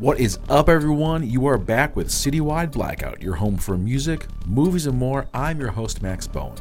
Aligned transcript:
What 0.00 0.18
is 0.18 0.40
up, 0.48 0.68
everyone? 0.68 1.30
You 1.30 1.46
are 1.46 1.56
back 1.56 1.94
with 1.94 2.08
Citywide 2.08 2.72
Blackout, 2.72 3.22
your 3.22 3.36
home 3.36 3.56
for 3.56 3.78
music, 3.78 4.26
movies, 4.44 4.86
and 4.86 4.98
more. 4.98 5.28
I'm 5.32 5.60
your 5.60 5.70
host, 5.70 6.02
Max 6.02 6.26
Bowen. 6.26 6.56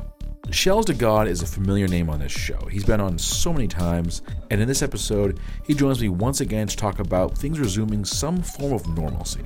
Shells 0.52 0.86
to 0.86 0.94
God 0.94 1.28
is 1.28 1.42
a 1.42 1.48
familiar 1.48 1.88
name 1.88 2.12
on 2.12 2.20
this 2.20 2.32
show. 2.32 2.60
He's 2.70 2.86
been 2.86 3.02
on 3.02 3.18
so 3.18 3.52
many 3.52 3.68
times, 3.68 4.22
and 4.52 4.62
in 4.62 4.68
this 4.68 4.84
episode, 4.84 5.40
he 5.66 5.74
joins 5.74 6.00
me 6.00 6.10
once 6.10 6.42
again 6.42 6.68
to 6.68 6.78
talk 6.78 7.00
about 7.00 7.36
things 7.36 7.60
resuming 7.60 8.06
some 8.06 8.40
form 8.44 8.72
of 8.72 8.88
normalcy. 8.96 9.42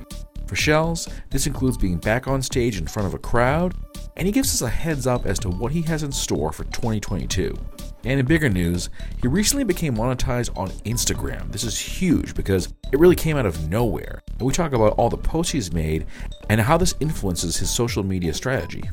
For 0.46 0.54
Shells, 0.54 1.08
this 1.30 1.46
includes 1.46 1.78
being 1.78 1.96
back 1.96 2.28
on 2.28 2.42
stage 2.42 2.76
in 2.76 2.86
front 2.86 3.08
of 3.08 3.14
a 3.14 3.18
crowd, 3.18 3.74
and 4.18 4.26
he 4.26 4.32
gives 4.32 4.52
us 4.52 4.60
a 4.60 4.68
heads 4.68 5.06
up 5.06 5.24
as 5.24 5.38
to 5.38 5.48
what 5.48 5.72
he 5.72 5.80
has 5.82 6.02
in 6.02 6.12
store 6.12 6.52
for 6.52 6.64
2022. 6.64 7.56
And 8.04 8.20
in 8.20 8.26
bigger 8.26 8.48
news, 8.48 8.90
he 9.20 9.28
recently 9.28 9.64
became 9.64 9.96
monetized 9.96 10.56
on 10.56 10.70
Instagram. 10.86 11.50
This 11.50 11.64
is 11.64 11.78
huge 11.78 12.34
because 12.34 12.72
it 12.92 12.98
really 12.98 13.16
came 13.16 13.36
out 13.36 13.46
of 13.46 13.68
nowhere. 13.68 14.22
And 14.38 14.42
we 14.42 14.52
talk 14.52 14.72
about 14.72 14.92
all 14.92 15.10
the 15.10 15.16
posts 15.16 15.52
he's 15.52 15.72
made 15.72 16.06
and 16.48 16.60
how 16.60 16.76
this 16.76 16.94
influences 17.00 17.56
his 17.56 17.70
social 17.70 18.04
media 18.04 18.32
strategy. 18.32 18.88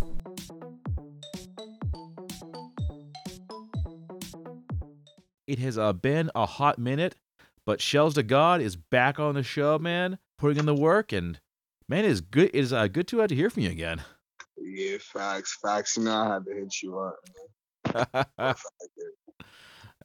It 5.47 5.59
has 5.59 5.77
uh, 5.77 5.93
been 5.93 6.31
a 6.33 6.45
hot 6.47 6.79
minute, 6.79 7.15
but 7.65 7.79
Shells 7.79 8.15
to 8.15 8.23
God 8.23 8.61
is 8.61 8.75
back 8.75 9.19
on 9.19 9.35
the 9.35 9.43
show, 9.43 9.77
man, 9.77 10.17
putting 10.39 10.57
in 10.57 10.65
the 10.65 10.73
work, 10.73 11.13
and 11.13 11.39
man, 11.87 12.03
it 12.03 12.11
is 12.11 12.21
good. 12.21 12.49
It 12.49 12.55
is 12.55 12.73
uh, 12.73 12.87
good 12.87 13.07
to 13.09 13.21
uh, 13.21 13.27
to 13.27 13.35
hear 13.35 13.51
from 13.51 13.63
you 13.63 13.69
again. 13.69 14.01
Yeah, 14.57 14.97
facts, 14.99 15.57
facts. 15.61 15.97
You 15.97 16.05
know, 16.05 16.15
I 16.15 16.33
had 16.33 16.45
to 16.45 16.53
hit 16.53 16.81
you 16.81 16.97
up. 16.99 17.17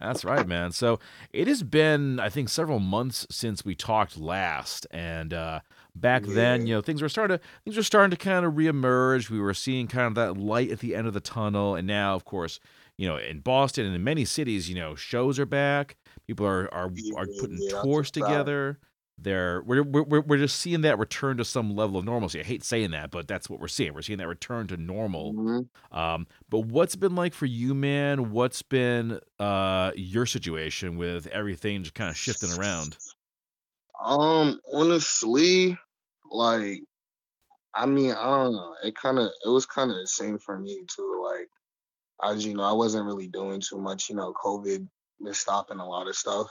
That's 0.01 0.25
right, 0.25 0.47
man. 0.47 0.73
So 0.73 0.99
it 1.33 1.47
has 1.47 1.63
been, 1.63 2.19
I 2.21 2.31
think, 2.31 2.49
several 2.49 2.79
months 2.79 3.27
since 3.31 3.65
we 3.65 3.75
talked 3.75 4.17
last, 4.19 4.87
and 4.91 5.35
uh, 5.35 5.61
back 5.95 6.25
Yeah. 6.25 6.35
then, 6.35 6.67
you 6.67 6.75
know, 6.75 6.81
things 6.81 7.03
were 7.03 7.09
starting 7.09 7.39
to 7.39 7.45
things 7.65 7.77
were 7.77 7.83
starting 7.83 8.11
to 8.11 8.17
kind 8.17 8.47
of 8.47 8.55
reemerge. 8.55 9.29
We 9.29 9.41
were 9.41 9.53
seeing 9.55 9.89
kind 9.89 10.07
of 10.07 10.15
that 10.15 10.41
light 10.41 10.71
at 10.71 10.79
the 10.79 10.95
end 10.97 11.07
of 11.07 11.13
the 11.13 11.21
tunnel, 11.21 11.75
and 11.75 11.87
now, 11.87 12.15
of 12.15 12.25
course, 12.25 12.61
you 12.97 13.07
know, 13.09 13.17
in 13.19 13.41
Boston 13.41 13.85
and 13.87 13.95
in 13.95 14.03
many 14.05 14.25
cities, 14.25 14.69
you 14.71 14.75
know, 14.75 14.95
shows 14.95 15.39
are 15.39 15.47
back. 15.47 15.97
People 16.27 16.47
are 16.47 16.73
are, 16.73 16.91
are 17.15 17.27
putting 17.27 17.61
yeah, 17.61 17.83
tours 17.83 18.11
together. 18.11 18.79
They're 19.23 19.63
we're, 19.63 19.83
we're 19.83 20.21
we're- 20.21 20.41
just 20.43 20.59
seeing 20.59 20.81
that 20.83 20.99
return 20.99 21.37
to 21.39 21.45
some 21.45 21.75
level 21.77 21.99
of 21.99 22.05
normalcy. 22.05 22.41
I 22.41 22.45
hate 22.45 22.65
saying 22.65 22.91
that, 22.93 23.11
but 23.11 23.29
that's 23.29 23.51
what 23.51 23.61
we're 23.61 23.69
seeing. 23.69 23.93
We're 23.95 24.03
seeing 24.03 24.19
that 24.19 24.29
return 24.29 24.67
to 24.69 24.77
normal. 24.77 25.35
Mhm. 25.35 25.69
Um, 25.93 26.27
but 26.49 26.61
what's 26.61 26.97
been 26.97 27.15
like 27.15 27.35
for 27.35 27.47
you, 27.47 27.75
man? 27.75 28.31
What's 28.31 28.63
been 28.63 29.21
uh 29.39 29.93
your 29.97 30.27
situation 30.27 30.97
with 30.97 31.27
everything 31.29 31.83
just 31.83 31.95
kind 31.95 32.11
of 32.11 32.17
shifting 32.17 32.53
around? 32.53 32.99
Um, 34.03 34.61
honestly, 34.73 35.77
like, 36.31 36.81
I 37.75 37.87
mean, 37.87 38.13
I 38.13 38.25
don't 38.25 38.53
know. 38.53 38.77
It 38.85 38.97
kind 38.97 39.19
of, 39.19 39.31
it 39.45 39.49
was 39.49 39.67
kind 39.67 39.91
of 39.91 39.97
the 39.99 40.07
same 40.07 40.39
for 40.39 40.59
me 40.59 40.85
too. 40.89 41.23
Like, 41.25 41.49
as 42.23 42.45
you 42.47 42.55
know, 42.55 42.65
I 42.65 42.73
wasn't 42.73 43.07
really 43.07 43.29
doing 43.29 43.61
too 43.61 43.79
much. 43.79 44.09
You 44.11 44.17
know, 44.17 44.33
COVID 44.35 44.89
been 45.23 45.35
stopping 45.35 45.79
a 45.79 45.89
lot 45.89 46.09
of 46.09 46.17
stuff, 46.17 46.49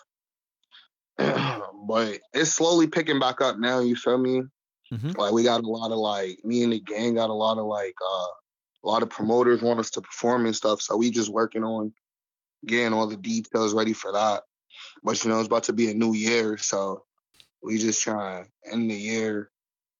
but 1.88 2.20
it's 2.34 2.52
slowly 2.52 2.88
picking 2.88 3.20
back 3.20 3.42
up 3.42 3.58
now. 3.58 3.80
You 3.80 3.96
feel 3.96 4.18
me? 4.18 4.44
Mhm. 4.94 5.18
Like, 5.18 5.34
we 5.34 5.44
got 5.44 5.64
a 5.64 5.68
lot 5.68 5.92
of 5.92 5.98
like, 5.98 6.44
me 6.44 6.64
and 6.64 6.74
the 6.74 6.80
gang 6.80 7.16
got 7.16 7.30
a 7.30 7.34
lot 7.34 7.58
of 7.58 7.66
like, 7.66 7.96
uh, 8.02 8.28
a 8.84 8.88
lot 8.88 9.04
of 9.04 9.10
promoters 9.10 9.62
want 9.62 9.80
us 9.80 9.92
to 9.92 10.02
perform 10.02 10.46
and 10.46 10.56
stuff. 10.56 10.82
So 10.82 10.96
we 10.98 11.12
just 11.12 11.30
working 11.30 11.64
on 11.64 11.94
getting 12.66 12.94
all 12.94 13.08
the 13.08 13.18
details 13.18 13.74
ready 13.74 13.94
for 13.94 14.14
that. 14.14 14.44
But 15.04 15.24
you 15.24 15.30
know, 15.30 15.40
it's 15.40 15.48
about 15.48 15.64
to 15.64 15.74
be 15.74 15.92
a 15.92 15.94
new 15.94 16.14
year, 16.14 16.58
so 16.58 17.04
we 17.62 17.78
just 17.78 18.02
trying 18.02 18.46
to 18.46 18.72
end 18.72 18.90
the 18.90 18.96
year 18.96 19.52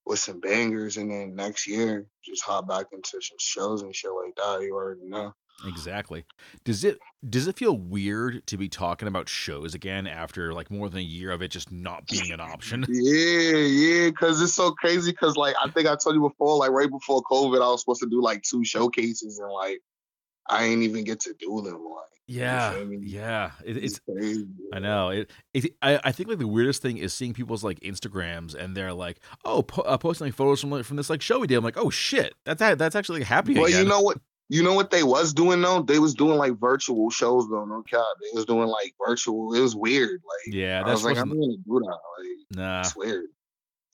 with 0.06 0.20
some 0.20 0.40
bangers, 0.40 0.98
and 0.98 1.12
then 1.12 1.36
next 1.36 1.68
year 1.68 2.08
just 2.24 2.44
hop 2.44 2.68
back 2.68 2.88
into 2.92 3.22
some 3.22 3.38
shows 3.40 3.82
and 3.82 3.96
shit 3.96 4.12
like 4.12 4.36
that. 4.36 4.62
You 4.64 4.74
already 4.74 5.02
know. 5.04 5.34
Exactly. 5.66 6.26
Does 6.64 6.84
it 6.84 7.00
does 7.28 7.48
it 7.48 7.58
feel 7.58 7.78
weird 7.78 8.46
to 8.48 8.58
be 8.58 8.70
talking 8.70 9.08
about 9.08 9.28
shows 9.28 9.74
again 9.74 10.08
after 10.08 10.54
like 10.54 10.72
more 10.72 10.90
than 10.90 11.00
a 11.00 11.04
year 11.04 11.32
of 11.32 11.42
it 11.42 11.50
just 11.50 11.72
not 11.72 12.08
being 12.08 12.32
an 12.32 12.40
option? 12.40 12.86
Yeah, 12.90 13.58
yeah, 13.58 14.12
cause 14.12 14.42
it's 14.42 14.54
so 14.54 14.72
crazy. 14.72 15.14
Cause 15.14 15.36
like 15.36 15.56
I 15.64 15.70
think 15.70 15.88
I 15.88 15.96
told 15.96 16.16
you 16.16 16.22
before, 16.22 16.58
like 16.58 16.72
right 16.72 16.90
before 16.90 17.22
COVID, 17.24 17.62
I 17.62 17.70
was 17.70 17.82
supposed 17.82 18.02
to 18.02 18.10
do 18.10 18.22
like 18.22 18.44
two 18.44 18.64
showcases, 18.64 19.40
and 19.40 19.52
like 19.52 19.82
I 20.50 20.66
ain't 20.66 20.82
even 20.82 21.04
get 21.04 21.22
to 21.22 21.34
do 21.40 21.62
them. 21.62 21.84
Like, 21.86 22.10
you 22.26 22.42
Yeah, 22.42 22.84
yeah. 23.02 23.52
It, 23.64 23.78
it's 23.78 24.02
it's. 24.08 24.44
I 24.74 24.80
know 24.80 25.10
it, 25.10 25.32
it. 25.54 25.76
I, 25.82 26.00
I 26.04 26.12
think 26.12 26.30
like 26.30 26.40
the 26.40 26.48
weirdest 26.48 26.82
thing 26.82 26.98
is 26.98 27.14
seeing 27.14 27.34
people's 27.34 27.64
like 27.64 27.80
Instagrams 27.82 28.56
and 28.56 28.76
they're 28.76 28.94
like, 28.94 29.20
oh, 29.46 29.62
po- 29.62 29.84
uh, 29.84 29.98
posting 29.98 30.28
like 30.28 30.34
photos 30.36 30.62
from 30.62 30.72
like, 30.72 30.86
from 30.86 30.98
this 30.98 31.10
like 31.10 31.22
show 31.22 31.40
we 31.40 31.48
did. 31.48 31.58
I'm 31.58 31.64
like, 31.64 31.78
oh 31.78 31.90
shit, 31.90 32.34
that's 32.46 32.60
that, 32.60 32.78
that's 32.80 32.96
actually 32.96 33.20
like, 33.20 33.28
happening 33.28 33.58
Well, 33.58 33.68
again. 33.68 33.84
you 33.84 33.90
know 33.90 34.02
what? 34.02 34.18
You 34.52 34.64
know 34.64 34.74
what 34.74 34.90
they 34.90 35.04
was 35.04 35.32
doing 35.34 35.62
though? 35.62 35.82
They 35.84 36.00
was 36.00 36.16
doing 36.16 36.38
like 36.38 36.60
virtual 36.60 37.10
shows 37.12 37.48
though. 37.50 37.66
No 37.66 37.84
cap. 37.84 38.04
They 38.22 38.36
was 38.36 38.46
doing 38.46 38.68
like 38.68 38.94
virtual. 39.06 39.54
It 39.54 39.62
was 39.62 39.76
weird. 39.76 40.22
Like 40.28 40.54
yeah, 40.54 40.82
I 40.82 40.88
that's 40.88 41.04
was 41.04 41.06
like, 41.06 41.18
I'm 41.18 41.30
gonna 41.30 41.58
do 41.58 41.80
that. 41.80 41.86
Like 42.18 42.58
nah. 42.58 42.80
it's 42.80 42.96
weird. 42.96 43.26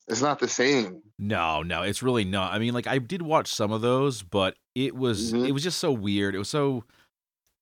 It's 0.08 0.22
not 0.22 0.40
the 0.40 0.48
same. 0.48 1.02
No, 1.20 1.62
no, 1.62 1.82
it's 1.82 2.02
really 2.02 2.24
not. 2.26 2.54
I 2.54 2.60
mean, 2.60 2.74
like 2.74 2.88
I 2.88 3.00
did 3.00 3.22
watch 3.22 3.54
some 3.54 3.72
of 3.72 3.82
those, 3.82 4.22
but 4.24 4.56
it 4.76 4.96
was 4.96 5.34
Mhm. 5.34 5.48
it 5.48 5.52
was 5.52 5.64
just 5.64 5.80
so 5.80 5.92
weird. 5.92 6.36
It 6.36 6.40
was 6.40 6.50
so 6.50 6.86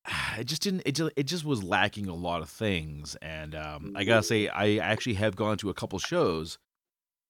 it 0.37 0.43
just 0.45 0.61
didn't 0.61 0.83
it 0.85 0.91
just 0.93 1.11
it 1.15 1.23
just 1.23 1.45
was 1.45 1.63
lacking 1.63 2.07
a 2.07 2.13
lot 2.15 2.41
of 2.43 2.49
things. 2.49 3.15
And 3.23 3.55
um 3.55 3.93
I 3.95 4.03
gotta 4.03 4.23
say, 4.23 4.49
I 4.49 4.75
actually 4.77 5.15
have 5.15 5.35
gone 5.35 5.57
to 5.57 5.69
a 5.69 5.73
couple 5.73 5.97
shows 5.97 6.59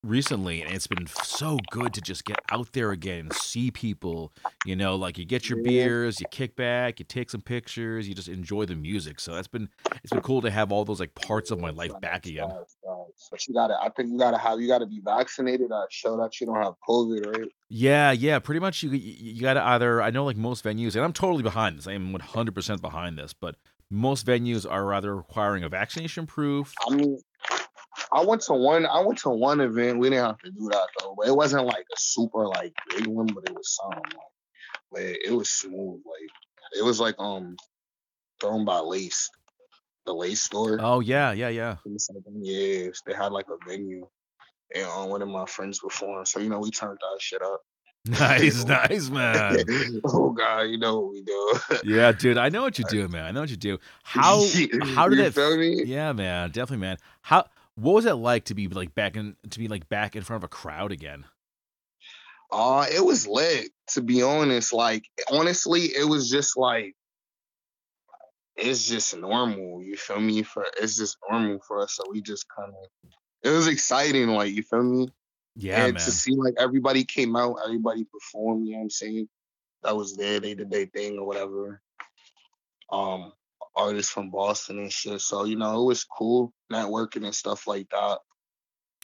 recently, 0.04 0.62
and 0.62 0.74
it's 0.74 0.88
been 0.88 1.08
so 1.08 1.58
good 1.72 1.94
to 1.94 2.02
just 2.02 2.26
get 2.26 2.38
out 2.52 2.74
there 2.74 2.92
again 2.92 3.20
and 3.20 3.34
see 3.34 3.72
people. 3.72 4.32
You 4.66 4.76
know, 4.76 4.96
like 4.96 5.18
you 5.18 5.26
get 5.26 5.50
your 5.50 5.64
beers, 5.64 6.20
you 6.20 6.26
kick 6.30 6.56
back, 6.56 7.00
you 7.00 7.06
take 7.06 7.30
some 7.30 7.42
pictures, 7.42 8.08
you 8.08 8.14
just 8.14 8.28
enjoy 8.28 8.66
the 8.66 8.76
music. 8.76 9.20
So 9.20 9.34
that's 9.34 9.48
been 9.48 9.70
it's 10.04 10.12
been 10.12 10.22
cool 10.22 10.42
to 10.42 10.52
have 10.52 10.72
all 10.72 10.86
those 10.86 11.00
like 11.00 11.16
parts 11.16 11.52
of 11.52 11.60
my 11.60 11.70
life 11.70 11.92
back 12.02 12.26
again. 12.26 12.50
But 13.32 13.48
you 13.48 13.54
gotta. 13.54 13.78
I 13.82 13.90
think 13.90 14.10
you 14.10 14.18
gotta 14.18 14.38
have. 14.38 14.60
You 14.60 14.68
gotta 14.68 14.86
be 14.86 15.02
vaccinated. 15.04 15.72
Uh, 15.72 15.86
show 15.90 16.18
that 16.18 16.40
you 16.40 16.48
don't 16.48 16.62
have 16.62 16.74
COVID, 16.88 17.38
right? 17.38 17.50
Yeah, 17.70 18.12
yeah, 18.12 18.40
pretty 18.40 18.60
much. 18.60 18.84
You 18.84 18.92
you, 18.92 19.34
you 19.36 19.42
got 19.42 19.54
to 19.56 19.64
either. 19.64 20.02
I 20.02 20.10
know 20.10 20.26
like 20.26 20.38
most 20.38 20.64
venues, 20.64 20.96
and 20.96 21.04
I'm 21.04 21.14
totally 21.14 21.44
behind 21.44 21.78
this. 21.78 21.88
I 21.88 21.94
am 21.94 22.12
100 22.12 22.54
percent 22.54 22.82
behind 22.82 23.18
this, 23.18 23.34
but 23.34 23.56
most 23.90 24.26
venues 24.26 24.70
are 24.70 24.86
rather 24.86 25.16
requiring 25.16 25.64
a 25.64 25.70
vaccination 25.70 26.26
proof. 26.26 26.74
I 26.88 26.96
mean, 26.96 27.20
I 28.14 28.24
went 28.24 28.42
to 28.44 28.54
one. 28.54 28.86
I 28.86 29.00
went 29.00 29.20
to 29.20 29.30
one 29.30 29.60
event. 29.60 29.98
We 29.98 30.10
didn't 30.10 30.26
have 30.26 30.38
to 30.40 30.52
do 30.52 30.70
that 30.72 30.88
though. 31.00 31.16
But 31.18 31.28
it 31.28 31.36
wasn't 31.36 31.66
like 31.66 31.86
a 31.92 31.98
super 31.98 32.48
like 32.48 32.74
big 32.96 33.08
one, 33.08 33.28
but 33.28 33.46
it 33.48 33.56
was 33.56 33.76
something. 33.76 34.04
Like, 34.04 34.34
but 34.92 35.02
it 35.02 35.34
was 35.34 35.50
smooth. 35.50 36.02
Like 36.06 36.30
it 36.78 36.84
was 36.84 37.00
like 37.00 37.16
um 37.18 37.58
thrown 38.40 38.66
by 38.66 38.80
Lace, 38.80 39.30
the 40.06 40.14
Lace 40.14 40.42
store. 40.42 40.78
Oh 40.80 41.00
yeah, 41.00 41.32
yeah, 41.32 41.50
yeah. 41.50 41.78
Yes, 41.86 43.02
they 43.06 43.14
had 43.14 43.32
like 43.32 43.48
a 43.48 43.58
venue, 43.68 44.08
and 44.76 44.86
um, 44.86 45.10
one 45.10 45.22
of 45.22 45.28
my 45.28 45.46
friends 45.46 45.80
performed. 45.80 46.28
So 46.28 46.40
you 46.40 46.50
know, 46.50 46.60
we 46.60 46.72
turned 46.72 47.00
that 47.00 47.22
shit 47.22 47.42
up. 47.42 47.62
Nice, 48.06 48.66
nice, 48.66 49.10
man. 49.10 49.64
oh 50.06 50.32
God, 50.32 50.64
you 50.64 50.78
know 50.78 51.00
what 51.00 51.12
we 51.14 51.22
do. 51.22 51.60
Yeah, 51.86 52.12
dude, 52.12 52.38
I 52.38 52.50
know 52.50 52.62
what 52.62 52.78
you 52.78 52.84
do, 52.90 53.08
man. 53.08 53.24
I 53.24 53.32
know 53.32 53.40
what 53.40 53.50
you 53.50 53.56
do. 53.56 53.80
How 54.04 54.46
how 54.82 55.08
did 55.08 55.20
it? 55.20 55.34
feel 55.34 55.58
me? 55.58 55.84
Yeah, 55.86 56.12
man, 56.12 56.52
definitely, 56.52 56.86
man. 56.86 56.98
How 57.22 57.46
what 57.76 57.94
was 57.94 58.06
it 58.06 58.14
like 58.14 58.46
to 58.46 58.56
be 58.56 58.68
like 58.68 58.94
back 58.96 59.16
in 59.16 59.36
to 59.50 59.60
be 59.60 59.68
like 59.68 59.90
back 59.90 60.16
in 60.16 60.24
front 60.24 60.44
of 60.44 60.46
a 60.46 60.50
crowd 60.50 60.92
again? 60.92 61.26
Uh, 62.52 62.86
it 62.94 63.04
was 63.04 63.28
lit, 63.28 63.72
to 63.88 64.02
be 64.02 64.22
honest. 64.22 64.74
Like, 64.74 65.10
honestly, 65.32 65.86
it 65.86 66.08
was 66.08 66.30
just 66.30 66.56
like 66.56 66.96
it's 68.56 68.88
just 68.88 69.18
normal, 69.18 69.82
you 69.82 69.98
feel 69.98 70.20
me? 70.20 70.44
For 70.44 70.66
it's 70.80 70.98
just 70.98 71.18
normal 71.30 71.60
for 71.68 71.82
us. 71.82 71.96
So 71.96 72.04
we 72.10 72.22
just 72.22 72.46
kind 72.56 72.70
of 72.70 73.10
it 73.42 73.50
was 73.50 73.68
exciting, 73.68 74.30
like 74.30 74.54
you 74.54 74.64
feel 74.64 74.84
me? 74.84 75.10
Yeah, 75.56 75.86
and 75.86 75.96
man. 75.96 76.04
to 76.04 76.12
see 76.12 76.36
like 76.36 76.56
everybody 76.60 77.04
came 77.04 77.36
out, 77.36 77.58
everybody 77.64 78.06
performed, 78.06 78.66
you 78.66 78.74
know 78.74 78.80
what 78.80 78.84
I'm 78.84 78.90
saying? 78.90 79.28
That 79.84 79.98
was 79.98 80.16
there, 80.16 80.40
they 80.40 80.54
did 80.54 80.72
their 80.72 80.86
thing 80.86 81.18
or 81.18 81.26
whatever. 81.26 81.82
Um, 82.92 83.34
artists 83.76 84.12
from 84.12 84.30
Boston 84.30 84.80
and 84.80 84.92
shit. 84.92 85.22
So, 85.22 85.46
you 85.46 85.56
know, 85.56 85.82
it 85.82 85.86
was 85.86 86.04
cool 86.04 86.54
networking 86.72 87.26
and 87.26 87.36
stuff 87.36 87.68
like 87.68 87.90
that. 87.90 88.20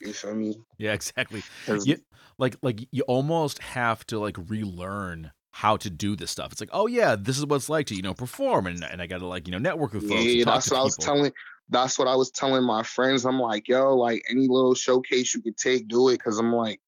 You 0.02 0.14
feel 0.14 0.36
me? 0.36 0.56
Yeah, 0.78 0.94
exactly. 0.94 1.44
Yeah, 1.84 1.98
like 2.38 2.56
like 2.62 2.88
you 2.92 3.04
almost 3.04 3.62
have 3.62 4.06
to 4.08 4.20
like 4.20 4.38
relearn 4.50 5.32
how 5.52 5.76
to 5.78 5.90
do 5.90 6.16
this 6.16 6.32
stuff. 6.32 6.52
It's 6.52 6.62
like, 6.62 6.70
oh 6.72 6.88
yeah, 6.88 7.16
this 7.18 7.38
is 7.38 7.46
what 7.46 7.58
it's 7.58 7.70
like 7.70 7.88
to 7.88 7.96
you 7.96 8.02
know 8.02 8.14
perform, 8.14 8.68
and 8.68 8.84
and 8.84 9.02
I 9.02 9.08
got 9.08 9.20
to 9.20 9.28
like 9.28 9.48
you 9.48 9.52
know 9.52 9.58
network 9.58 9.94
with 9.94 10.08
folks. 10.08 10.22
and 10.22 10.30
Yeah, 10.30 10.46
that's 10.46 10.72
what 10.72 10.80
I 10.80 10.84
was 10.84 10.96
telling. 10.96 11.34
That's 11.70 12.00
what 12.00 12.08
I 12.08 12.16
was 12.16 12.32
telling 12.32 12.64
my 12.64 12.84
friends. 12.84 13.26
I'm 13.26 13.40
like, 13.40 13.68
yo, 13.68 13.96
like 13.96 14.24
any 14.30 14.48
little 14.48 14.74
showcase 14.74 15.36
you 15.36 15.42
could 15.42 15.58
take, 15.58 15.88
do 15.88 16.10
it. 16.10 16.24
Cause 16.24 16.40
I'm 16.40 16.54
like, 16.54 16.80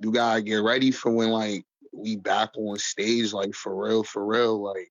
you 0.00 0.12
gotta 0.12 0.42
get 0.42 0.56
ready 0.56 0.90
for 0.90 1.10
when 1.12 1.30
like 1.30 1.64
we 1.92 2.16
back 2.16 2.50
on 2.56 2.76
stage, 2.78 3.32
like 3.32 3.54
for 3.54 3.74
real, 3.74 4.02
for 4.02 4.26
real. 4.26 4.60
Like 4.60 4.90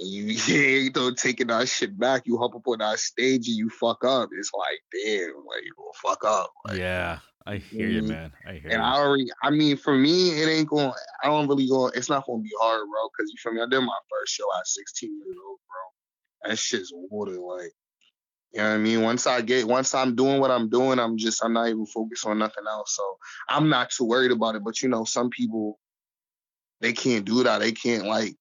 you 0.00 0.24
you 0.84 0.90
know 0.94 1.12
taking 1.12 1.48
that 1.48 1.68
shit 1.68 1.98
back. 1.98 2.22
You 2.26 2.38
hop 2.38 2.54
up 2.54 2.66
on 2.66 2.78
that 2.78 2.98
stage 2.98 3.48
and 3.48 3.56
you 3.56 3.68
fuck 3.70 4.04
up. 4.04 4.30
It's 4.36 4.50
like 4.56 4.80
damn, 4.92 5.34
like 5.46 5.64
you 5.64 5.72
gonna 5.76 5.90
fuck 6.02 6.24
up. 6.24 6.50
Like, 6.66 6.78
Yeah, 6.78 7.18
I 7.46 7.56
hear 7.56 7.88
you, 7.88 8.02
Mhm. 8.02 8.08
man. 8.08 8.32
I 8.46 8.52
hear 8.52 8.62
you. 8.62 8.70
And 8.70 8.82
you. 8.82 8.88
I 8.88 8.94
already, 8.96 9.26
I 9.42 9.50
mean, 9.50 9.76
for 9.76 9.94
me, 9.96 10.30
it 10.40 10.48
ain't 10.48 10.68
going. 10.68 10.92
I 11.22 11.26
don't 11.28 11.48
really 11.48 11.68
go. 11.68 11.86
It's 11.88 12.08
not 12.08 12.26
gonna 12.26 12.42
be 12.42 12.52
hard, 12.60 12.86
bro. 12.88 13.08
Cause 13.10 13.30
you 13.30 13.36
feel 13.42 13.52
me? 13.52 13.60
I 13.62 13.66
did 13.68 13.80
my 13.80 13.98
first 14.10 14.32
show 14.32 14.44
at 14.58 14.66
16 14.66 15.10
years 15.10 15.36
old, 15.46 15.58
bro. 15.68 16.50
That 16.50 16.58
shit's 16.58 16.92
water, 16.94 17.38
like. 17.38 17.72
You 18.52 18.62
know 18.62 18.68
what 18.70 18.74
I 18.74 18.78
mean? 18.78 19.02
Once 19.02 19.28
I 19.28 19.42
get, 19.42 19.68
once 19.68 19.94
I'm 19.94 20.16
doing 20.16 20.40
what 20.40 20.50
I'm 20.50 20.68
doing, 20.68 20.98
I'm 20.98 21.16
just, 21.16 21.44
I'm 21.44 21.52
not 21.52 21.68
even 21.68 21.86
focused 21.86 22.26
on 22.26 22.40
nothing 22.40 22.64
else. 22.68 22.96
So 22.96 23.16
I'm 23.48 23.68
not 23.68 23.90
too 23.90 24.06
worried 24.06 24.32
about 24.32 24.56
it. 24.56 24.64
But 24.64 24.82
you 24.82 24.88
know, 24.88 25.04
some 25.04 25.30
people, 25.30 25.78
they 26.80 26.92
can't 26.92 27.24
do 27.24 27.44
that. 27.44 27.60
They 27.60 27.70
can't 27.70 28.06
like 28.06 28.34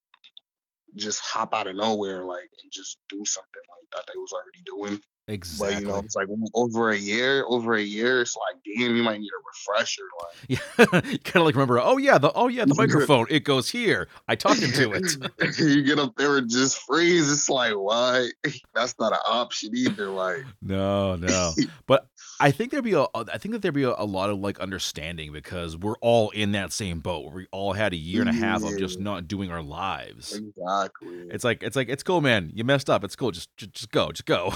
just 0.95 1.19
hop 1.21 1.53
out 1.53 1.67
of 1.67 1.75
nowhere, 1.75 2.23
like, 2.23 2.49
and 2.61 2.71
just 2.71 2.97
do 3.09 3.23
something 3.25 3.61
like 3.69 3.89
that 3.95 4.11
they 4.11 4.17
was 4.17 4.31
already 4.31 4.61
doing. 4.65 5.01
Exactly. 5.29 5.75
But 5.75 5.81
you 5.81 5.87
know, 5.87 5.99
it's 5.99 6.15
like 6.15 6.27
over 6.55 6.89
a 6.89 6.97
year, 6.97 7.45
over 7.47 7.75
a 7.75 7.81
year, 7.81 8.21
it's 8.21 8.35
like, 8.35 8.59
damn, 8.65 8.95
you 8.95 9.03
might 9.03 9.19
need 9.19 9.29
a 9.29 9.73
refresher, 9.75 10.01
like. 10.19 10.59
yeah, 10.79 11.01
you 11.11 11.19
kind 11.19 11.41
of 11.41 11.45
like 11.45 11.53
remember. 11.53 11.79
Oh 11.79 11.97
yeah, 11.97 12.17
the 12.17 12.31
oh 12.33 12.47
yeah, 12.47 12.65
the 12.65 12.73
microphone. 12.77 13.27
It 13.29 13.43
goes 13.43 13.69
here. 13.69 14.07
I 14.27 14.33
talk 14.35 14.59
into 14.59 14.91
it. 14.91 15.59
you 15.59 15.83
get 15.83 15.99
up 15.99 16.15
there 16.17 16.37
and 16.37 16.49
just 16.49 16.79
freeze. 16.79 17.31
It's 17.31 17.47
like, 17.47 17.73
why? 17.73 18.29
That's 18.73 18.95
not 18.99 19.11
an 19.11 19.19
option 19.27 19.69
either. 19.75 20.09
Like, 20.09 20.45
No, 20.63 21.15
no. 21.15 21.53
But 21.85 22.07
I 22.39 22.51
think 22.51 22.71
there'd 22.71 22.83
be 22.83 22.93
a 22.93 23.05
I 23.13 23.37
think 23.37 23.53
that 23.53 23.61
there'd 23.61 23.73
be 23.73 23.83
a, 23.83 23.93
a 23.97 24.05
lot 24.05 24.29
of 24.29 24.39
like 24.39 24.59
understanding 24.59 25.31
because 25.33 25.75
we're 25.75 25.97
all 26.01 26.29
in 26.29 26.53
that 26.53 26.71
same 26.71 26.99
boat. 26.99 27.25
where 27.25 27.35
We 27.35 27.47
all 27.51 27.73
had 27.73 27.93
a 27.93 27.97
year 27.97 28.21
and 28.21 28.29
a 28.29 28.33
half 28.33 28.63
of 28.63 28.77
just 28.77 28.99
not 28.99 29.27
doing 29.27 29.51
our 29.51 29.61
lives. 29.61 30.35
exactly. 30.35 31.27
It's 31.31 31.43
like 31.43 31.63
it's 31.63 31.75
like 31.75 31.89
it's 31.89 32.03
cool, 32.03 32.21
man. 32.21 32.51
You 32.53 32.63
messed 32.63 32.89
up. 32.89 33.03
It's 33.03 33.15
cool. 33.15 33.31
Just 33.31 33.55
just, 33.57 33.73
just 33.73 33.91
go. 33.91 34.11
Just 34.11 34.25
go. 34.25 34.53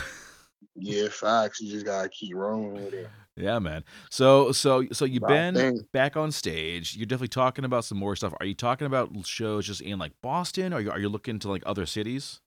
Yeah, 0.75 1.09
facts. 1.09 1.61
You 1.61 1.71
just 1.71 1.85
gotta 1.85 2.09
keep 2.09 2.33
rolling 2.33 2.73
with 2.73 2.93
it. 2.93 3.09
yeah, 3.35 3.59
man. 3.59 3.83
So 4.09 4.51
so 4.53 4.85
so 4.91 5.05
you've 5.05 5.27
been 5.27 5.85
back 5.91 6.15
on 6.15 6.31
stage. 6.31 6.95
You're 6.95 7.05
definitely 7.05 7.27
talking 7.27 7.65
about 7.65 7.85
some 7.85 7.97
more 7.97 8.15
stuff. 8.15 8.33
Are 8.39 8.45
you 8.45 8.55
talking 8.55 8.87
about 8.87 9.11
shows 9.25 9.67
just 9.67 9.81
in 9.81 9.99
like 9.99 10.13
Boston? 10.21 10.73
Or 10.73 10.77
are 10.77 10.81
you, 10.81 10.91
are 10.91 10.99
you 10.99 11.09
looking 11.09 11.37
to 11.39 11.49
like 11.49 11.63
other 11.65 11.85
cities? 11.85 12.39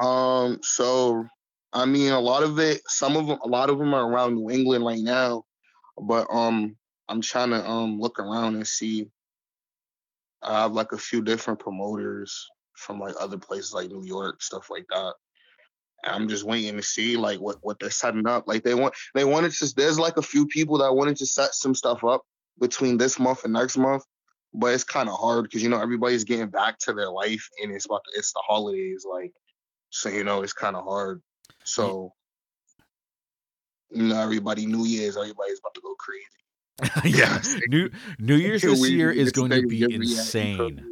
Um, 0.00 0.58
so 0.62 1.26
I 1.76 1.84
mean, 1.84 2.10
a 2.10 2.20
lot 2.20 2.42
of 2.42 2.58
it, 2.58 2.80
some 2.88 3.18
of 3.18 3.26
them, 3.26 3.38
a 3.44 3.48
lot 3.48 3.68
of 3.68 3.78
them 3.78 3.92
are 3.92 4.10
around 4.10 4.34
New 4.34 4.50
England 4.50 4.82
right 4.82 5.02
now, 5.02 5.44
but 6.00 6.26
um, 6.30 6.74
I'm 7.06 7.20
trying 7.20 7.50
to 7.50 7.68
um 7.68 8.00
look 8.00 8.18
around 8.18 8.54
and 8.54 8.66
see. 8.66 9.10
I 10.42 10.62
have 10.62 10.72
like 10.72 10.92
a 10.92 10.98
few 10.98 11.20
different 11.20 11.60
promoters 11.60 12.48
from 12.76 12.98
like 12.98 13.14
other 13.20 13.36
places 13.36 13.74
like 13.74 13.90
New 13.90 14.04
York, 14.04 14.42
stuff 14.42 14.70
like 14.70 14.86
that. 14.88 15.14
I'm 16.02 16.28
just 16.28 16.44
waiting 16.44 16.76
to 16.76 16.82
see 16.82 17.18
like 17.18 17.40
what 17.40 17.58
what 17.60 17.78
they're 17.78 17.90
setting 17.90 18.26
up. 18.26 18.48
Like 18.48 18.62
they 18.62 18.74
want 18.74 18.94
they 19.14 19.24
wanted 19.24 19.52
to. 19.52 19.74
There's 19.76 19.98
like 19.98 20.16
a 20.16 20.22
few 20.22 20.46
people 20.46 20.78
that 20.78 20.94
wanted 20.94 21.16
to 21.18 21.26
set 21.26 21.54
some 21.54 21.74
stuff 21.74 22.04
up 22.04 22.22
between 22.58 22.96
this 22.96 23.18
month 23.18 23.44
and 23.44 23.52
next 23.52 23.76
month, 23.76 24.02
but 24.54 24.72
it's 24.72 24.84
kind 24.84 25.10
of 25.10 25.18
hard 25.18 25.44
because 25.44 25.62
you 25.62 25.68
know 25.68 25.80
everybody's 25.80 26.24
getting 26.24 26.48
back 26.48 26.78
to 26.78 26.94
their 26.94 27.10
life 27.10 27.46
and 27.62 27.70
it's 27.70 27.84
about 27.84 28.00
to, 28.04 28.18
it's 28.18 28.32
the 28.32 28.42
holidays 28.46 29.04
like 29.06 29.34
so 29.90 30.08
you 30.08 30.24
know 30.24 30.42
it's 30.42 30.54
kind 30.54 30.74
of 30.74 30.84
hard. 30.84 31.20
So 31.66 32.12
you 33.90 34.02
know 34.04 34.20
everybody 34.20 34.66
New 34.66 34.84
Year's 34.86 35.16
everybody's 35.16 35.58
about 35.60 35.74
to 35.74 35.80
go 35.80 35.94
crazy. 35.98 37.16
yeah. 37.18 37.40
New 37.68 37.90
New 38.18 38.34
Year's 38.44 38.62
this 38.62 38.80
We- 38.80 38.90
year 38.90 39.10
is 39.10 39.32
going 39.32 39.50
to 39.50 39.66
be 39.66 39.82
insane. 39.82 40.84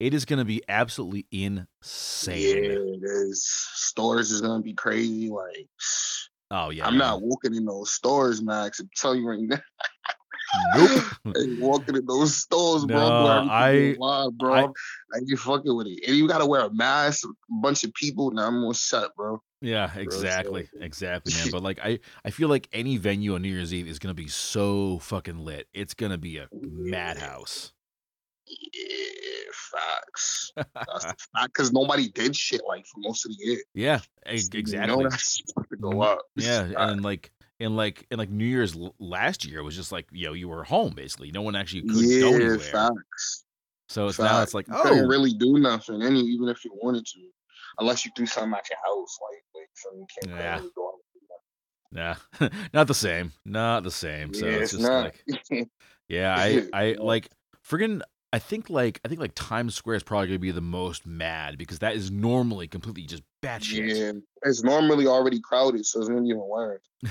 It 0.00 0.14
is 0.14 0.24
going 0.24 0.38
to 0.38 0.44
be 0.44 0.62
absolutely 0.68 1.26
Yeah, 1.30 1.58
insane. 1.82 2.64
it 2.64 3.00
is. 3.04 3.44
Stores 3.74 4.30
is 4.30 4.40
gonna 4.40 4.62
be 4.62 4.74
crazy. 4.74 5.28
Like 5.28 5.68
Oh 6.50 6.70
yeah. 6.70 6.86
I'm 6.86 6.96
not 6.96 7.20
walking 7.20 7.54
in 7.54 7.64
those 7.64 7.90
stores, 7.90 8.40
Max. 8.40 8.78
I'm 8.80 8.88
telling 8.96 9.22
you 9.22 9.28
right 9.28 9.40
now. 9.40 9.58
Nope. 10.74 11.04
I 11.26 11.32
ain't 11.40 11.60
walking 11.60 11.96
in 11.96 12.06
those 12.06 12.36
stores, 12.36 12.84
bro. 12.86 12.96
No, 12.96 13.26
I'm 13.26 13.50
I- 13.50 13.68
everything 13.70 14.30
bro. 14.38 14.54
I- 14.54 14.60
I, 15.14 15.18
ain't 15.18 15.38
fucking 15.38 15.76
with 15.76 15.86
it. 15.86 16.00
And 16.06 16.16
you 16.16 16.26
gotta 16.28 16.46
wear 16.46 16.62
a 16.62 16.72
mask, 16.72 17.26
a 17.26 17.32
bunch 17.62 17.84
of 17.84 17.92
people. 17.94 18.30
Now 18.30 18.46
I'm 18.46 18.60
gonna 18.62 18.74
shut, 18.74 19.14
bro. 19.16 19.42
Yeah, 19.60 19.92
so- 19.92 20.00
exactly, 20.00 20.68
exactly, 20.80 21.32
man. 21.34 21.48
But 21.50 21.62
like, 21.62 21.80
I 21.82 21.98
I 22.24 22.30
feel 22.30 22.48
like 22.48 22.68
any 22.72 22.96
venue 22.96 23.34
on 23.34 23.42
New 23.42 23.48
Year's 23.52 23.74
Eve 23.74 23.88
is 23.88 23.98
gonna 23.98 24.14
be 24.14 24.28
so 24.28 24.98
fucking 25.00 25.38
lit. 25.44 25.68
It's 25.74 25.94
gonna 25.94 26.18
be 26.18 26.38
a 26.38 26.48
madhouse. 26.52 27.72
Yeah, 28.46 29.50
facts. 29.52 30.52
That's. 30.56 31.26
Cause 31.52 31.72
nobody 31.72 32.08
did 32.08 32.34
shit 32.34 32.62
like 32.66 32.86
for 32.86 33.00
most 33.00 33.26
of 33.26 33.32
the 33.32 33.44
year. 33.44 33.58
Yeah, 33.74 34.00
e- 34.30 34.36
You 34.36 34.48
know 34.52 34.58
exactly. 34.58 35.04
that 35.04 35.20
shit's 35.20 35.52
to 35.52 35.76
go 35.76 35.90
Mhm. 35.90 36.06
up. 36.06 36.20
Yeah, 36.36 36.70
and 36.76 37.02
like 37.02 37.30
and 37.60 37.76
like 37.76 38.06
and 38.10 38.18
like 38.18 38.30
New 38.30 38.44
Year's 38.44 38.76
l- 38.76 38.94
last 38.98 39.44
year 39.44 39.62
was 39.62 39.76
just 39.76 39.92
like 39.92 40.06
yo, 40.12 40.32
you 40.32 40.48
were 40.48 40.64
home 40.64 40.94
basically. 40.94 41.30
No 41.30 41.42
one 41.42 41.56
actually 41.56 41.82
could 41.82 42.04
yeah, 42.04 42.20
go 42.20 42.34
anywhere. 42.34 42.58
facts. 42.58 43.44
So 43.88 44.08
it's 44.08 44.18
now 44.18 44.42
it's 44.42 44.52
Facts. 44.52 44.54
like 44.54 44.68
you 44.68 44.74
couldn't 44.82 45.04
oh 45.04 45.08
really 45.08 45.32
do 45.32 45.58
nothing, 45.58 46.02
any 46.02 46.20
even 46.20 46.48
if 46.48 46.64
you 46.64 46.72
wanted 46.82 47.06
to, 47.06 47.20
unless 47.78 48.04
you 48.04 48.10
do 48.14 48.26
something 48.26 48.52
at 48.52 48.68
your 48.68 48.78
house, 48.84 49.18
like 49.30 49.42
like 49.54 49.70
so 49.74 49.90
you 49.94 50.06
can't 50.18 50.38
Yeah. 50.38 50.56
really 50.58 50.70
go 50.74 50.88
out 50.88 50.94
nah, 51.90 52.14
not 52.72 52.86
the 52.86 52.94
same, 52.94 53.32
not 53.44 53.82
the 53.82 53.90
same. 53.90 54.32
So 54.34 54.46
yeah, 54.46 54.52
it's 54.52 54.70
just 54.72 54.82
not. 54.82 55.14
like 55.50 55.68
yeah, 56.08 56.34
I 56.34 56.68
I 56.72 56.96
like 56.98 57.30
friggin' 57.66 58.02
I 58.32 58.38
think 58.38 58.70
like 58.70 59.00
I 59.04 59.08
think 59.08 59.20
like 59.20 59.32
Times 59.34 59.74
Square 59.74 59.96
is 59.96 60.02
probably 60.02 60.28
gonna 60.28 60.38
be 60.38 60.50
the 60.50 60.60
most 60.60 61.06
mad 61.06 61.58
because 61.58 61.78
that 61.80 61.94
is 61.94 62.10
normally 62.10 62.68
completely 62.68 63.04
just 63.04 63.22
batshit. 63.42 63.96
yeah, 63.96 64.12
it's 64.42 64.62
normally 64.62 65.06
already 65.06 65.40
crowded, 65.40 65.86
so 65.86 66.00
it's 66.00 66.08
gonna 66.08 66.22
be 66.22 66.28
even 66.28 66.46
worse. 66.46 66.82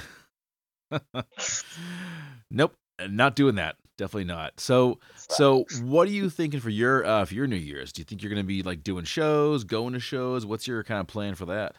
nope, 2.51 2.75
not 3.07 3.35
doing 3.35 3.55
that. 3.55 3.75
Definitely 3.97 4.25
not. 4.25 4.59
So, 4.59 4.99
so 5.15 5.65
what 5.81 6.07
are 6.07 6.11
you 6.11 6.29
thinking 6.29 6.59
for 6.59 6.69
your 6.69 7.03
uh 7.03 7.25
for 7.25 7.33
your 7.33 7.47
New 7.47 7.55
Year's? 7.55 7.91
Do 7.91 8.01
you 8.01 8.05
think 8.05 8.21
you're 8.21 8.29
gonna 8.29 8.43
be 8.43 8.61
like 8.61 8.83
doing 8.83 9.05
shows, 9.05 9.63
going 9.63 9.93
to 9.93 9.99
shows? 9.99 10.45
What's 10.45 10.67
your 10.67 10.83
kind 10.83 11.01
of 11.01 11.07
plan 11.07 11.33
for 11.33 11.45
that? 11.45 11.75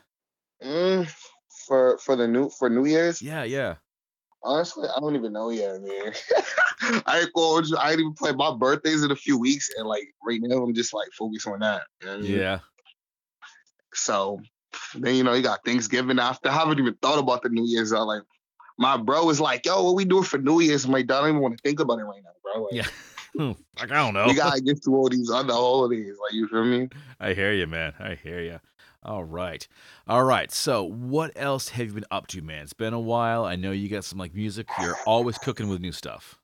Mm, 0.62 1.08
for 1.66 1.98
for 1.98 2.16
the 2.16 2.26
new 2.26 2.50
for 2.50 2.68
New 2.68 2.86
Year's, 2.86 3.22
Yeah, 3.22 3.44
yeah. 3.44 3.76
honestly, 4.42 4.88
I 4.88 4.98
don't 4.98 5.14
even 5.14 5.32
know 5.32 5.50
yet, 5.50 5.80
man. 5.80 6.12
I 7.06 7.20
ain't 7.20 7.32
going. 7.34 7.64
I 7.78 7.92
ain't 7.92 8.00
even 8.00 8.14
play 8.14 8.32
my 8.32 8.56
birthdays 8.56 9.04
in 9.04 9.12
a 9.12 9.16
few 9.16 9.38
weeks, 9.38 9.68
and 9.76 9.86
like 9.86 10.12
right 10.26 10.40
now, 10.42 10.62
I'm 10.62 10.74
just 10.74 10.92
like 10.92 11.08
focused 11.16 11.46
on 11.46 11.60
that. 11.60 11.82
you 12.00 12.06
know 12.06 12.14
I 12.14 12.16
mean? 12.18 12.32
Yeah. 12.32 12.58
So 13.94 14.40
then 14.94 15.14
you 15.14 15.22
know 15.22 15.34
you 15.34 15.42
got 15.42 15.64
Thanksgiving 15.64 16.18
after. 16.18 16.48
I 16.48 16.54
haven't 16.54 16.78
even 16.78 16.94
thought 17.00 17.18
about 17.18 17.42
the 17.42 17.48
New 17.48 17.66
Year's. 17.66 17.92
I 17.92 18.00
like 18.00 18.22
my 18.78 18.96
bro 18.96 19.24
was 19.24 19.40
like, 19.40 19.66
"Yo, 19.66 19.82
what 19.82 19.94
we 19.94 20.04
doing 20.04 20.24
for 20.24 20.38
New 20.38 20.60
Year's?" 20.60 20.84
I'm 20.84 20.92
like, 20.92 21.10
"I 21.10 21.20
don't 21.20 21.28
even 21.30 21.40
want 21.40 21.58
to 21.58 21.62
think 21.62 21.80
about 21.80 21.98
it 21.98 22.04
right 22.04 22.22
now, 22.22 22.30
bro." 22.42 22.62
Like, 22.64 22.74
Yeah. 22.74 22.86
Hmm, 23.36 23.52
like 23.78 23.92
I 23.92 23.96
don't 23.96 24.14
know. 24.14 24.26
we 24.26 24.34
gotta 24.34 24.60
get 24.60 24.82
through 24.82 24.96
all 24.96 25.08
these 25.08 25.30
other 25.30 25.52
holidays. 25.52 26.16
Like 26.20 26.32
you 26.32 26.48
feel 26.48 26.64
me? 26.64 26.88
I 27.20 27.34
hear 27.34 27.52
you, 27.52 27.66
man. 27.68 27.92
I 28.00 28.14
hear 28.14 28.40
you. 28.40 28.58
All 29.04 29.22
right. 29.22 29.68
All 30.08 30.24
right. 30.24 30.50
So, 30.50 30.82
what 30.82 31.30
else 31.36 31.68
have 31.68 31.86
you 31.86 31.92
been 31.92 32.04
up 32.10 32.26
to, 32.28 32.42
man? 32.42 32.64
It's 32.64 32.72
been 32.72 32.94
a 32.94 32.98
while. 33.00 33.44
I 33.44 33.54
know 33.54 33.70
you 33.70 33.88
got 33.88 34.04
some 34.04 34.18
like 34.18 34.34
music. 34.34 34.66
You're 34.82 34.96
always 35.06 35.38
cooking 35.38 35.68
with 35.68 35.80
new 35.80 35.92
stuff. 35.92 36.40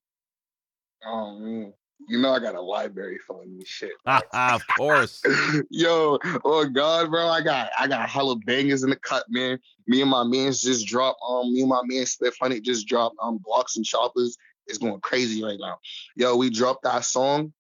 Oh 1.05 1.37
man, 1.38 1.73
you 2.09 2.19
know 2.19 2.33
I 2.33 2.39
got 2.39 2.55
a 2.55 2.61
library 2.61 3.19
full 3.19 3.41
of 3.43 3.49
new 3.49 3.65
shit. 3.65 3.93
Of 4.33 4.67
course. 4.77 5.23
Yo, 5.71 6.19
oh 6.45 6.69
god, 6.69 7.11
bro, 7.11 7.27
I 7.27 7.41
got 7.41 7.71
I 7.79 7.87
got 7.87 8.09
hella 8.09 8.37
bangers 8.37 8.83
in 8.83 8.91
the 8.91 8.97
cut, 8.97 9.25
man. 9.29 9.59
Me 9.87 10.01
and 10.01 10.11
my 10.11 10.25
mans 10.25 10.63
just 10.63 10.87
dropped. 10.87 11.21
Um, 11.27 11.53
me 11.53 11.61
and 11.61 11.69
my 11.69 11.83
man 11.85 12.05
Spliff 12.05 12.35
Honey 12.41 12.61
just 12.61 12.87
dropped. 12.87 13.17
Um, 13.23 13.39
blocks 13.39 13.77
and 13.77 13.85
choppers 13.85 14.37
is 14.67 14.79
going 14.79 15.01
crazy 15.01 15.43
right 15.43 15.59
now. 15.61 15.79
Yo, 16.17 16.37
we 16.37 16.51
dropped 16.51 16.85
that 16.85 17.05
song. 17.05 17.53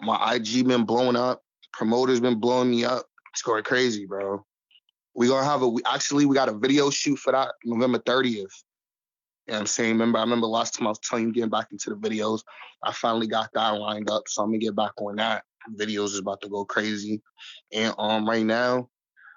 My 0.00 0.34
IG 0.34 0.66
been 0.66 0.84
blowing 0.84 1.16
up. 1.16 1.42
Promoters 1.72 2.20
been 2.20 2.40
blowing 2.40 2.70
me 2.70 2.84
up. 2.84 3.06
It's 3.32 3.42
going 3.42 3.62
crazy, 3.62 4.04
bro. 4.04 4.44
We 5.14 5.28
gonna 5.28 5.44
have 5.44 5.62
a. 5.62 5.68
We, 5.68 5.82
actually, 5.86 6.26
we 6.26 6.34
got 6.34 6.48
a 6.48 6.54
video 6.54 6.90
shoot 6.90 7.16
for 7.16 7.32
that 7.32 7.52
November 7.64 7.98
thirtieth. 7.98 8.52
You 9.46 9.54
know 9.54 9.60
I'm 9.60 9.66
saying? 9.66 9.92
Remember, 9.92 10.18
I 10.18 10.22
remember 10.22 10.46
last 10.46 10.74
time 10.74 10.86
I 10.86 10.90
was 10.90 11.00
telling 11.00 11.26
you 11.26 11.32
getting 11.32 11.50
back 11.50 11.68
into 11.72 11.90
the 11.90 11.96
videos. 11.96 12.42
I 12.82 12.92
finally 12.92 13.26
got 13.26 13.50
that 13.54 13.70
lined 13.70 14.10
up, 14.10 14.24
so 14.28 14.42
I'm 14.42 14.48
gonna 14.50 14.58
get 14.58 14.76
back 14.76 14.92
on 14.98 15.16
that. 15.16 15.44
Videos 15.76 16.06
is 16.06 16.18
about 16.18 16.40
to 16.42 16.48
go 16.48 16.64
crazy. 16.64 17.22
And 17.72 17.94
um 17.98 18.28
right 18.28 18.44
now, 18.44 18.88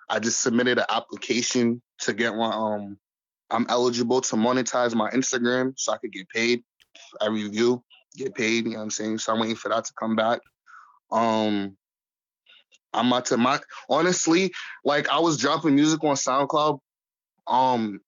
I 0.09 0.19
just 0.19 0.41
submitted 0.41 0.77
an 0.77 0.85
application 0.89 1.81
to 1.99 2.13
get 2.13 2.35
my 2.35 2.51
um 2.51 2.97
I'm 3.49 3.65
eligible 3.69 4.21
to 4.21 4.35
monetize 4.35 4.93
my 4.95 5.09
Instagram 5.11 5.73
so 5.77 5.93
I 5.93 5.97
could 5.97 6.11
get 6.11 6.29
paid 6.29 6.63
every 7.21 7.47
view, 7.49 7.83
get 8.15 8.35
paid, 8.35 8.65
you 8.65 8.71
know 8.71 8.77
what 8.77 8.83
I'm 8.83 8.89
saying? 8.91 9.19
So 9.19 9.33
I'm 9.33 9.39
waiting 9.39 9.55
for 9.55 9.69
that 9.69 9.85
to 9.85 9.93
come 9.99 10.15
back. 10.15 10.41
Um 11.11 11.77
I'm 12.93 13.07
about 13.07 13.25
to 13.25 13.37
my 13.37 13.59
honestly, 13.89 14.53
like 14.83 15.09
I 15.09 15.19
was 15.19 15.37
dropping 15.37 15.75
music 15.75 16.03
on 16.03 16.15
SoundCloud. 16.15 16.79
Um 17.47 18.01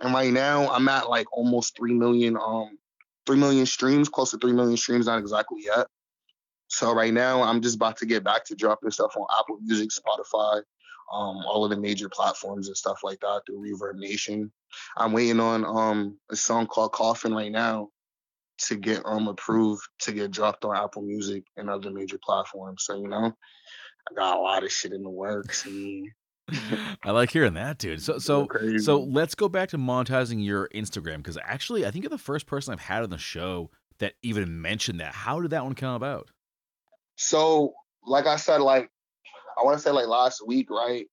and 0.00 0.14
right 0.14 0.32
now 0.32 0.70
I'm 0.70 0.88
at 0.88 1.08
like 1.08 1.26
almost 1.32 1.76
three 1.76 1.94
million 1.94 2.36
um 2.36 2.78
three 3.26 3.36
million 3.36 3.66
streams, 3.66 4.08
close 4.08 4.30
to 4.30 4.38
three 4.38 4.52
million 4.52 4.76
streams, 4.76 5.06
not 5.06 5.18
exactly 5.18 5.62
yet. 5.64 5.86
So 6.68 6.94
right 6.94 7.12
now, 7.12 7.42
I'm 7.42 7.62
just 7.62 7.76
about 7.76 7.96
to 7.98 8.06
get 8.06 8.24
back 8.24 8.44
to 8.46 8.54
dropping 8.54 8.90
stuff 8.90 9.16
on 9.16 9.26
Apple 9.38 9.58
Music, 9.62 9.90
Spotify, 9.90 10.62
um, 11.12 11.42
all 11.46 11.64
of 11.64 11.70
the 11.70 11.76
major 11.76 12.08
platforms 12.08 12.68
and 12.68 12.76
stuff 12.76 13.00
like 13.02 13.20
that 13.20 13.42
through 13.46 13.74
ReverbNation. 13.74 14.50
I'm 14.96 15.12
waiting 15.12 15.40
on 15.40 15.64
um 15.64 16.18
a 16.30 16.36
song 16.36 16.66
called 16.66 16.92
Coffin 16.92 17.34
right 17.34 17.52
now 17.52 17.88
to 18.66 18.76
get 18.76 19.02
um 19.04 19.28
approved 19.28 19.82
to 20.00 20.12
get 20.12 20.30
dropped 20.30 20.64
on 20.64 20.76
Apple 20.76 21.02
Music 21.02 21.44
and 21.56 21.70
other 21.70 21.90
major 21.90 22.18
platforms. 22.22 22.84
So 22.84 22.96
you 22.96 23.08
know, 23.08 23.32
I 24.10 24.14
got 24.14 24.36
a 24.36 24.40
lot 24.40 24.64
of 24.64 24.72
shit 24.72 24.92
in 24.92 25.02
the 25.02 25.10
works. 25.10 25.64
And 25.64 26.06
I 27.04 27.10
like 27.10 27.30
hearing 27.30 27.54
that, 27.54 27.78
dude. 27.78 28.02
So 28.02 28.18
so 28.18 28.48
so 28.78 29.00
let's 29.00 29.34
go 29.34 29.48
back 29.48 29.68
to 29.70 29.78
monetizing 29.78 30.44
your 30.44 30.68
Instagram 30.68 31.18
because 31.18 31.38
actually 31.42 31.86
I 31.86 31.90
think 31.90 32.04
you're 32.04 32.10
the 32.10 32.18
first 32.18 32.46
person 32.46 32.72
I've 32.72 32.80
had 32.80 33.02
on 33.02 33.10
the 33.10 33.18
show 33.18 33.70
that 33.98 34.14
even 34.22 34.60
mentioned 34.60 35.00
that. 35.00 35.14
How 35.14 35.40
did 35.40 35.50
that 35.50 35.64
one 35.64 35.74
come 35.74 35.94
about? 35.94 36.28
So, 37.16 37.74
like 38.06 38.26
I 38.26 38.36
said, 38.36 38.60
like 38.60 38.90
I 39.58 39.64
want 39.64 39.76
to 39.76 39.82
say 39.82 39.90
like 39.90 40.06
last 40.06 40.46
week, 40.46 40.70
right? 40.70 41.06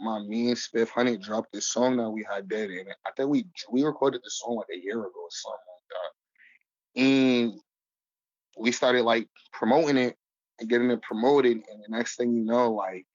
My 0.00 0.20
me 0.20 0.48
and 0.48 0.56
Spiff 0.56 0.88
Honey 0.88 1.16
dropped 1.16 1.52
this 1.52 1.68
song 1.68 1.96
that 1.98 2.10
we 2.10 2.26
had 2.28 2.48
did, 2.48 2.70
and 2.70 2.88
I 3.06 3.10
think 3.16 3.28
we 3.28 3.46
we 3.70 3.84
recorded 3.84 4.22
the 4.24 4.30
song 4.30 4.56
like 4.56 4.76
a 4.76 4.82
year 4.82 4.98
ago 4.98 5.12
or 5.14 5.28
something 5.30 5.60
like 5.76 5.90
that. 6.96 7.02
And 7.02 7.60
we 8.58 8.72
started 8.72 9.02
like 9.02 9.28
promoting 9.52 9.96
it 9.96 10.16
and 10.58 10.68
getting 10.68 10.90
it 10.90 11.02
promoted, 11.02 11.52
and 11.52 11.82
the 11.86 11.96
next 11.96 12.16
thing 12.16 12.34
you 12.34 12.44
know, 12.44 12.72
like 12.72 13.06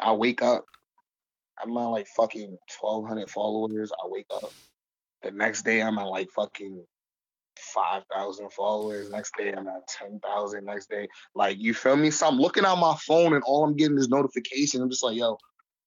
I 0.00 0.12
wake 0.12 0.42
up, 0.42 0.64
I'm 1.62 1.76
at 1.76 1.84
like 1.86 2.06
fucking 2.08 2.58
1,200 2.80 3.30
followers. 3.30 3.92
I 3.92 4.08
wake 4.08 4.26
up. 4.32 4.52
The 5.22 5.30
next 5.30 5.62
day, 5.62 5.82
I'm 5.82 5.98
at 5.98 6.08
like 6.08 6.30
fucking 6.30 6.84
5,000 7.58 8.52
followers. 8.52 9.10
Next 9.10 9.32
day, 9.36 9.52
I'm 9.52 9.68
at 9.68 9.86
10,000. 9.88 10.64
Next 10.64 10.90
day, 10.90 11.08
like, 11.34 11.58
you 11.58 11.74
feel 11.74 11.96
me? 11.96 12.10
So 12.10 12.26
I'm 12.26 12.38
looking 12.38 12.64
at 12.64 12.78
my 12.78 12.96
phone 13.06 13.34
and 13.34 13.42
all 13.44 13.64
I'm 13.64 13.76
getting 13.76 13.98
is 13.98 14.08
notifications. 14.08 14.82
I'm 14.82 14.90
just 14.90 15.04
like, 15.04 15.16
yo, 15.16 15.38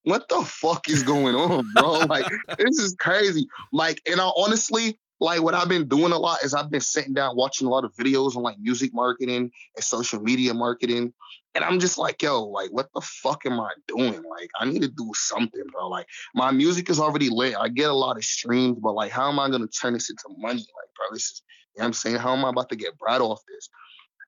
what 0.03 0.29
the 0.29 0.41
fuck 0.41 0.89
is 0.89 1.03
going 1.03 1.35
on, 1.35 1.69
bro? 1.73 2.05
like, 2.05 2.27
this 2.57 2.79
is 2.79 2.95
crazy. 2.99 3.47
Like, 3.73 4.01
and 4.09 4.21
I 4.21 4.31
honestly, 4.37 4.99
like, 5.19 5.41
what 5.41 5.53
I've 5.53 5.69
been 5.69 5.87
doing 5.87 6.11
a 6.11 6.17
lot 6.17 6.43
is 6.43 6.53
I've 6.53 6.71
been 6.71 6.81
sitting 6.81 7.13
down 7.13 7.35
watching 7.35 7.67
a 7.67 7.69
lot 7.69 7.85
of 7.85 7.93
videos 7.95 8.35
on 8.35 8.43
like 8.43 8.59
music 8.59 8.93
marketing 8.93 9.51
and 9.75 9.83
social 9.83 10.21
media 10.21 10.53
marketing. 10.53 11.13
And 11.55 11.63
I'm 11.63 11.79
just 11.79 11.97
like, 11.97 12.21
yo, 12.21 12.43
like, 12.43 12.69
what 12.71 12.89
the 12.93 13.01
fuck 13.01 13.45
am 13.45 13.59
I 13.59 13.71
doing? 13.87 14.21
Like, 14.29 14.49
I 14.59 14.65
need 14.65 14.81
to 14.81 14.89
do 14.89 15.11
something, 15.15 15.63
bro. 15.71 15.87
Like, 15.87 16.07
my 16.35 16.51
music 16.51 16.89
is 16.89 16.99
already 16.99 17.29
lit. 17.29 17.55
I 17.57 17.69
get 17.69 17.89
a 17.89 17.93
lot 17.93 18.17
of 18.17 18.25
streams, 18.25 18.77
but 18.81 18.93
like, 18.93 19.11
how 19.11 19.29
am 19.29 19.39
I 19.39 19.49
gonna 19.49 19.67
turn 19.67 19.93
this 19.93 20.09
into 20.09 20.25
money? 20.37 20.59
Like, 20.59 20.89
bro, 20.95 21.05
this 21.13 21.23
is, 21.23 21.43
you 21.75 21.79
know 21.79 21.87
I'm 21.87 21.93
saying? 21.93 22.17
How 22.17 22.35
am 22.35 22.43
I 22.43 22.49
about 22.49 22.69
to 22.69 22.75
get 22.75 22.97
bread 22.97 23.21
off 23.21 23.41
this? 23.47 23.69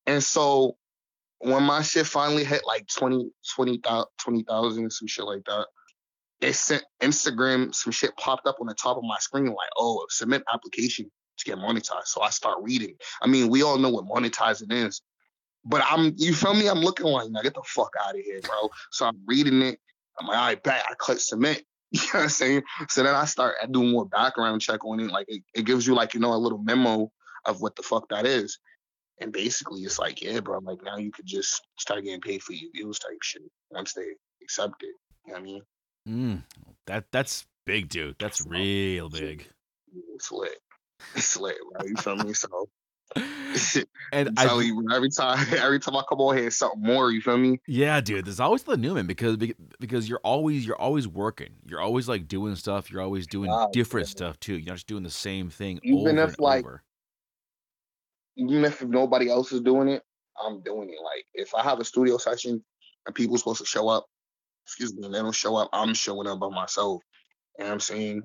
And 0.05 0.23
so 0.23 0.77
when 1.39 1.63
my 1.63 1.81
shit 1.81 2.07
finally 2.07 2.45
hit 2.45 2.61
like 2.65 2.87
20, 2.87 3.29
20,000, 3.55 4.05
20, 4.17 4.89
some 4.89 5.07
shit 5.07 5.25
like 5.25 5.43
that, 5.45 5.67
it 6.39 6.53
sent 6.53 6.83
Instagram, 7.01 7.75
some 7.75 7.91
shit 7.91 8.15
popped 8.15 8.47
up 8.47 8.57
on 8.61 8.67
the 8.67 8.73
top 8.73 8.97
of 8.97 9.03
my 9.03 9.17
screen, 9.19 9.47
like, 9.47 9.69
oh, 9.77 10.05
submit 10.09 10.43
application 10.53 11.11
to 11.37 11.45
get 11.45 11.57
monetized. 11.57 12.07
So 12.07 12.21
I 12.21 12.29
start 12.29 12.59
reading. 12.61 12.95
I 13.21 13.27
mean, 13.27 13.49
we 13.49 13.63
all 13.63 13.77
know 13.77 13.89
what 13.89 14.05
monetizing 14.05 14.71
is. 14.71 15.01
But 15.67 15.83
I'm, 15.89 16.13
you 16.17 16.33
feel 16.33 16.53
me? 16.53 16.67
I'm 16.67 16.79
looking 16.79 17.05
like, 17.07 17.29
now 17.29 17.41
get 17.41 17.53
the 17.53 17.63
fuck 17.65 17.93
out 18.03 18.15
of 18.15 18.21
here, 18.21 18.39
bro. 18.41 18.69
So 18.91 19.05
I'm 19.05 19.19
reading 19.25 19.61
it. 19.61 19.79
I'm 20.19 20.27
like, 20.27 20.37
all 20.37 20.45
right, 20.45 20.63
back. 20.63 20.83
I 20.89 20.93
click 20.97 21.19
submit. 21.19 21.63
You 21.89 22.01
know 22.01 22.05
what 22.11 22.23
I'm 22.23 22.29
saying? 22.29 22.63
So 22.89 23.01
then 23.01 23.15
I 23.15 23.23
start 23.23 23.55
doing 23.71 23.91
more 23.91 24.05
background 24.05 24.59
check 24.59 24.83
on 24.83 24.99
it. 24.99 25.09
Like 25.09 25.27
it, 25.29 25.41
it 25.55 25.65
gives 25.65 25.87
you 25.87 25.95
like, 25.95 26.13
you 26.13 26.19
know, 26.19 26.33
a 26.33 26.35
little 26.35 26.57
memo 26.57 27.09
of 27.45 27.61
what 27.61 27.77
the 27.77 27.81
fuck 27.81 28.09
that 28.09 28.25
is. 28.25 28.59
And 29.21 29.31
basically 29.31 29.81
it's 29.83 29.97
like, 29.97 30.21
yeah, 30.21 30.41
bro, 30.41 30.59
like 30.59 30.83
now 30.83 30.97
you 30.97 31.11
could 31.11 31.25
just 31.25 31.61
start 31.79 32.03
getting 32.03 32.19
paid 32.19 32.43
for 32.43 32.51
your 32.51 32.69
views 32.75 32.99
type 32.99 33.17
shit 33.21 33.41
once 33.71 33.93
they 33.93 34.03
accept 34.43 34.83
it. 34.83 34.95
You 35.25 35.33
know 35.33 35.39
what 35.39 35.39
I 35.39 35.43
mean? 35.43 35.61
Mm, 36.07 36.43
that 36.87 37.05
that's 37.11 37.45
big, 37.65 37.87
dude. 37.87 38.15
That's 38.19 38.45
real 38.45 39.09
big. 39.09 39.47
It's 40.13 40.29
lit. 40.29 40.59
It's 41.15 41.37
lit, 41.37 41.55
bro. 41.71 41.87
You 41.87 41.95
feel 41.95 42.17
me? 42.17 42.33
So 42.33 42.67
And 44.11 44.31
I'm 44.37 44.61
you, 44.61 44.87
every 44.93 45.09
time 45.09 45.45
every 45.53 45.79
time 45.79 45.95
I 45.95 46.03
come 46.07 46.19
on 46.19 46.37
here, 46.37 46.49
something 46.51 46.81
more, 46.81 47.11
you 47.11 47.21
feel 47.21 47.37
me? 47.37 47.59
Yeah, 47.67 47.99
dude. 48.01 48.25
There's 48.25 48.39
always 48.39 48.63
the 48.63 48.77
Newman 48.77 49.07
because 49.07 49.37
because 49.79 50.07
you're 50.07 50.21
always 50.23 50.65
you're 50.65 50.79
always 50.79 51.07
working. 51.07 51.55
You're 51.65 51.81
always 51.81 52.07
like 52.07 52.27
doing 52.27 52.55
stuff. 52.55 52.91
You're 52.91 53.01
always 53.01 53.27
doing 53.27 53.49
Nah, 53.49 53.67
different 53.67 54.07
stuff 54.07 54.39
too. 54.39 54.53
You're 54.53 54.67
not 54.67 54.75
just 54.75 54.87
doing 54.87 55.03
the 55.03 55.09
same 55.09 55.49
thing 55.49 55.79
Even 55.83 56.17
over 56.17 56.23
if 56.23 56.29
and 56.29 56.39
like 56.39 56.65
over. 56.65 56.83
even 58.37 58.65
if 58.65 58.81
nobody 58.83 59.29
else 59.29 59.51
is 59.51 59.61
doing 59.61 59.89
it, 59.89 60.03
I'm 60.39 60.61
doing 60.61 60.89
it. 60.89 61.03
Like 61.03 61.25
if 61.33 61.53
I 61.55 61.63
have 61.63 61.79
a 61.79 61.85
studio 61.85 62.17
session 62.17 62.63
and 63.05 63.15
people 63.15 63.37
supposed 63.37 63.59
to 63.59 63.65
show 63.65 63.89
up, 63.89 64.05
excuse 64.65 64.95
me, 64.95 65.05
and 65.05 65.13
they 65.13 65.19
don't 65.19 65.33
show 65.35 65.55
up, 65.55 65.69
I'm 65.73 65.93
showing 65.93 66.27
up 66.27 66.39
by 66.39 66.49
myself. 66.49 67.01
You 67.57 67.63
know 67.63 67.69
what 67.69 67.73
I'm 67.73 67.79
saying? 67.79 68.23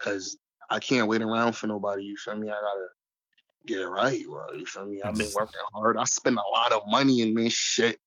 Cause 0.00 0.36
I 0.70 0.78
can't 0.80 1.08
wait 1.08 1.22
around 1.22 1.54
for 1.54 1.66
nobody. 1.66 2.04
You 2.04 2.16
feel 2.16 2.36
me? 2.36 2.48
I 2.48 2.52
gotta 2.52 2.86
get 3.66 3.80
it 3.80 3.88
right, 3.88 4.24
bro. 4.26 4.52
You 4.52 4.66
feel 4.66 4.86
me? 4.86 5.02
I've 5.02 5.16
been 5.16 5.32
working 5.34 5.60
hard. 5.72 5.96
I 5.96 6.04
spend 6.04 6.38
a 6.38 6.50
lot 6.52 6.72
of 6.72 6.82
money 6.86 7.20
in 7.20 7.34
this 7.34 7.52
shit 7.52 7.98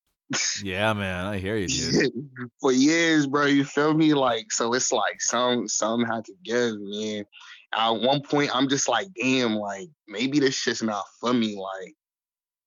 Yeah, 0.63 0.93
man. 0.93 1.25
I 1.25 1.37
hear 1.37 1.55
you, 1.55 1.67
dude. 1.67 2.11
for 2.61 2.71
years, 2.71 3.27
bro. 3.27 3.45
You 3.45 3.63
feel 3.63 3.93
me? 3.93 4.13
Like, 4.13 4.51
so 4.51 4.73
it's 4.73 4.91
like 4.91 5.21
some 5.21 5.67
some 5.67 6.03
had 6.03 6.25
to 6.25 6.33
give, 6.43 6.75
man. 6.79 7.25
At 7.73 7.91
one 7.91 8.21
point, 8.21 8.51
I'm 8.53 8.67
just 8.69 8.89
like, 8.89 9.07
damn, 9.19 9.55
like 9.55 9.89
maybe 10.07 10.39
this 10.39 10.55
shit's 10.55 10.83
not 10.83 11.05
for 11.19 11.33
me. 11.33 11.57
Like, 11.57 11.93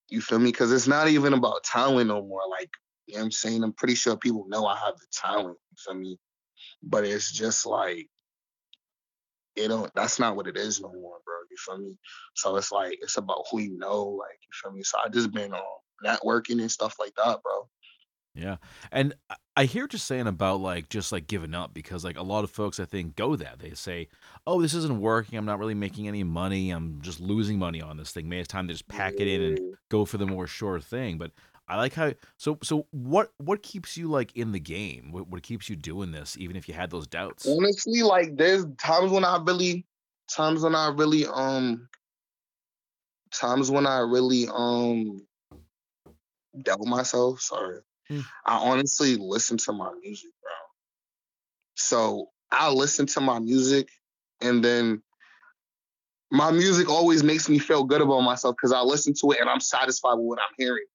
you 0.08 0.20
feel 0.20 0.38
me? 0.38 0.50
Because 0.50 0.72
it's 0.72 0.86
not 0.86 1.08
even 1.08 1.32
about 1.32 1.64
talent 1.64 2.08
no 2.08 2.22
more. 2.22 2.42
Like, 2.50 2.70
you 3.06 3.14
know 3.14 3.20
what 3.20 3.24
I'm 3.26 3.30
saying? 3.32 3.62
I'm 3.62 3.72
pretty 3.72 3.94
sure 3.94 4.16
people 4.16 4.46
know 4.48 4.66
I 4.66 4.76
have 4.76 4.96
the 4.96 5.06
talent. 5.12 5.58
You 5.70 5.76
feel 5.78 5.94
me? 5.94 6.18
But 6.82 7.04
it's 7.04 7.30
just 7.30 7.66
like, 7.66 8.08
you 9.56 9.68
know, 9.68 9.88
that's 9.94 10.18
not 10.18 10.36
what 10.36 10.46
it 10.46 10.56
is 10.56 10.80
no 10.80 10.88
more, 10.92 11.18
bro. 11.24 11.34
You 11.50 11.56
feel 11.58 11.78
me? 11.78 11.96
So 12.34 12.56
it's 12.56 12.72
like 12.72 12.98
it's 13.02 13.16
about 13.16 13.44
who 13.50 13.60
you 13.60 13.76
know, 13.78 14.04
like 14.04 14.38
you 14.42 14.48
feel 14.52 14.72
me. 14.72 14.82
So 14.82 14.98
I 15.04 15.08
just 15.08 15.32
been 15.32 15.52
on 15.52 15.62
networking 16.04 16.60
and 16.60 16.70
stuff 16.70 16.96
like 16.98 17.14
that, 17.16 17.42
bro. 17.42 17.68
Yeah. 18.34 18.56
And 18.92 19.14
I- 19.28 19.36
I 19.56 19.64
hear 19.64 19.84
what 19.84 19.92
you're 19.92 20.00
saying 20.00 20.26
about 20.28 20.60
like 20.60 20.88
just 20.88 21.12
like 21.12 21.26
giving 21.26 21.54
up 21.54 21.74
because 21.74 22.02
like 22.02 22.16
a 22.16 22.22
lot 22.22 22.44
of 22.44 22.50
folks 22.50 22.80
I 22.80 22.86
think 22.86 23.14
go 23.16 23.36
that. 23.36 23.58
They 23.58 23.74
say, 23.74 24.08
Oh, 24.46 24.62
this 24.62 24.72
isn't 24.72 25.00
working. 25.00 25.36
I'm 25.38 25.44
not 25.44 25.58
really 25.58 25.74
making 25.74 26.08
any 26.08 26.24
money. 26.24 26.70
I'm 26.70 27.00
just 27.02 27.20
losing 27.20 27.58
money 27.58 27.82
on 27.82 27.98
this 27.98 28.12
thing. 28.12 28.28
Maybe 28.28 28.40
it's 28.40 28.48
time 28.48 28.68
to 28.68 28.72
just 28.74 28.88
pack 28.88 29.14
it 29.18 29.28
in 29.28 29.42
and 29.42 29.76
go 29.90 30.06
for 30.06 30.16
the 30.16 30.26
more 30.26 30.46
sure 30.46 30.80
thing. 30.80 31.18
But 31.18 31.32
I 31.70 31.76
like 31.76 31.94
how 31.94 32.12
so 32.36 32.58
so 32.64 32.88
what 32.90 33.32
what 33.38 33.62
keeps 33.62 33.96
you 33.96 34.08
like 34.08 34.36
in 34.36 34.50
the 34.50 34.58
game? 34.58 35.12
What 35.12 35.28
what 35.28 35.44
keeps 35.44 35.70
you 35.70 35.76
doing 35.76 36.10
this 36.10 36.36
even 36.36 36.56
if 36.56 36.66
you 36.66 36.74
had 36.74 36.90
those 36.90 37.06
doubts? 37.06 37.46
Honestly, 37.46 38.02
like 38.02 38.36
there's 38.36 38.66
times 38.76 39.12
when 39.12 39.24
I 39.24 39.40
really, 39.40 39.86
times 40.28 40.62
when 40.62 40.74
I 40.74 40.88
really, 40.88 41.26
um, 41.26 41.88
times 43.32 43.70
when 43.70 43.86
I 43.86 43.98
really, 43.98 44.48
um, 44.52 45.24
doubt 46.60 46.80
myself. 46.80 47.40
Sorry, 47.40 47.82
Mm. 48.10 48.24
I 48.44 48.56
honestly 48.56 49.14
listen 49.14 49.56
to 49.58 49.72
my 49.72 49.92
music, 50.02 50.30
bro. 50.42 50.50
So 51.76 52.30
I 52.50 52.72
listen 52.72 53.06
to 53.06 53.20
my 53.20 53.38
music, 53.38 53.88
and 54.40 54.64
then 54.64 55.02
my 56.32 56.50
music 56.50 56.88
always 56.88 57.22
makes 57.22 57.48
me 57.48 57.60
feel 57.60 57.84
good 57.84 58.00
about 58.00 58.22
myself 58.22 58.56
because 58.56 58.72
I 58.72 58.80
listen 58.80 59.14
to 59.20 59.30
it 59.30 59.40
and 59.40 59.48
I'm 59.48 59.60
satisfied 59.60 60.14
with 60.14 60.26
what 60.26 60.40
I'm 60.40 60.54
hearing. 60.58 60.86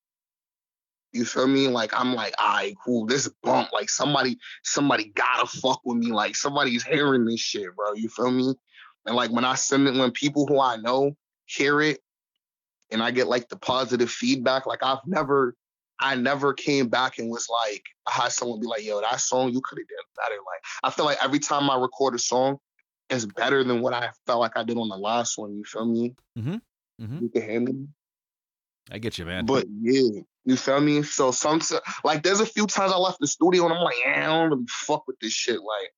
You 1.15 1.23
feel 1.23 1.47
me? 1.47 1.69
Like 1.69 1.97
I'm 1.97 2.13
like, 2.13 2.33
alright, 2.39 2.75
cool. 2.83 3.05
This 3.05 3.29
bump, 3.41 3.71
like 3.71 3.89
somebody, 3.89 4.37
somebody 4.63 5.05
gotta 5.15 5.47
fuck 5.47 5.79
with 5.85 5.97
me. 5.97 6.11
Like 6.11 6.35
somebody's 6.35 6.83
hearing 6.83 7.23
this 7.23 7.39
shit, 7.39 7.73
bro. 7.73 7.93
You 7.93 8.09
feel 8.09 8.29
me? 8.29 8.53
And 9.05 9.15
like 9.15 9.31
when 9.31 9.45
I 9.45 9.55
send 9.55 9.87
it, 9.87 9.95
when 9.95 10.11
people 10.11 10.45
who 10.45 10.59
I 10.59 10.75
know 10.75 11.15
hear 11.45 11.81
it, 11.81 11.99
and 12.91 13.01
I 13.01 13.11
get 13.11 13.27
like 13.27 13.47
the 13.47 13.55
positive 13.55 14.11
feedback, 14.11 14.65
like 14.65 14.83
I've 14.83 14.99
never, 15.07 15.55
I 15.99 16.15
never 16.15 16.53
came 16.53 16.89
back 16.89 17.17
and 17.17 17.29
was 17.29 17.47
like, 17.49 17.83
I 18.05 18.11
had 18.11 18.31
someone 18.33 18.59
be 18.59 18.67
like, 18.67 18.83
yo, 18.83 18.99
that 18.99 19.21
song 19.21 19.53
you 19.53 19.61
could 19.61 19.79
have 19.79 19.87
done 19.87 20.05
better. 20.17 20.35
Like 20.35 20.61
I 20.83 20.89
feel 20.91 21.05
like 21.05 21.23
every 21.23 21.39
time 21.39 21.69
I 21.69 21.77
record 21.77 22.13
a 22.15 22.19
song, 22.19 22.57
it's 23.09 23.25
better 23.25 23.63
than 23.63 23.81
what 23.81 23.93
I 23.93 24.09
felt 24.27 24.41
like 24.41 24.57
I 24.57 24.63
did 24.63 24.77
on 24.77 24.89
the 24.89 24.97
last 24.97 25.37
one. 25.37 25.55
You 25.55 25.63
feel 25.63 25.85
me? 25.85 26.13
Mhm. 26.37 26.61
Mhm. 27.01 27.21
You 27.21 27.29
can 27.29 27.41
hear 27.41 27.59
me. 27.61 27.87
I 28.91 28.97
get 28.97 29.17
you, 29.17 29.25
man. 29.25 29.45
But 29.45 29.65
yeah, 29.81 30.21
you 30.45 30.55
feel 30.55 30.79
me? 30.79 31.01
So 31.03 31.31
some 31.31 31.59
like 32.03 32.23
there's 32.23 32.39
a 32.39 32.45
few 32.45 32.67
times 32.67 32.91
I 32.93 32.97
left 32.97 33.19
the 33.19 33.27
studio 33.27 33.65
and 33.65 33.73
I'm 33.73 33.81
like, 33.81 33.95
yeah, 34.03 34.23
I 34.23 34.37
don't 34.37 34.49
really 34.51 34.65
fuck 34.67 35.07
with 35.07 35.19
this 35.19 35.33
shit. 35.33 35.59
Like, 35.59 35.91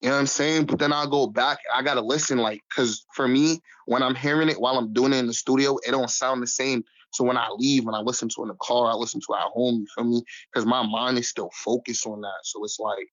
you 0.00 0.08
know 0.08 0.14
what 0.14 0.20
I'm 0.20 0.26
saying? 0.26 0.66
But 0.66 0.78
then 0.78 0.92
I'll 0.92 1.08
go 1.08 1.26
back. 1.26 1.58
I 1.74 1.82
gotta 1.82 2.00
listen, 2.00 2.38
like, 2.38 2.60
cause 2.74 3.04
for 3.14 3.26
me, 3.26 3.60
when 3.86 4.02
I'm 4.02 4.14
hearing 4.14 4.48
it 4.48 4.60
while 4.60 4.78
I'm 4.78 4.92
doing 4.92 5.12
it 5.12 5.18
in 5.18 5.26
the 5.26 5.34
studio, 5.34 5.76
it 5.86 5.90
don't 5.90 6.10
sound 6.10 6.42
the 6.42 6.46
same. 6.46 6.84
So 7.12 7.24
when 7.24 7.36
I 7.36 7.48
leave, 7.50 7.84
when 7.84 7.94
I 7.94 8.00
listen 8.00 8.28
to 8.30 8.40
it 8.40 8.44
in 8.44 8.48
the 8.48 8.54
car, 8.54 8.90
I 8.90 8.94
listen 8.94 9.20
to 9.20 9.34
it 9.34 9.36
at 9.36 9.52
home, 9.52 9.80
you 9.80 9.86
feel 9.94 10.04
me? 10.04 10.22
Because 10.50 10.64
my 10.64 10.86
mind 10.86 11.18
is 11.18 11.28
still 11.28 11.50
focused 11.52 12.06
on 12.06 12.22
that. 12.22 12.40
So 12.44 12.64
it's 12.64 12.78
like 12.78 13.08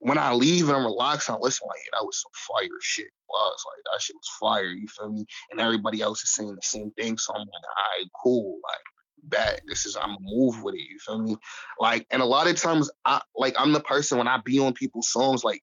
when 0.00 0.18
I 0.18 0.32
leave 0.32 0.68
and 0.68 0.76
I'm 0.76 0.84
relaxed, 0.84 1.30
I 1.30 1.36
listen 1.40 1.68
like, 1.68 1.78
yeah, 1.84 1.98
that 2.00 2.04
was 2.04 2.20
some 2.20 2.32
fire 2.34 2.68
shit. 2.80 3.06
Was 3.28 3.64
like 3.66 3.84
that 3.84 4.02
shit 4.02 4.16
was 4.16 4.28
fire. 4.40 4.64
You 4.64 4.88
feel 4.88 5.10
me? 5.10 5.24
And 5.50 5.60
everybody 5.60 6.02
else 6.02 6.22
is 6.22 6.34
saying 6.34 6.54
the 6.54 6.60
same 6.62 6.90
thing. 6.98 7.16
So 7.16 7.32
I'm 7.32 7.40
like, 7.40 7.48
all 7.48 7.98
right, 7.98 8.10
cool. 8.22 8.58
Like, 8.68 8.91
bet 9.22 9.62
this 9.66 9.86
is 9.86 9.96
I'm 9.96 10.16
move 10.20 10.62
with 10.62 10.74
it. 10.74 10.88
You 10.88 10.98
feel 10.98 11.18
me? 11.18 11.36
Like, 11.78 12.06
and 12.10 12.22
a 12.22 12.26
lot 12.26 12.48
of 12.48 12.56
times, 12.56 12.90
I 13.04 13.20
like 13.36 13.54
I'm 13.58 13.72
the 13.72 13.80
person 13.80 14.18
when 14.18 14.28
I 14.28 14.38
be 14.38 14.58
on 14.58 14.74
people's 14.74 15.08
songs, 15.08 15.44
like 15.44 15.62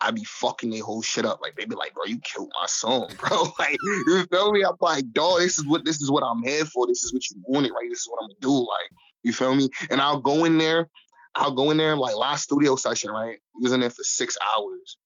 I 0.00 0.10
be 0.10 0.24
fucking 0.24 0.70
their 0.70 0.82
whole 0.82 1.02
shit 1.02 1.24
up. 1.24 1.40
Like 1.40 1.56
they 1.56 1.64
be 1.64 1.76
like, 1.76 1.94
bro, 1.94 2.04
you 2.04 2.18
killed 2.18 2.52
my 2.60 2.66
song, 2.66 3.14
bro. 3.18 3.44
like 3.58 3.78
you 3.82 4.26
feel 4.30 4.52
me? 4.52 4.64
I'm 4.64 4.76
like, 4.80 5.12
dog, 5.12 5.40
this 5.40 5.58
is 5.58 5.66
what 5.66 5.84
this 5.84 6.00
is 6.00 6.10
what 6.10 6.22
I'm 6.22 6.42
here 6.42 6.64
for. 6.64 6.86
This 6.86 7.04
is 7.04 7.12
what 7.12 7.28
you 7.30 7.36
wanted, 7.46 7.72
right? 7.72 7.88
This 7.88 8.00
is 8.00 8.08
what 8.08 8.22
I'm 8.22 8.28
gonna 8.28 8.40
do. 8.40 8.52
Like, 8.52 8.90
you 9.22 9.32
feel 9.32 9.54
me? 9.54 9.68
And 9.90 10.00
I'll 10.00 10.20
go 10.20 10.44
in 10.44 10.58
there 10.58 10.88
I'll 11.34 11.52
go 11.52 11.70
in 11.70 11.76
there 11.76 11.96
like 11.96 12.14
last 12.14 12.44
studio 12.44 12.76
session, 12.76 13.10
right? 13.10 13.38
We 13.54 13.62
was 13.62 13.72
in 13.72 13.80
there 13.80 13.90
for 13.90 14.04
six 14.04 14.36
hours, 14.56 14.96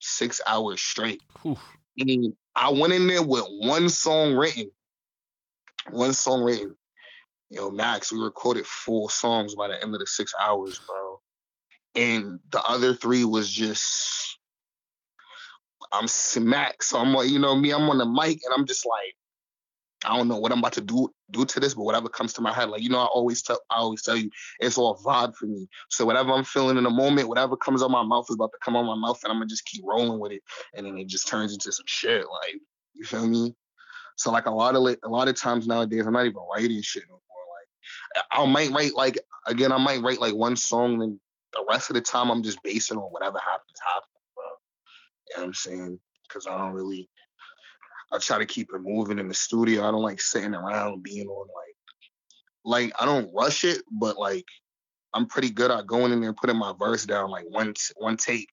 six 0.00 0.40
hours 0.46 0.80
straight. 0.80 1.20
And 1.98 2.34
I 2.54 2.70
went 2.70 2.92
in 2.92 3.06
there 3.06 3.22
with 3.22 3.44
one 3.48 3.88
song 3.88 4.34
written, 4.34 4.70
one 5.90 6.12
song 6.12 6.42
written. 6.44 6.76
Yo, 7.52 7.70
Max, 7.70 8.10
we 8.10 8.18
recorded 8.18 8.66
four 8.66 9.10
songs 9.10 9.54
by 9.54 9.68
the 9.68 9.74
end 9.82 9.92
of 9.92 10.00
the 10.00 10.06
six 10.06 10.32
hours, 10.40 10.80
bro. 10.86 11.20
And 11.94 12.40
the 12.50 12.62
other 12.62 12.94
three 12.94 13.26
was 13.26 13.52
just 13.52 14.38
I'm 15.92 16.08
smack. 16.08 16.82
So 16.82 16.98
I'm 16.98 17.12
like, 17.12 17.28
you 17.28 17.38
know, 17.38 17.54
me, 17.54 17.72
I'm 17.72 17.90
on 17.90 17.98
the 17.98 18.06
mic 18.06 18.40
and 18.46 18.54
I'm 18.56 18.64
just 18.64 18.86
like, 18.86 19.14
I 20.10 20.16
don't 20.16 20.28
know 20.28 20.38
what 20.38 20.50
I'm 20.50 20.60
about 20.60 20.72
to 20.74 20.80
do 20.80 21.10
do 21.30 21.44
to 21.44 21.60
this, 21.60 21.74
but 21.74 21.82
whatever 21.82 22.08
comes 22.08 22.32
to 22.34 22.40
my 22.40 22.54
head, 22.54 22.70
like 22.70 22.80
you 22.80 22.88
know, 22.88 23.00
I 23.00 23.04
always 23.04 23.42
tell 23.42 23.60
I 23.68 23.76
always 23.76 24.00
tell 24.00 24.16
you, 24.16 24.30
it's 24.58 24.78
all 24.78 24.96
vibe 25.04 25.36
for 25.36 25.44
me. 25.44 25.68
So 25.90 26.06
whatever 26.06 26.32
I'm 26.32 26.44
feeling 26.44 26.78
in 26.78 26.84
the 26.84 26.90
moment, 26.90 27.28
whatever 27.28 27.54
comes 27.58 27.82
out 27.82 27.90
my 27.90 28.02
mouth 28.02 28.24
is 28.30 28.36
about 28.36 28.52
to 28.52 28.58
come 28.64 28.76
out 28.76 28.84
my 28.84 28.96
mouth, 28.96 29.20
and 29.24 29.30
I'm 29.30 29.38
gonna 29.38 29.46
just 29.46 29.66
keep 29.66 29.84
rolling 29.86 30.18
with 30.18 30.32
it, 30.32 30.42
and 30.74 30.86
then 30.86 30.96
it 30.96 31.06
just 31.06 31.28
turns 31.28 31.52
into 31.52 31.70
some 31.70 31.84
shit. 31.86 32.24
Like 32.30 32.54
you 32.94 33.04
feel 33.04 33.26
me? 33.26 33.54
So 34.16 34.32
like 34.32 34.46
a 34.46 34.50
lot 34.50 34.74
of 34.74 34.96
a 35.04 35.08
lot 35.08 35.28
of 35.28 35.36
times 35.36 35.66
nowadays, 35.66 36.06
I'm 36.06 36.14
not 36.14 36.24
even 36.24 36.40
writing 36.50 36.80
shit 36.80 37.04
I 38.30 38.46
might 38.46 38.70
write 38.70 38.94
like 38.94 39.18
again, 39.46 39.72
I 39.72 39.78
might 39.78 40.02
write 40.02 40.20
like 40.20 40.34
one 40.34 40.56
song, 40.56 41.02
and 41.02 41.18
the 41.52 41.64
rest 41.68 41.90
of 41.90 41.94
the 41.94 42.00
time 42.00 42.30
I'm 42.30 42.42
just 42.42 42.62
basing 42.62 42.98
on 42.98 43.04
whatever 43.04 43.38
happens 43.38 43.78
happens. 43.82 44.08
You 45.28 45.36
know 45.36 45.42
what 45.42 45.46
I'm 45.48 45.54
saying? 45.54 46.00
Because 46.28 46.46
I 46.46 46.58
don't 46.58 46.72
really 46.72 47.08
I 48.12 48.18
try 48.18 48.38
to 48.38 48.46
keep 48.46 48.70
it 48.74 48.80
moving 48.80 49.18
in 49.18 49.28
the 49.28 49.34
studio. 49.34 49.86
I 49.86 49.90
don't 49.90 50.02
like 50.02 50.20
sitting 50.20 50.54
around 50.54 51.02
being 51.02 51.26
on 51.26 51.46
like 51.46 51.76
like 52.64 52.92
I 53.00 53.06
don't 53.06 53.32
rush 53.34 53.64
it, 53.64 53.82
but 53.90 54.18
like 54.18 54.44
I'm 55.14 55.26
pretty 55.26 55.50
good 55.50 55.70
at 55.70 55.86
going 55.86 56.12
in 56.12 56.20
there 56.20 56.30
and 56.30 56.36
putting 56.36 56.56
my 56.56 56.74
verse 56.78 57.06
down 57.06 57.30
like 57.30 57.46
one 57.48 57.74
one 57.96 58.16
take, 58.16 58.48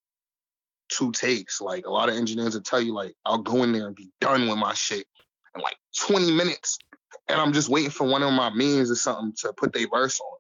two 0.90 1.12
takes. 1.12 1.60
Like 1.60 1.86
a 1.86 1.92
lot 1.92 2.10
of 2.10 2.16
engineers 2.16 2.54
will 2.54 2.62
tell 2.62 2.82
you 2.82 2.94
like 2.94 3.14
I'll 3.26 3.40
go 3.40 3.64
in 3.64 3.74
there 3.74 3.88
and 3.88 3.96
be 3.96 4.10
done 4.22 4.48
with 4.48 4.58
my 4.58 4.74
shit 4.74 5.06
in 5.56 5.62
like 5.62 5.78
20 6.08 6.32
minutes. 6.32 6.80
And 7.30 7.40
I'm 7.40 7.54
just 7.54 7.70
waiting 7.70 7.92
for 7.92 8.08
one 8.08 8.24
of 8.24 8.34
my 8.34 8.50
means 8.50 8.90
or 8.90 8.96
something 8.96 9.34
to 9.38 9.54
put 9.54 9.72
their 9.72 9.88
verse 9.88 10.20
on. 10.20 10.38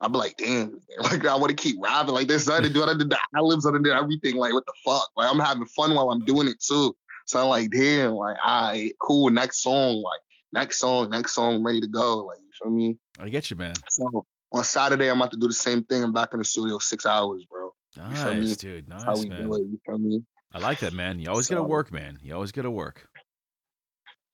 I'm 0.00 0.12
like, 0.12 0.36
damn, 0.36 0.80
like 1.00 1.26
I 1.26 1.34
want 1.36 1.50
to 1.50 1.56
keep 1.56 1.76
rapping 1.80 2.14
like 2.14 2.28
this. 2.28 2.48
I 2.48 2.60
did 2.60 2.74
do 2.74 2.82
it. 2.82 2.88
I 2.88 2.96
did 2.96 3.10
the 3.10 3.18
olives, 3.36 3.66
I 3.66 3.72
did 3.72 3.86
everything. 3.86 4.36
Like, 4.36 4.52
what 4.52 4.66
the 4.66 4.72
fuck? 4.84 5.08
Like 5.16 5.30
I'm 5.30 5.40
having 5.40 5.66
fun 5.66 5.94
while 5.94 6.10
I'm 6.10 6.24
doing 6.24 6.48
it 6.48 6.60
too. 6.60 6.94
So 7.26 7.40
I'm 7.42 7.48
like, 7.48 7.70
damn, 7.70 8.12
like, 8.12 8.36
all 8.44 8.68
right, 8.68 8.92
cool. 9.00 9.30
Next 9.30 9.62
song, 9.62 10.02
like, 10.02 10.20
next 10.52 10.78
song, 10.78 11.10
next 11.10 11.34
song, 11.34 11.62
ready 11.62 11.80
to 11.80 11.86
go. 11.86 12.24
Like, 12.24 12.38
you 12.38 12.50
feel 12.62 12.72
me? 12.72 12.96
I 13.18 13.28
get 13.28 13.50
you, 13.50 13.56
man. 13.56 13.74
So 13.90 14.24
on 14.52 14.64
Saturday, 14.64 15.10
I'm 15.10 15.18
about 15.18 15.32
to 15.32 15.36
do 15.36 15.46
the 15.46 15.52
same 15.52 15.84
thing. 15.84 16.02
I'm 16.02 16.12
back 16.12 16.30
in 16.32 16.38
the 16.38 16.44
studio 16.44 16.78
six 16.78 17.04
hours, 17.04 17.44
bro. 17.50 17.72
Nice, 17.96 18.56
dude. 18.56 18.88
Nice, 18.88 19.02
how 19.02 19.16
we 19.18 19.28
man. 19.28 19.42
Do 19.42 19.54
it, 19.56 19.58
you 19.60 19.80
feel 19.84 19.98
me? 19.98 20.22
I 20.52 20.58
like 20.58 20.80
that, 20.80 20.92
man. 20.92 21.18
You 21.18 21.28
always 21.28 21.48
so, 21.48 21.56
gotta 21.56 21.68
work, 21.68 21.92
man. 21.92 22.18
You 22.22 22.34
always 22.34 22.52
gotta 22.52 22.70
work. 22.70 23.06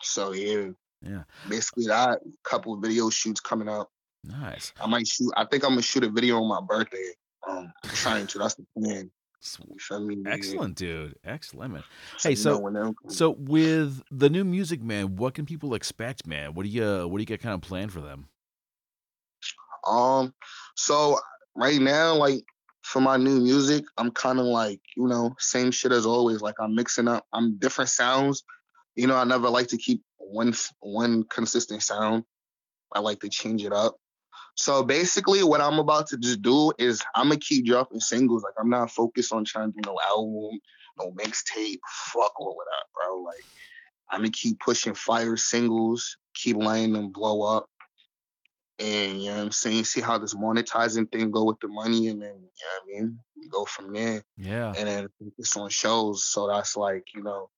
So 0.03 0.33
yeah. 0.33 0.69
Yeah. 1.05 1.23
Basically 1.49 1.87
that 1.87 2.21
couple 2.43 2.75
of 2.75 2.81
video 2.81 3.11
shoots 3.11 3.41
coming 3.41 3.69
up. 3.69 3.91
Nice. 4.25 4.73
I 4.81 4.87
might 4.87 5.07
shoot 5.07 5.33
I 5.37 5.45
think 5.45 5.65
I'm 5.65 5.71
gonna 5.71 5.83
shoot 5.83 6.05
a 6.05 6.11
video 6.11 6.43
on 6.43 6.49
my 6.49 6.61
birthday. 6.67 7.13
Um 7.47 7.73
trying 7.83 8.27
to. 8.29 8.39
That's 8.39 8.55
the 8.55 8.67
plan. 8.77 9.11
Excellent, 10.27 10.77
dude. 10.77 11.17
Excellent, 11.23 11.75
man. 11.75 11.85
Hey, 12.23 12.35
so 12.35 12.95
so 13.09 13.31
with 13.39 14.03
the 14.11 14.31
new 14.31 14.43
music, 14.43 14.83
man, 14.83 15.17
what 15.17 15.35
can 15.35 15.45
people 15.45 15.75
expect, 15.75 16.27
man? 16.27 16.55
What 16.55 16.63
do 16.63 16.71
you 16.71 17.07
what 17.07 17.19
do 17.19 17.23
you 17.23 17.27
get 17.27 17.43
kind 17.43 17.55
of 17.55 17.61
planned 17.61 17.93
for 17.93 18.01
them? 18.01 18.27
Um, 19.87 20.33
so 20.77 21.19
right 21.55 21.79
now, 21.79 22.15
like 22.15 22.43
for 22.83 23.01
my 23.01 23.19
new 23.19 23.39
music, 23.41 23.85
I'm 23.99 24.11
kind 24.13 24.41
of 24.41 24.47
like 24.47 24.81
you 24.97 25.07
know 25.07 25.35
same 25.39 25.71
shit 25.71 25.93
as 25.93 26.07
always. 26.07 26.41
Like 26.41 26.55
I'm 26.59 26.75
mixing 26.75 27.07
up, 27.07 27.27
I'm 27.33 27.59
different 27.59 27.91
sounds. 27.91 28.45
You 28.97 29.09
know, 29.09 29.17
I 29.17 29.25
never 29.25 29.51
like 29.51 29.69
to 29.69 29.77
keep 29.77 30.03
one 30.31 30.55
one 30.81 31.25
consistent 31.25 31.83
sound. 31.83 32.25
I 32.95 33.01
like 33.01 33.21
to 33.21 33.29
change 33.29 33.65
it 33.65 33.73
up. 33.73 33.97
So 34.57 34.85
basically, 34.85 35.43
what 35.43 35.61
I'm 35.61 35.79
about 35.79 36.09
to 36.09 36.19
just 36.19 36.43
do 36.43 36.73
is 36.79 37.03
I'm 37.15 37.29
gonna 37.29 37.41
keep 37.41 37.67
dropping 37.67 38.01
singles. 38.01 38.43
Like 38.43 38.55
I'm 38.59 38.71
not 38.71 38.91
focused 38.91 39.33
on 39.33 39.45
trying 39.45 39.73
to 39.73 39.81
do 39.81 39.91
no 39.91 39.99
album, 40.01 40.61
no 40.99 41.11
mixtape. 41.13 41.81
Fuck 42.13 42.39
all 42.39 42.53
of 42.53 42.67
that, 42.67 42.87
bro. 42.95 43.21
Like 43.23 43.45
I'm 44.11 44.21
gonna 44.21 44.31
keep 44.31 44.61
pushing 44.61 44.95
fire 44.95 45.37
singles, 45.37 46.17
keep 46.35 46.57
letting 46.57 46.93
them 46.93 47.11
blow 47.11 47.43
up, 47.43 47.69
and 48.79 49.21
you 49.21 49.31
know 49.31 49.37
what 49.37 49.45
I'm 49.45 49.53
saying. 49.53 49.85
See 49.85 50.01
how 50.01 50.19
this 50.19 50.35
monetizing 50.35 51.11
thing 51.11 51.33
go 51.33 51.45
with 51.45 51.59
the 51.61 51.69
money, 51.69 52.09
and 52.09 52.23
then 52.23 52.35
you 52.35 52.37
know 52.37 52.41
what 52.41 52.83
I 52.83 53.01
mean. 53.01 53.19
We 53.37 53.49
go 53.49 53.65
from 53.65 53.93
there. 53.93 54.23
Yeah. 54.37 54.73
And 54.77 54.89
then 54.89 55.09
focus 55.19 55.57
on 55.57 55.69
shows. 55.71 56.25
So 56.25 56.47
that's 56.47 56.77
like 56.77 57.09
you 57.15 57.25
know 57.25 57.51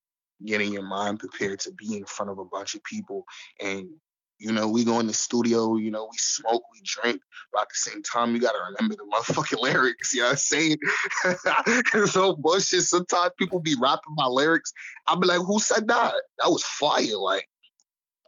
getting 0.44 0.72
your 0.72 0.82
mind 0.82 1.18
prepared 1.18 1.60
to 1.60 1.72
be 1.72 1.96
in 1.96 2.04
front 2.04 2.30
of 2.30 2.38
a 2.38 2.44
bunch 2.44 2.74
of 2.74 2.84
people 2.84 3.24
and 3.60 3.88
you 4.38 4.52
know, 4.52 4.68
we 4.68 4.84
go 4.84 5.00
in 5.00 5.06
the 5.06 5.14
studio, 5.14 5.76
you 5.76 5.90
know, 5.90 6.08
we 6.10 6.18
smoke, 6.18 6.62
we 6.72 6.80
drink, 6.84 7.20
but 7.52 7.62
at 7.62 7.68
the 7.68 7.74
same 7.74 8.02
time, 8.02 8.34
you 8.34 8.40
gotta 8.40 8.58
remember 8.70 8.96
the 8.96 9.10
motherfucking 9.10 9.60
lyrics, 9.62 10.14
you 10.14 10.20
know 10.20 10.26
what 10.26 10.32
I'm 10.32 10.36
saying? 10.36 10.78
it's 11.94 12.12
so 12.12 12.36
bullshit. 12.36 12.82
Sometimes 12.82 13.32
people 13.38 13.60
be 13.60 13.76
rapping 13.80 14.14
my 14.14 14.26
lyrics. 14.26 14.72
I'll 15.06 15.18
be 15.18 15.26
like, 15.26 15.40
who 15.40 15.58
said 15.58 15.88
that? 15.88 16.14
That 16.38 16.50
was 16.50 16.62
fire. 16.62 17.16
Like, 17.16 17.48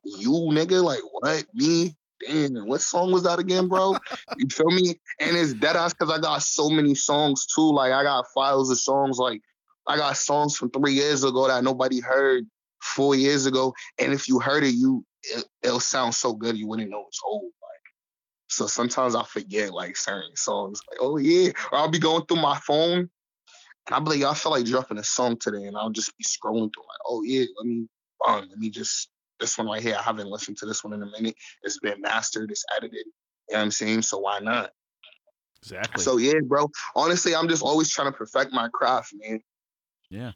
you 0.05 0.31
nigga, 0.31 0.83
like 0.83 1.03
what? 1.13 1.45
Me? 1.55 1.95
Damn, 2.27 2.67
what 2.67 2.81
song 2.81 3.13
was 3.13 3.23
that 3.25 3.39
again, 3.39 3.69
bro? 3.69 3.97
you 4.39 4.49
feel 4.49 4.71
me? 4.71 4.99
And 5.21 5.37
it's 5.37 5.53
dead 5.53 5.77
ass 5.77 5.95
because 5.95 6.11
I 6.13 6.21
got 6.21 6.43
so 6.43 6.69
many 6.69 6.97
songs 6.97 7.47
too. 7.47 7.73
Like 7.73 7.93
I 7.93 8.03
got 8.03 8.27
files 8.35 8.71
of 8.71 8.79
songs, 8.79 9.19
like 9.19 9.41
I 9.89 9.97
got 9.97 10.17
songs 10.17 10.57
from 10.57 10.71
three 10.71 10.93
years 10.93 11.25
ago 11.25 11.49
that 11.49 11.65
nobody 11.65 12.01
heard 12.01 12.45
four 12.81 13.15
years 13.15 13.47
ago. 13.47 13.75
And 13.99 14.13
if 14.13 14.29
you 14.29 14.39
heard 14.39 14.65
it, 14.65 14.75
you 14.75 15.05
it, 15.23 15.45
will 15.65 15.81
sound 15.81 16.15
so 16.15 16.33
good 16.33 16.57
you 16.57 16.69
wouldn't 16.69 16.91
know 16.91 17.05
it's 17.09 17.21
old. 17.27 17.45
Like, 17.45 17.93
so 18.49 18.67
sometimes 18.67 19.15
I 19.15 19.25
forget 19.25 19.73
like 19.73 19.97
certain 19.97 20.37
songs. 20.37 20.83
Like, 20.91 20.99
oh 21.01 21.17
yeah, 21.17 21.51
or 21.73 21.79
I'll 21.79 21.91
be 21.91 21.99
going 21.99 22.27
through 22.27 22.43
my 22.43 22.59
phone 22.59 23.09
and 23.89 23.95
I'll 23.95 24.01
be 24.03 24.11
like, 24.11 24.23
I 24.23 24.35
feel 24.35 24.53
like 24.53 24.67
dropping 24.67 24.99
a 24.99 25.05
song 25.05 25.39
today, 25.39 25.65
and 25.65 25.77
I'll 25.77 25.91
just 25.91 26.17
be 26.19 26.25
scrolling 26.25 26.73
through 26.73 26.85
like, 26.85 27.01
oh 27.07 27.23
yeah, 27.23 27.47
let 27.57 27.67
me, 27.67 27.89
um, 28.27 28.47
let 28.49 28.59
me 28.59 28.69
just 28.71 29.09
this 29.41 29.57
one 29.57 29.69
right 29.69 29.83
here. 29.83 29.97
I 29.99 30.03
haven't 30.03 30.29
listened 30.29 30.59
to 30.59 30.67
this 30.67 30.85
one 30.85 30.93
in 30.93 31.03
a 31.03 31.07
minute. 31.07 31.37
It's 31.63 31.79
been 31.79 32.01
mastered, 32.01 32.51
it's 32.51 32.65
edited. 32.77 33.07
You 33.49 33.53
know 33.53 33.59
what 33.59 33.63
I'm 33.63 33.71
saying? 33.71 34.03
So 34.03 34.19
why 34.19 34.41
not? 34.41 34.73
Exactly. 35.63 36.03
So 36.03 36.19
yeah, 36.19 36.41
bro. 36.45 36.71
Honestly, 36.95 37.35
I'm 37.35 37.49
just 37.49 37.63
always 37.63 37.89
trying 37.89 38.13
to 38.13 38.17
perfect 38.17 38.53
my 38.53 38.69
craft, 38.69 39.15
man. 39.15 39.41
Yeah. 40.11 40.33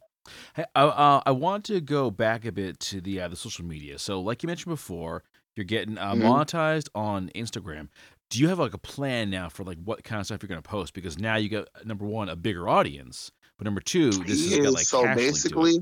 Hey, 0.54 0.64
I, 0.74 0.82
uh, 0.82 1.22
I 1.26 1.30
want 1.32 1.64
to 1.64 1.80
go 1.80 2.10
back 2.10 2.44
a 2.44 2.52
bit 2.52 2.78
to 2.80 3.00
the 3.00 3.20
uh, 3.20 3.28
the 3.28 3.36
social 3.36 3.64
media. 3.64 3.98
So, 3.98 4.20
like 4.20 4.42
you 4.42 4.46
mentioned 4.46 4.72
before, 4.72 5.24
you're 5.56 5.64
getting 5.64 5.98
uh, 5.98 6.12
mm-hmm. 6.12 6.22
monetized 6.22 6.88
on 6.94 7.30
Instagram. 7.34 7.88
Do 8.30 8.38
you 8.38 8.48
have 8.48 8.58
like 8.58 8.74
a 8.74 8.78
plan 8.78 9.30
now 9.30 9.48
for 9.48 9.64
like 9.64 9.78
what 9.84 10.04
kind 10.04 10.20
of 10.20 10.26
stuff 10.26 10.42
you're 10.42 10.48
going 10.48 10.62
to 10.62 10.68
post? 10.68 10.94
Because 10.94 11.18
now 11.18 11.36
you 11.36 11.48
got 11.48 11.68
number 11.84 12.06
one 12.06 12.28
a 12.28 12.36
bigger 12.36 12.68
audience, 12.68 13.30
but 13.58 13.64
number 13.64 13.80
two, 13.80 14.10
this 14.10 14.52
is 14.52 14.72
like 14.72 14.84
so 14.84 15.02
basically. 15.14 15.78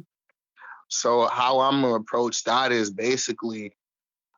So 0.89 1.29
how 1.29 1.61
I'm 1.61 1.83
gonna 1.83 1.95
approach 1.95 2.43
that 2.45 2.73
is 2.73 2.91
basically, 2.91 3.73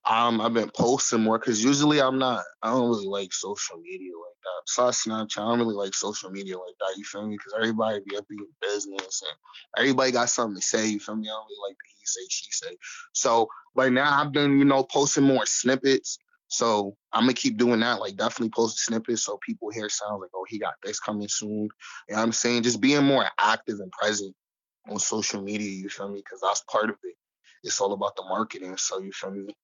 um, 0.04 0.40
I've 0.40 0.54
been 0.54 0.70
posting 0.70 1.20
more 1.22 1.38
because 1.38 1.62
usually 1.62 2.00
I'm 2.00 2.18
not. 2.18 2.42
I 2.62 2.70
don't 2.70 2.88
really 2.88 3.06
like 3.06 3.32
social 3.32 3.78
media 3.78 4.10
like 4.10 4.36
that. 4.42 4.62
Besides 4.66 5.04
Snapchat, 5.04 5.42
I 5.42 5.48
don't 5.48 5.60
really 5.60 5.74
like 5.74 5.94
social 5.94 6.30
media 6.30 6.58
like 6.58 6.74
that. 6.80 6.96
You 6.96 7.04
feel 7.04 7.26
me? 7.26 7.36
Because 7.36 7.54
everybody 7.56 8.00
be 8.08 8.16
up 8.16 8.26
in 8.30 8.38
business 8.60 9.22
and 9.22 9.36
everybody 9.78 10.10
got 10.10 10.28
something 10.28 10.60
to 10.60 10.66
say. 10.66 10.88
You 10.88 10.98
feel 10.98 11.14
me? 11.14 11.28
I 11.28 11.32
don't 11.32 11.46
really 11.48 11.70
like 11.70 11.76
he 11.86 12.06
say, 12.06 12.20
she 12.28 12.50
say. 12.50 12.76
So 13.12 13.46
right 13.76 13.92
now 13.92 14.20
I've 14.20 14.32
been, 14.32 14.58
you 14.58 14.64
know, 14.64 14.82
posting 14.82 15.24
more 15.24 15.46
snippets. 15.46 16.18
So 16.48 16.96
I'm 17.12 17.22
gonna 17.22 17.34
keep 17.34 17.56
doing 17.56 17.80
that. 17.80 18.00
Like 18.00 18.16
definitely 18.16 18.50
post 18.50 18.78
snippets 18.80 19.22
so 19.22 19.38
people 19.46 19.70
hear 19.70 19.88
sounds 19.88 20.20
like, 20.20 20.30
oh, 20.34 20.44
he 20.48 20.58
got 20.58 20.74
this 20.82 20.98
coming 20.98 21.28
soon. 21.28 21.50
You 21.50 21.68
know 22.10 22.16
what 22.16 22.22
I'm 22.22 22.32
saying? 22.32 22.64
Just 22.64 22.80
being 22.80 23.04
more 23.04 23.24
active 23.38 23.78
and 23.78 23.92
present 23.92 24.34
on 24.88 24.98
social 24.98 25.40
media. 25.42 25.70
You 25.70 25.88
feel 25.88 26.08
me? 26.08 26.18
Because 26.18 26.40
that's 26.40 26.62
part 26.62 26.90
of 26.90 26.96
it. 27.04 27.14
It's 27.62 27.80
all 27.80 27.92
about 27.92 28.16
the 28.16 28.24
marketing. 28.24 28.76
So 28.76 28.98
you 29.00 29.12
feel 29.12 29.30
me? 29.30 29.54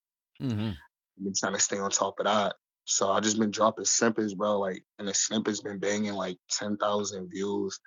Mm-hmm. 0.43 0.71
I've 0.71 1.25
been 1.25 1.35
trying 1.37 1.55
to 1.55 1.61
stay 1.61 1.79
on 1.79 1.91
top 1.91 2.19
of 2.21 2.27
that. 2.27 2.55
So 2.85 3.11
I 3.11 3.21
just 3.21 3.39
been 3.39 3.51
dropping 3.51 3.85
snippets, 3.85 4.35
bro. 4.35 4.59
Like, 4.59 4.83
and 4.99 5.07
the 5.07 5.15
snippets 5.15 5.61
been 5.61 5.79
banging 5.79 6.15
like 6.15 6.39
ten 6.51 6.77
thousand 6.77 7.29
views. 7.31 7.79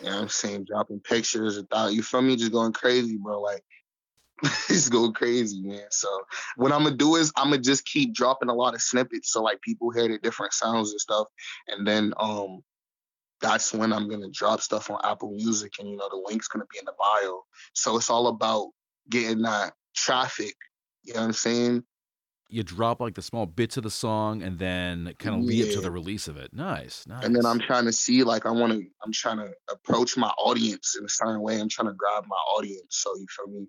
You 0.00 0.06
know 0.06 0.16
what 0.16 0.22
I'm 0.22 0.28
saying? 0.28 0.66
Dropping 0.68 1.00
pictures, 1.00 1.60
thought 1.70 1.92
you 1.92 2.02
feel 2.02 2.22
me? 2.22 2.36
Just 2.36 2.52
going 2.52 2.72
crazy, 2.72 3.16
bro. 3.16 3.40
Like, 3.40 3.64
it's 4.68 4.88
going 4.88 5.12
crazy, 5.12 5.62
man. 5.62 5.86
So 5.90 6.08
what 6.56 6.72
I'm 6.72 6.84
gonna 6.84 6.96
do 6.96 7.16
is 7.16 7.32
I'm 7.36 7.50
gonna 7.50 7.62
just 7.62 7.84
keep 7.84 8.14
dropping 8.14 8.48
a 8.48 8.54
lot 8.54 8.74
of 8.74 8.82
snippets 8.82 9.32
so 9.32 9.42
like 9.42 9.60
people 9.60 9.90
hear 9.90 10.08
the 10.08 10.18
different 10.18 10.52
sounds 10.52 10.90
and 10.90 11.00
stuff, 11.00 11.26
and 11.68 11.86
then 11.86 12.12
um 12.18 12.62
that's 13.40 13.72
when 13.72 13.92
I'm 13.92 14.08
gonna 14.08 14.30
drop 14.30 14.60
stuff 14.60 14.90
on 14.90 15.00
Apple 15.04 15.32
Music, 15.32 15.72
and 15.78 15.88
you 15.88 15.96
know 15.96 16.08
the 16.10 16.22
link's 16.26 16.48
gonna 16.48 16.64
be 16.72 16.78
in 16.78 16.84
the 16.84 16.94
bio. 16.98 17.42
So 17.74 17.96
it's 17.96 18.10
all 18.10 18.28
about 18.28 18.68
getting 19.08 19.42
that 19.42 19.74
traffic. 19.94 20.54
You 21.02 21.14
know 21.14 21.20
what 21.20 21.26
I'm 21.26 21.32
saying? 21.32 21.84
You 22.48 22.62
drop 22.62 23.00
like 23.00 23.14
the 23.14 23.22
small 23.22 23.46
bits 23.46 23.78
of 23.78 23.82
the 23.82 23.90
song, 23.90 24.42
and 24.42 24.58
then 24.58 25.14
kind 25.18 25.36
of 25.36 25.42
lead 25.42 25.68
up 25.68 25.74
to 25.74 25.80
the 25.80 25.90
release 25.90 26.28
of 26.28 26.36
it. 26.36 26.52
Nice, 26.52 27.06
nice. 27.06 27.24
And 27.24 27.34
then 27.34 27.46
I'm 27.46 27.58
trying 27.58 27.86
to 27.86 27.92
see 27.92 28.24
like 28.24 28.44
I 28.44 28.50
want 28.50 28.72
to. 28.74 28.84
I'm 29.02 29.12
trying 29.12 29.38
to 29.38 29.50
approach 29.70 30.18
my 30.18 30.28
audience 30.38 30.94
in 30.98 31.04
a 31.04 31.08
certain 31.08 31.40
way. 31.40 31.58
I'm 31.58 31.70
trying 31.70 31.88
to 31.88 31.94
grab 31.94 32.24
my 32.28 32.36
audience. 32.56 32.84
So 32.90 33.14
you 33.16 33.26
feel 33.34 33.54
me? 33.54 33.66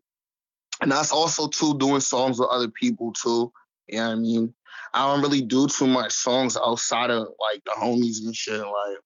And 0.81 0.91
that's 0.91 1.13
also 1.13 1.47
too 1.47 1.77
doing 1.77 2.01
songs 2.01 2.39
with 2.39 2.49
other 2.49 2.67
people 2.67 3.13
too. 3.13 3.53
You 3.87 3.99
know 3.99 4.07
what 4.07 4.11
I 4.11 4.15
mean? 4.15 4.53
I 4.93 5.07
don't 5.07 5.21
really 5.21 5.41
do 5.41 5.67
too 5.67 5.87
much 5.87 6.11
songs 6.11 6.57
outside 6.57 7.09
of 7.09 7.27
like 7.39 7.63
the 7.63 7.71
homies 7.71 8.25
and 8.25 8.35
shit. 8.35 8.59
Like 8.59 8.97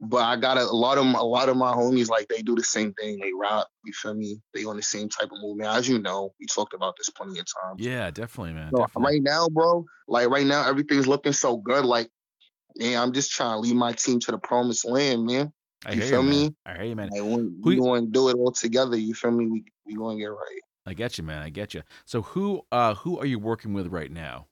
but 0.00 0.22
I 0.24 0.36
got 0.36 0.56
a, 0.56 0.62
a, 0.62 0.72
lot 0.72 0.96
of 0.96 1.04
my, 1.04 1.18
a 1.18 1.24
lot 1.24 1.48
of 1.48 1.56
my 1.56 1.72
homies 1.72 2.08
like 2.08 2.28
they 2.28 2.40
do 2.40 2.54
the 2.54 2.64
same 2.64 2.92
thing. 2.94 3.18
They 3.20 3.32
rap. 3.38 3.66
You 3.84 3.92
feel 3.92 4.14
me? 4.14 4.40
They 4.54 4.64
on 4.64 4.76
the 4.76 4.82
same 4.82 5.08
type 5.08 5.30
of 5.30 5.38
movement. 5.42 5.68
As 5.68 5.88
you 5.88 5.98
know, 5.98 6.32
we 6.40 6.46
talked 6.46 6.72
about 6.72 6.96
this 6.96 7.10
plenty 7.10 7.38
of 7.38 7.46
times. 7.46 7.76
Yeah, 7.78 8.10
definitely, 8.10 8.54
man. 8.54 8.70
So 8.74 8.78
definitely. 8.78 9.04
right 9.04 9.22
now, 9.22 9.48
bro, 9.48 9.84
like 10.08 10.28
right 10.28 10.46
now, 10.46 10.66
everything's 10.66 11.06
looking 11.06 11.32
so 11.32 11.58
good. 11.58 11.84
Like, 11.84 12.08
yeah, 12.76 13.02
I'm 13.02 13.12
just 13.12 13.30
trying 13.30 13.56
to 13.56 13.58
lead 13.58 13.76
my 13.76 13.92
team 13.92 14.20
to 14.20 14.30
the 14.30 14.38
promised 14.38 14.86
land, 14.86 15.26
man. 15.26 15.52
I 15.84 15.94
hear 15.94 16.04
feel 16.04 16.22
you, 16.22 16.28
man. 16.28 16.40
me? 16.40 16.54
I 16.64 16.74
hear 16.74 16.84
you, 16.84 16.96
man. 16.96 17.10
Like, 17.10 17.22
we, 17.22 17.48
we 17.60 17.74
you- 17.74 17.80
going 17.82 18.06
to 18.06 18.10
do 18.10 18.28
it 18.30 18.36
all 18.36 18.52
together. 18.52 18.96
You 18.96 19.14
feel 19.14 19.32
me? 19.32 19.46
We 19.46 19.64
we 19.86 19.94
going 19.96 20.16
to 20.16 20.22
get 20.22 20.28
right. 20.28 20.60
I 20.86 20.94
get 20.94 21.18
you, 21.18 21.24
man. 21.24 21.42
I 21.42 21.50
get 21.50 21.74
you. 21.74 21.82
So 22.06 22.22
who 22.22 22.62
uh 22.72 22.94
who 22.94 23.18
are 23.18 23.26
you 23.26 23.38
working 23.38 23.74
with 23.74 23.88
right 23.88 24.10
now? 24.10 24.46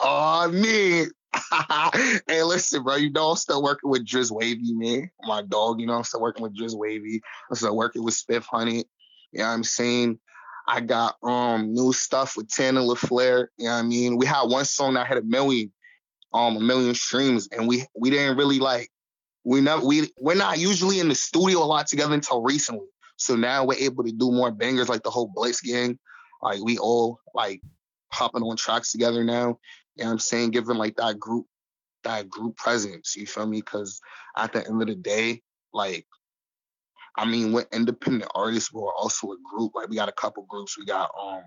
Oh 0.00 0.48
man. 0.48 1.10
hey, 2.28 2.42
listen, 2.42 2.82
bro. 2.82 2.96
You 2.96 3.10
know 3.10 3.30
I'm 3.30 3.36
still 3.36 3.62
working 3.62 3.90
with 3.90 4.06
Driz 4.06 4.30
Wavy, 4.30 4.72
man. 4.72 5.10
My 5.22 5.42
dog, 5.42 5.80
you 5.80 5.86
know, 5.86 5.94
I'm 5.94 6.04
still 6.04 6.20
working 6.20 6.42
with 6.42 6.56
Driz 6.56 6.74
Wavy. 6.74 7.22
I'm 7.50 7.56
still 7.56 7.76
working 7.76 8.04
with 8.04 8.14
Spiff 8.14 8.44
Honey. 8.44 8.84
You 9.32 9.38
know 9.38 9.46
what 9.46 9.52
I'm 9.52 9.64
saying? 9.64 10.18
I 10.66 10.80
got 10.80 11.16
um 11.22 11.72
new 11.72 11.92
stuff 11.92 12.36
with 12.36 12.48
Tana 12.48 12.80
LaFleur. 12.80 13.48
You 13.56 13.66
know 13.66 13.72
what 13.72 13.78
I 13.78 13.82
mean? 13.82 14.16
We 14.16 14.26
had 14.26 14.42
one 14.42 14.64
song 14.64 14.94
that 14.94 15.06
had 15.06 15.18
a 15.18 15.22
million, 15.22 15.72
um, 16.32 16.56
a 16.56 16.60
million 16.60 16.94
streams, 16.94 17.48
and 17.48 17.66
we 17.66 17.84
we 17.94 18.10
didn't 18.10 18.36
really 18.36 18.58
like 18.58 18.90
we 19.44 19.60
never 19.60 19.84
we 19.84 20.12
we're 20.18 20.34
not 20.34 20.58
usually 20.58 21.00
in 21.00 21.08
the 21.08 21.14
studio 21.14 21.58
a 21.58 21.66
lot 21.66 21.86
together 21.86 22.14
until 22.14 22.42
recently. 22.42 22.86
So 23.16 23.36
now 23.36 23.64
we're 23.64 23.78
able 23.78 24.04
to 24.04 24.12
do 24.12 24.30
more 24.30 24.50
bangers 24.50 24.88
like 24.88 25.02
the 25.02 25.10
whole 25.10 25.30
Blitz 25.34 25.60
gang. 25.60 25.98
Like 26.42 26.60
we 26.62 26.78
all 26.78 27.20
like 27.34 27.60
hopping 28.10 28.42
on 28.42 28.56
tracks 28.56 28.92
together 28.92 29.24
now. 29.24 29.58
You 29.96 30.04
know 30.04 30.10
what 30.10 30.12
I'm 30.12 30.18
saying? 30.20 30.50
Giving 30.50 30.76
like 30.76 30.96
that 30.96 31.18
group 31.18 31.46
that 32.04 32.28
group 32.28 32.56
presence. 32.56 33.16
You 33.16 33.26
feel 33.26 33.46
me? 33.46 33.58
Because 33.58 34.00
at 34.36 34.52
the 34.52 34.66
end 34.66 34.80
of 34.82 34.88
the 34.88 34.94
day, 34.94 35.42
like 35.72 36.06
I 37.16 37.26
mean, 37.26 37.52
we're 37.52 37.66
independent 37.72 38.30
artists, 38.34 38.72
we're 38.72 38.92
also 38.94 39.32
a 39.32 39.36
group. 39.44 39.72
Like 39.74 39.88
we 39.88 39.96
got 39.96 40.08
a 40.08 40.12
couple 40.12 40.44
groups. 40.48 40.78
We 40.78 40.84
got 40.86 41.10
um, 41.20 41.42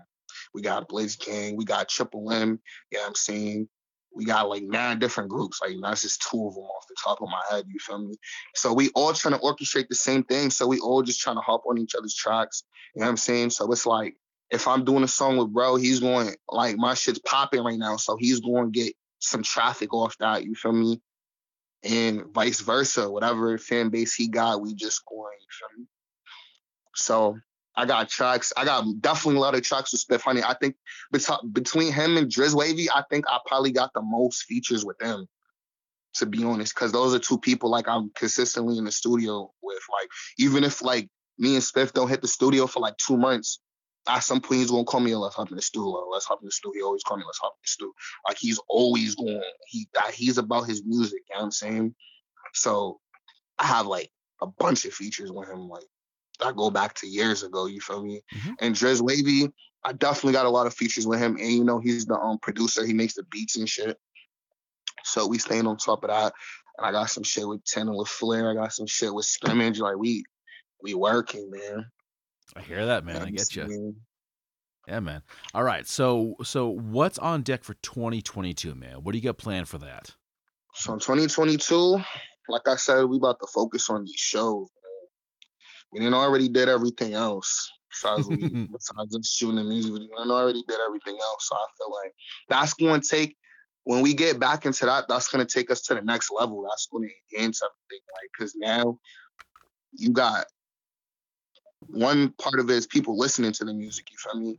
we 0.54 0.62
got 0.62 0.88
Blitz 0.88 1.16
Gang, 1.16 1.56
we 1.56 1.64
got 1.64 1.88
Triple 1.88 2.30
M. 2.30 2.60
You 2.90 2.98
know 2.98 3.02
what 3.02 3.08
I'm 3.08 3.14
saying? 3.14 3.68
We 4.14 4.24
got 4.24 4.48
like 4.48 4.62
nine 4.62 4.98
different 4.98 5.28
groups. 5.28 5.60
Like 5.60 5.76
that's 5.82 6.02
just 6.02 6.22
two 6.22 6.46
of 6.46 6.54
them 6.54 6.64
off 6.64 6.86
the 6.88 6.96
top 7.02 7.20
of 7.20 7.28
my 7.28 7.42
head. 7.50 7.66
You 7.68 7.78
feel 7.80 7.98
me? 7.98 8.14
So 8.54 8.72
we 8.72 8.90
all 8.94 9.12
trying 9.12 9.34
to 9.34 9.40
orchestrate 9.40 9.88
the 9.88 9.94
same 9.94 10.22
thing. 10.24 10.50
So 10.50 10.66
we 10.66 10.78
all 10.78 11.02
just 11.02 11.20
trying 11.20 11.36
to 11.36 11.42
hop 11.42 11.64
on 11.68 11.78
each 11.78 11.94
other's 11.94 12.14
tracks. 12.14 12.62
You 12.94 13.00
know 13.00 13.06
what 13.06 13.10
I'm 13.10 13.16
saying? 13.16 13.50
So 13.50 13.70
it's 13.72 13.86
like 13.86 14.14
if 14.50 14.68
I'm 14.68 14.84
doing 14.84 15.02
a 15.02 15.08
song 15.08 15.36
with 15.36 15.52
bro, 15.52 15.76
he's 15.76 16.00
going 16.00 16.34
like 16.48 16.76
my 16.76 16.94
shit's 16.94 17.18
popping 17.18 17.64
right 17.64 17.78
now. 17.78 17.96
So 17.96 18.16
he's 18.16 18.40
going 18.40 18.72
to 18.72 18.78
get 18.78 18.94
some 19.18 19.42
traffic 19.42 19.92
off 19.92 20.16
that. 20.18 20.44
You 20.44 20.54
feel 20.54 20.72
me? 20.72 21.00
And 21.82 22.26
vice 22.32 22.60
versa. 22.60 23.10
Whatever 23.10 23.58
fan 23.58 23.90
base 23.90 24.14
he 24.14 24.28
got, 24.28 24.60
we 24.60 24.74
just 24.74 25.04
going. 25.06 25.36
You 25.40 25.46
feel 25.50 25.80
me? 25.80 25.86
So 26.94 27.38
I 27.74 27.84
got 27.84 28.08
tracks. 28.08 28.52
I 28.56 28.64
got 28.64 28.84
definitely 29.00 29.38
a 29.38 29.42
lot 29.42 29.54
of 29.54 29.62
tracks 29.62 29.92
with 29.92 30.04
Spiff 30.06 30.22
Honey. 30.22 30.42
I 30.42 30.54
think 30.54 30.76
bet- 31.12 31.28
between 31.52 31.92
him 31.92 32.16
and 32.16 32.30
Driz 32.30 32.54
Wavy, 32.54 32.88
I 32.90 33.02
think 33.10 33.26
I 33.28 33.38
probably 33.46 33.72
got 33.72 33.92
the 33.94 34.02
most 34.02 34.44
features 34.44 34.84
with 34.84 34.98
them. 34.98 35.26
To 36.14 36.24
be 36.24 36.42
honest, 36.44 36.74
because 36.74 36.92
those 36.92 37.14
are 37.14 37.18
two 37.18 37.38
people 37.38 37.68
like 37.68 37.86
I'm 37.86 38.10
consistently 38.14 38.78
in 38.78 38.84
the 38.84 38.92
studio 38.92 39.52
with. 39.62 39.82
Like 39.92 40.08
even 40.38 40.64
if 40.64 40.80
like 40.80 41.10
me 41.38 41.56
and 41.56 41.62
Spiff 41.62 41.92
don't 41.92 42.08
hit 42.08 42.22
the 42.22 42.28
studio 42.28 42.66
for 42.66 42.80
like 42.80 42.96
two 42.96 43.18
months, 43.18 43.60
at 44.08 44.20
some 44.20 44.40
point 44.40 44.60
he's 44.60 44.70
gonna 44.70 44.84
call 44.84 45.00
me. 45.00 45.14
Let's 45.14 45.34
hop 45.34 45.50
in 45.50 45.56
the 45.56 45.62
studio. 45.62 46.08
Let's 46.10 46.24
hop 46.24 46.40
in 46.42 46.46
the 46.46 46.52
studio. 46.52 46.80
He 46.80 46.82
always 46.82 47.02
call 47.02 47.16
me. 47.16 47.24
Let's 47.26 47.38
hop 47.38 47.54
in 47.56 47.62
the 47.62 47.68
studio. 47.68 47.92
Like 48.26 48.38
he's 48.38 48.60
always 48.68 49.14
going. 49.14 49.42
He 49.66 49.88
that 49.94 50.12
he's 50.12 50.38
about 50.38 50.62
his 50.68 50.84
music. 50.84 51.22
You 51.28 51.34
know 51.34 51.40
what 51.40 51.44
I'm 51.46 51.50
saying? 51.50 51.94
So 52.54 53.00
I 53.58 53.66
have 53.66 53.86
like 53.86 54.10
a 54.40 54.46
bunch 54.46 54.84
of 54.84 54.92
features 54.92 55.32
with 55.32 55.48
him. 55.48 55.68
Like 55.68 55.84
I 56.40 56.52
go 56.52 56.70
back 56.70 56.94
to 56.96 57.06
years 57.06 57.42
ago. 57.42 57.66
You 57.66 57.80
feel 57.80 58.02
me? 58.02 58.22
Mhm. 58.34 58.54
And 58.60 58.74
Driz 58.74 59.00
Wavy, 59.00 59.52
I 59.84 59.92
definitely 59.92 60.32
got 60.32 60.46
a 60.46 60.50
lot 60.50 60.66
of 60.66 60.74
features 60.74 61.06
with 61.06 61.18
him. 61.20 61.36
And 61.36 61.50
you 61.50 61.64
know 61.64 61.78
he's 61.78 62.06
the 62.06 62.18
um 62.18 62.38
producer. 62.38 62.84
He 62.86 62.92
makes 62.92 63.14
the 63.14 63.24
beats 63.24 63.56
and 63.56 63.68
shit. 63.68 63.98
So 65.04 65.26
we 65.26 65.38
staying 65.38 65.66
on 65.66 65.76
top 65.76 66.04
of 66.04 66.10
that. 66.10 66.32
And 66.78 66.86
I 66.86 66.92
got 66.92 67.10
some 67.10 67.22
shit 67.22 67.48
with 67.48 67.64
Tanner 67.64 67.96
with 67.96 68.08
Flair. 68.08 68.50
I 68.50 68.54
got 68.54 68.72
some 68.72 68.86
shit 68.86 69.12
with 69.12 69.24
Scrimmage. 69.24 69.80
Like 69.80 69.96
we 69.96 70.24
we 70.82 70.94
working, 70.94 71.50
man. 71.50 71.86
I 72.56 72.62
hear 72.62 72.86
that, 72.86 73.04
man. 73.04 73.22
I 73.22 73.30
get 73.30 73.54
you. 73.54 73.94
Yeah, 74.88 75.00
man. 75.00 75.22
All 75.52 75.64
right. 75.64 75.86
So 75.86 76.36
so 76.42 76.68
what's 76.68 77.18
on 77.18 77.42
deck 77.42 77.64
for 77.64 77.74
2022, 77.74 78.74
man? 78.74 79.02
What 79.02 79.12
do 79.12 79.18
you 79.18 79.24
got 79.24 79.36
planned 79.36 79.68
for 79.68 79.78
that? 79.78 80.14
So 80.74 80.92
in 80.92 81.00
2022, 81.00 82.00
like 82.48 82.68
I 82.68 82.76
said, 82.76 83.04
we 83.04 83.16
about 83.16 83.40
to 83.40 83.46
focus 83.52 83.90
on 83.90 84.04
these 84.04 84.14
shows. 84.18 84.68
Man. 84.68 85.08
We 85.92 86.00
didn't 86.00 86.14
already 86.14 86.48
did 86.48 86.68
everything 86.68 87.14
else. 87.14 87.70
Besides, 87.90 88.28
we, 88.28 88.36
besides 88.72 89.16
just 89.16 89.36
shooting 89.36 89.56
the 89.56 89.64
music, 89.64 89.92
we 89.92 90.00
didn't 90.00 90.30
already 90.30 90.62
did 90.68 90.78
everything 90.86 91.18
else. 91.20 91.48
So 91.48 91.56
I 91.56 91.66
feel 91.78 91.92
like 91.92 92.12
that's 92.48 92.74
going 92.74 93.00
to 93.00 93.08
take 93.08 93.36
when 93.84 94.02
we 94.02 94.14
get 94.14 94.38
back 94.38 94.66
into 94.66 94.86
that. 94.86 95.06
That's 95.08 95.28
going 95.28 95.44
to 95.44 95.52
take 95.52 95.70
us 95.70 95.82
to 95.82 95.94
the 95.94 96.02
next 96.02 96.30
level. 96.30 96.62
That's 96.62 96.86
going 96.86 97.08
to 97.08 97.36
enhance 97.36 97.60
everything, 97.62 98.04
like 98.14 98.30
because 98.38 98.54
now 98.54 98.98
you 99.92 100.10
got 100.10 100.46
one 101.88 102.30
part 102.30 102.60
of 102.60 102.70
it 102.70 102.76
is 102.76 102.86
people 102.86 103.18
listening 103.18 103.52
to 103.52 103.64
the 103.64 103.74
music. 103.74 104.10
You 104.10 104.16
feel 104.18 104.40
me? 104.40 104.58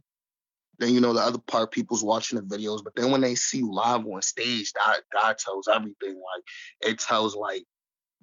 Then 0.79 0.93
you 0.93 1.01
know 1.01 1.13
the 1.13 1.21
other 1.21 1.39
part, 1.39 1.71
people's 1.71 2.03
watching 2.03 2.39
the 2.39 2.57
videos. 2.57 2.83
But 2.83 2.95
then 2.95 3.11
when 3.11 3.21
they 3.21 3.35
see 3.35 3.59
you 3.59 3.71
live 3.71 4.05
on 4.05 4.21
stage, 4.21 4.73
that 4.73 5.01
that 5.13 5.39
tells 5.39 5.67
everything. 5.67 6.15
Like 6.15 6.43
it 6.81 6.99
tells 6.99 7.35
like 7.35 7.63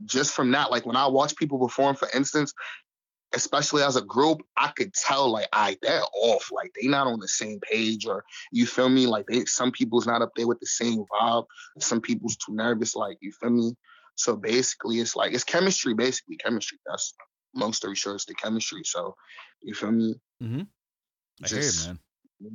just 0.05 0.33
from 0.33 0.51
that, 0.53 0.71
like 0.71 0.87
when 0.87 0.97
I 0.97 1.07
watch 1.07 1.37
people 1.37 1.59
perform, 1.59 1.97
for 1.97 2.09
instance, 2.15 2.53
especially 3.35 3.83
as 3.83 3.97
a 3.97 4.03
group, 4.03 4.43
I 4.57 4.69
could 4.69 4.95
tell 4.95 5.31
like 5.31 5.49
I 5.53 5.77
they're 5.83 6.03
off. 6.15 6.51
Like 6.53 6.73
they 6.81 6.89
not 6.89 7.07
on 7.07 7.21
the 7.21 7.29
same 7.29 7.61
page, 7.61 8.07
or 8.07 8.25
you 8.53 8.67
feel 8.67 8.89
me? 8.89 9.07
Like 9.07 9.27
they 9.27 9.45
some 9.45 9.73
people's 9.73 10.07
not 10.07 10.23
up 10.23 10.33
there 10.37 10.47
with 10.47 10.61
the 10.61 10.67
same 10.67 11.05
vibe. 11.13 11.47
Some 11.81 12.01
people's 12.01 12.37
too 12.37 12.55
nervous. 12.55 12.95
Like 12.95 13.19
you 13.21 13.33
feel 13.33 13.51
me? 13.51 13.75
So 14.17 14.37
basically, 14.37 15.01
it's 15.01 15.17
like 15.17 15.33
it's 15.33 15.45
chemistry. 15.45 15.95
Basically, 15.95 16.37
chemistry. 16.37 16.79
That's 16.87 17.15
long 17.55 17.73
story 17.73 17.97
short, 17.97 18.17
it's 18.17 18.25
the 18.25 18.35
chemistry. 18.35 18.83
So 18.85 19.15
you 19.63 19.75
feel 19.75 19.93
me? 19.93 20.15
Mm-hmm. 20.43 20.63
I 21.45 21.49
hear 21.49 21.61
you, 21.61 21.71
man. 21.87 21.99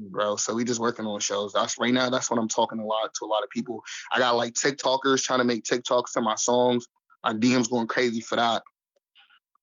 bro. 0.10 0.36
So 0.36 0.54
we 0.54 0.64
just 0.64 0.80
working 0.80 1.06
on 1.06 1.20
shows. 1.20 1.54
That's 1.54 1.78
right 1.80 1.94
now. 1.94 2.10
That's 2.10 2.30
what 2.30 2.40
I'm 2.40 2.48
talking 2.48 2.80
a 2.80 2.86
lot 2.86 3.14
to 3.14 3.26
a 3.26 3.28
lot 3.28 3.44
of 3.44 3.50
people. 3.50 3.84
I 4.12 4.20
got 4.20 4.36
like 4.36 4.54
TikTokers 4.54 5.24
trying 5.24 5.40
to 5.40 5.46
make 5.46 5.64
TikToks 5.64 6.14
to 6.14 6.22
my 6.22 6.36
songs. 6.36 6.88
My 7.24 7.34
DMs 7.34 7.70
going 7.70 7.88
crazy 7.88 8.22
for 8.22 8.38
that. 8.38 8.64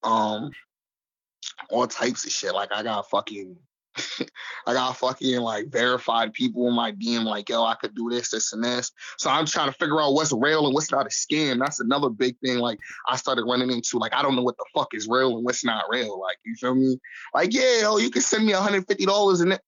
Um, 0.02 0.50
all 1.70 1.86
types 1.86 2.24
of 2.24 2.32
shit. 2.32 2.54
Like 2.54 2.70
I 2.72 2.82
got 2.82 3.08
fucking, 3.08 3.56
I 4.66 4.72
got 4.72 4.96
fucking 4.96 5.40
like 5.40 5.68
verified 5.68 6.32
people 6.32 6.68
in 6.68 6.74
my 6.74 6.92
DM. 6.92 7.24
Like 7.24 7.48
yo, 7.48 7.64
I 7.64 7.74
could 7.74 7.94
do 7.94 8.08
this, 8.10 8.30
this, 8.30 8.52
and 8.52 8.62
this. 8.62 8.92
So 9.18 9.30
I'm 9.30 9.46
trying 9.46 9.68
to 9.68 9.78
figure 9.78 10.00
out 10.00 10.12
what's 10.14 10.32
real 10.32 10.66
and 10.66 10.74
what's 10.74 10.90
not 10.90 11.06
a 11.06 11.10
scam. 11.10 11.58
That's 11.58 11.80
another 11.80 12.10
big 12.10 12.38
thing. 12.40 12.58
Like 12.58 12.78
I 13.08 13.16
started 13.16 13.44
running 13.44 13.70
into. 13.70 13.98
Like 13.98 14.14
I 14.14 14.22
don't 14.22 14.36
know 14.36 14.42
what 14.42 14.56
the 14.58 14.66
fuck 14.74 14.94
is 14.94 15.08
real 15.08 15.36
and 15.36 15.44
what's 15.44 15.64
not 15.64 15.84
real. 15.90 16.20
Like 16.20 16.36
you 16.44 16.54
feel 16.56 16.74
me? 16.74 16.98
Like 17.34 17.54
yeah, 17.54 17.82
oh, 17.84 17.98
you 17.98 18.10
can 18.10 18.22
send 18.22 18.46
me 18.46 18.52
150 18.52 19.06
dollars 19.06 19.40
and 19.40 19.52
it. 19.52 19.60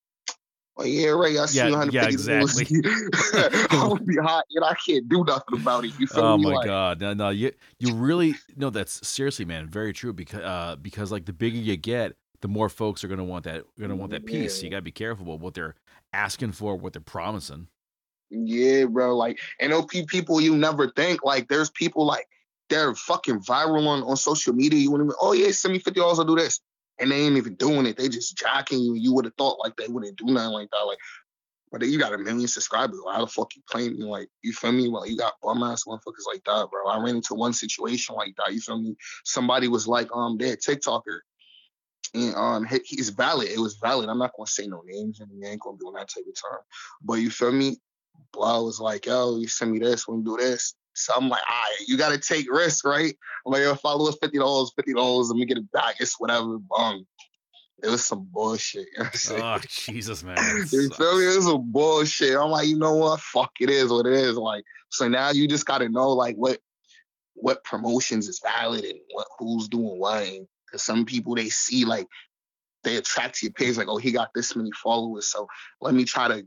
Well, 0.77 0.87
yeah, 0.87 1.09
right. 1.09 1.37
I 1.37 1.47
see 1.47 1.57
Yeah, 1.59 1.67
you 1.67 1.73
150 1.73 2.31
yeah, 2.31 2.41
exactly. 2.45 3.69
I'm 3.73 3.88
gonna 3.88 4.05
be 4.05 4.17
hot, 4.17 4.45
and 4.55 4.64
I 4.64 4.75
can't 4.75 5.09
do 5.09 5.25
nothing 5.25 5.61
about 5.61 5.85
it. 5.85 5.93
You 5.99 6.07
feel 6.14 6.23
Oh 6.23 6.38
me? 6.38 6.45
my 6.45 6.55
Like, 6.55 6.67
god. 6.67 7.01
No, 7.01 7.14
no, 7.14 7.31
you 7.31 7.51
you 7.81 7.93
really 7.93 8.37
no, 8.57 8.71
that's 8.71 9.07
seriously, 9.07 9.45
man, 9.45 9.69
very 9.69 9.93
true 9.93 10.12
because 10.12 10.41
uh 10.41 10.77
because 10.81 11.11
like 11.11 11.25
the 11.25 11.33
bigger 11.33 11.57
you 11.57 11.77
get, 11.77 12.12
the 12.40 12.48
more 12.48 12.68
folks 12.68 13.03
are 13.05 13.09
gonna 13.09 13.24
want 13.24 13.44
that 13.44 13.64
gonna 13.79 13.96
want 13.96 14.11
that 14.12 14.27
piece. 14.27 14.57
So 14.57 14.64
you 14.64 14.70
gotta 14.70 14.83
be 14.83 14.92
careful 14.92 15.24
about 15.27 15.40
what 15.40 15.55
they're 15.55 15.74
asking 16.12 16.53
for, 16.53 16.77
what 16.77 16.92
they're 16.92 17.03
promising. 17.03 17.68
Yeah, 18.31 18.85
bro. 18.85 19.16
Like 19.16 19.38
NOP 19.61 19.90
people 20.07 20.40
you 20.40 20.57
never 20.57 20.90
think. 20.90 21.24
Like 21.24 21.48
there's 21.48 21.70
people 21.70 22.07
like 22.07 22.27
they're 22.68 22.94
fucking 22.94 23.40
viral 23.40 23.87
on, 23.87 24.03
on 24.03 24.16
social 24.16 24.53
media. 24.53 24.79
You 24.79 24.90
wouldn't 24.90 25.09
even, 25.09 25.16
oh 25.20 25.33
yeah, 25.33 25.51
send 25.51 25.72
me 25.72 25.79
fifty 25.79 26.01
dollars, 26.01 26.18
I'll 26.18 26.24
do 26.24 26.37
this. 26.37 26.61
And 27.01 27.12
they 27.12 27.20
ain't 27.20 27.37
even 27.37 27.55
doing 27.55 27.87
it. 27.87 27.96
They 27.96 28.09
just 28.09 28.37
jacking 28.37 28.81
you. 28.81 28.94
You 28.94 29.14
would 29.14 29.24
have 29.24 29.35
thought 29.35 29.59
like 29.62 29.77
they 29.77 29.87
wouldn't 29.87 30.18
do 30.18 30.27
nothing 30.27 30.53
like 30.53 30.68
that. 30.70 30.83
Like, 30.83 30.98
but 31.70 31.83
you 31.87 31.98
got 31.98 32.14
a 32.14 32.18
million 32.18 32.48
subscribers. 32.48 32.98
How 33.11 33.20
the 33.20 33.27
fuck 33.27 33.55
you 33.55 33.62
playing 33.70 33.98
me? 33.98 34.05
Like, 34.05 34.29
you 34.42 34.53
feel 34.53 34.72
me? 34.72 34.88
Well, 34.88 35.07
you 35.07 35.16
got 35.16 35.35
bum 35.42 35.62
ass 35.62 35.85
motherfuckers 35.85 36.27
like 36.27 36.42
that, 36.44 36.68
bro. 36.70 36.87
I 36.88 36.98
ran 36.98 37.16
into 37.16 37.35
one 37.35 37.53
situation 37.53 38.14
like 38.16 38.35
that. 38.37 38.53
You 38.53 38.61
feel 38.61 38.81
me? 38.81 38.96
Somebody 39.24 39.68
was 39.68 39.87
like, 39.87 40.09
um, 40.12 40.38
they're 40.38 40.55
a 40.55 40.57
TikToker. 40.57 41.20
And 42.15 42.35
um, 42.35 42.65
he, 42.65 42.81
he's 42.85 43.11
valid. 43.11 43.49
It 43.49 43.59
was 43.59 43.77
valid. 43.77 44.09
I'm 44.09 44.19
not 44.19 44.33
gonna 44.37 44.47
say 44.47 44.67
no 44.67 44.83
names, 44.87 45.21
and 45.21 45.31
we 45.33 45.47
ain't 45.47 45.61
gonna 45.61 45.79
do 45.79 45.93
that 45.95 46.09
type 46.09 46.25
of 46.27 46.51
time. 46.51 46.61
But 47.03 47.15
you 47.15 47.31
feel 47.31 47.53
me? 47.53 47.77
Blah 48.33 48.61
was 48.61 48.81
like, 48.81 49.07
yo, 49.07 49.39
you 49.39 49.49
send 49.49 49.73
me 49.73 49.79
this, 49.79 50.05
you 50.09 50.23
do 50.25 50.37
this. 50.37 50.75
So 50.95 51.15
I'm 51.15 51.29
like, 51.29 51.43
all 51.49 51.57
right, 51.57 51.87
you 51.87 51.97
gotta 51.97 52.19
take 52.19 52.51
risks, 52.51 52.85
right? 52.85 53.17
I'm 53.47 53.53
like, 53.53 53.63
if 53.63 53.85
I 53.85 53.93
lose 53.93 54.17
fifty 54.21 54.39
dollars, 54.39 54.73
fifty 54.75 54.95
dollars, 54.95 55.29
let 55.29 55.37
me 55.37 55.47
get 55.47 55.59
it 55.59 55.71
back. 55.71 55.97
It's 56.01 56.19
whatever. 56.19 56.59
Bum. 56.59 57.07
It 57.83 57.89
was 57.89 58.05
some 58.05 58.29
bullshit. 58.33 58.89
You 58.97 59.05
know 59.05 59.55
oh 59.55 59.59
Jesus, 59.69 60.25
man! 60.25 60.37
You 60.73 60.91
feel 60.91 61.19
me? 61.19 61.25
It 61.25 61.37
was 61.37 61.47
some 61.47 61.71
bullshit. 61.71 62.37
I'm 62.37 62.51
like, 62.51 62.67
you 62.67 62.77
know 62.77 62.95
what? 62.95 63.21
Fuck, 63.21 63.53
it 63.61 63.71
is 63.71 63.91
what 63.91 64.07
it 64.07 64.15
is. 64.15 64.37
Like, 64.37 64.65
so 64.89 65.07
now 65.07 65.31
you 65.31 65.47
just 65.47 65.67
gotta 65.67 65.89
know 65.89 66.11
like 66.11 66.37
what 66.37 66.59
what 67.35 67.63
promotions 67.63 68.27
is 68.29 68.41
valid 68.41 68.85
and 68.85 68.99
what 69.13 69.29
who's 69.39 69.69
doing 69.69 69.99
what. 69.99 70.29
Because 70.71 70.83
some 70.83 71.05
people 71.05 71.35
they 71.35 71.49
see 71.49 71.85
like 71.85 72.07
they 72.85 72.97
attract 72.97 73.39
to 73.39 73.47
your 73.47 73.53
page, 73.53 73.77
like, 73.77 73.89
oh, 73.89 73.97
he 73.99 74.13
got 74.13 74.31
this 74.35 74.55
many 74.55 74.71
followers, 74.73 75.27
so 75.27 75.47
let 75.81 75.95
me 75.95 76.05
try 76.05 76.29
to 76.29 76.47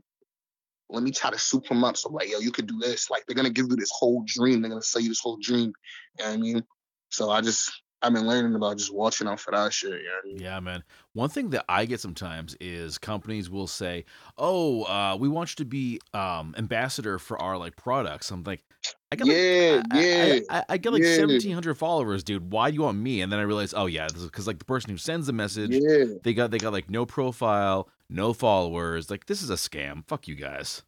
let 0.88 1.02
me 1.02 1.10
try 1.10 1.30
to 1.30 1.38
soup 1.38 1.66
them 1.66 1.84
up. 1.84 1.96
So 1.96 2.10
like, 2.10 2.30
yo, 2.30 2.38
you 2.38 2.52
could 2.52 2.66
do 2.66 2.78
this. 2.78 3.10
Like 3.10 3.24
they're 3.26 3.36
gonna 3.36 3.50
give 3.50 3.66
you 3.68 3.76
this 3.76 3.92
whole 3.92 4.24
dream. 4.26 4.60
They're 4.60 4.70
gonna 4.70 4.82
sell 4.82 5.02
you 5.02 5.08
this 5.08 5.20
whole 5.20 5.38
dream. 5.40 5.72
You 6.18 6.24
know 6.24 6.30
what 6.30 6.34
I 6.34 6.36
mean? 6.36 6.64
So 7.10 7.30
I 7.30 7.40
just 7.40 7.70
I've 8.02 8.12
been 8.12 8.26
learning 8.26 8.54
about 8.56 8.78
just 8.78 8.92
watching 8.92 9.28
out 9.28 9.38
for 9.38 9.52
that 9.52 9.72
shit. 9.72 9.90
You 9.90 9.96
know 9.96 10.10
I 10.24 10.26
mean? 10.26 10.38
Yeah, 10.38 10.60
man. 10.60 10.82
One 11.12 11.28
thing 11.28 11.50
that 11.50 11.64
I 11.68 11.84
get 11.84 12.00
sometimes 12.00 12.56
is 12.60 12.98
companies 12.98 13.48
will 13.48 13.68
say, 13.68 14.04
"Oh, 14.36 14.82
uh, 14.84 15.16
we 15.18 15.28
want 15.28 15.50
you 15.50 15.56
to 15.56 15.64
be 15.64 16.00
um, 16.12 16.54
ambassador 16.58 17.18
for 17.18 17.40
our 17.40 17.56
like 17.56 17.76
products." 17.76 18.30
I'm 18.30 18.42
like, 18.42 18.64
I 19.12 19.14
got 19.14 19.26
yeah, 19.26 19.82
like, 19.90 20.02
yeah, 20.02 20.38
I, 20.48 20.58
I, 20.58 20.64
I 20.70 20.76
get 20.78 20.90
like 20.90 21.02
yeah. 21.02 21.18
1,700 21.18 21.74
followers, 21.74 22.24
dude. 22.24 22.50
Why 22.50 22.70
do 22.70 22.76
you 22.76 22.80
want 22.80 22.96
me? 22.96 23.20
And 23.20 23.30
then 23.30 23.40
I 23.40 23.42
realize, 23.42 23.74
oh 23.76 23.84
yeah, 23.84 24.08
because 24.08 24.46
like 24.46 24.58
the 24.58 24.64
person 24.64 24.90
who 24.90 24.96
sends 24.96 25.26
the 25.26 25.34
message, 25.34 25.72
yeah. 25.72 26.04
they 26.22 26.32
got 26.32 26.50
they 26.50 26.56
got 26.56 26.72
like 26.72 26.88
no 26.88 27.04
profile, 27.04 27.90
no 28.08 28.32
followers. 28.32 29.10
Like 29.10 29.26
this 29.26 29.42
is 29.42 29.50
a 29.50 29.56
scam. 29.56 30.08
Fuck 30.08 30.28
you 30.28 30.34
guys. 30.34 30.80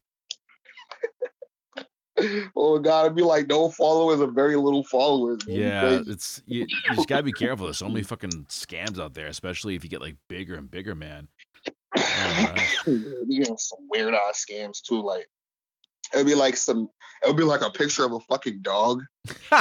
oh 2.56 2.78
god, 2.78 3.04
it'd 3.04 3.14
be 3.14 3.20
like 3.20 3.46
no 3.46 3.68
followers 3.68 4.22
or 4.22 4.30
very 4.30 4.56
little 4.56 4.84
followers. 4.84 5.46
man. 5.46 5.58
Yeah, 5.58 6.00
it's 6.06 6.40
you, 6.46 6.60
you 6.60 6.94
just 6.94 7.06
gotta 7.06 7.24
be 7.24 7.32
careful. 7.32 7.66
There's 7.66 7.76
so 7.76 7.90
many 7.90 8.04
fucking 8.04 8.46
scams 8.48 8.98
out 8.98 9.12
there, 9.12 9.26
especially 9.26 9.74
if 9.74 9.84
you 9.84 9.90
get 9.90 10.00
like 10.00 10.16
bigger 10.28 10.54
and 10.54 10.70
bigger, 10.70 10.94
man. 10.94 11.28
Alright. 11.98 12.60
we 12.86 13.38
getting 13.38 13.58
some 13.58 13.80
weird 13.90 14.14
ass 14.14 14.46
scams 14.50 14.80
too. 14.80 15.02
Like 15.02 15.28
it'd 16.14 16.26
be 16.26 16.34
like 16.34 16.56
some, 16.56 16.88
it'd 17.22 17.36
be 17.36 17.42
like 17.42 17.62
a 17.62 17.70
picture 17.70 18.04
of 18.04 18.12
a 18.12 18.20
fucking 18.20 18.60
dog. 18.62 19.02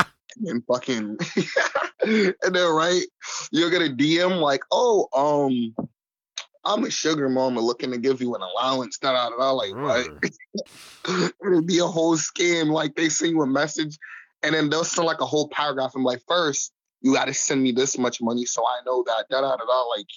and 0.46 0.64
fucking 0.66 1.18
and 2.02 2.36
then 2.56 2.74
right, 2.74 3.04
you'll 3.52 3.70
get 3.70 3.82
a 3.82 3.94
DM 3.94 4.40
like, 4.40 4.64
oh, 4.72 5.08
um, 5.14 5.88
I'm 6.66 6.86
a 6.86 6.90
sugar 6.90 7.30
mama 7.30 7.60
looking 7.60 7.92
to 7.92 7.98
give 7.98 8.22
you 8.22 8.36
an 8.36 8.42
allowance. 8.42 8.98
Da 8.98 9.12
da 9.12 9.30
da. 9.30 9.38
da. 9.38 9.52
Like 9.52 9.76
what? 9.76 10.08
it'd 11.46 11.68
be 11.68 11.80
a 11.80 11.86
whole 11.86 12.16
scam. 12.16 12.70
Like 12.70 12.96
they 12.96 13.10
send 13.10 13.32
you 13.32 13.42
a 13.42 13.48
message, 13.48 13.98
and 14.42 14.56
then 14.56 14.70
they'll 14.70 14.84
send 14.84 15.06
like 15.06 15.22
a 15.22 15.26
whole 15.26 15.50
paragraph. 15.50 15.94
I'm 15.96 16.04
like, 16.04 16.22
first, 16.28 16.72
you 17.02 17.14
got 17.14 17.26
to 17.26 17.34
send 17.34 17.62
me 17.62 17.72
this 17.72 17.98
much 17.98 18.22
money 18.22 18.46
so 18.46 18.66
I 18.66 18.80
know 18.86 19.04
that. 19.04 19.26
Da 19.30 19.42
da 19.42 19.58
da 19.58 19.66
da. 19.66 19.82
Like 19.96 20.08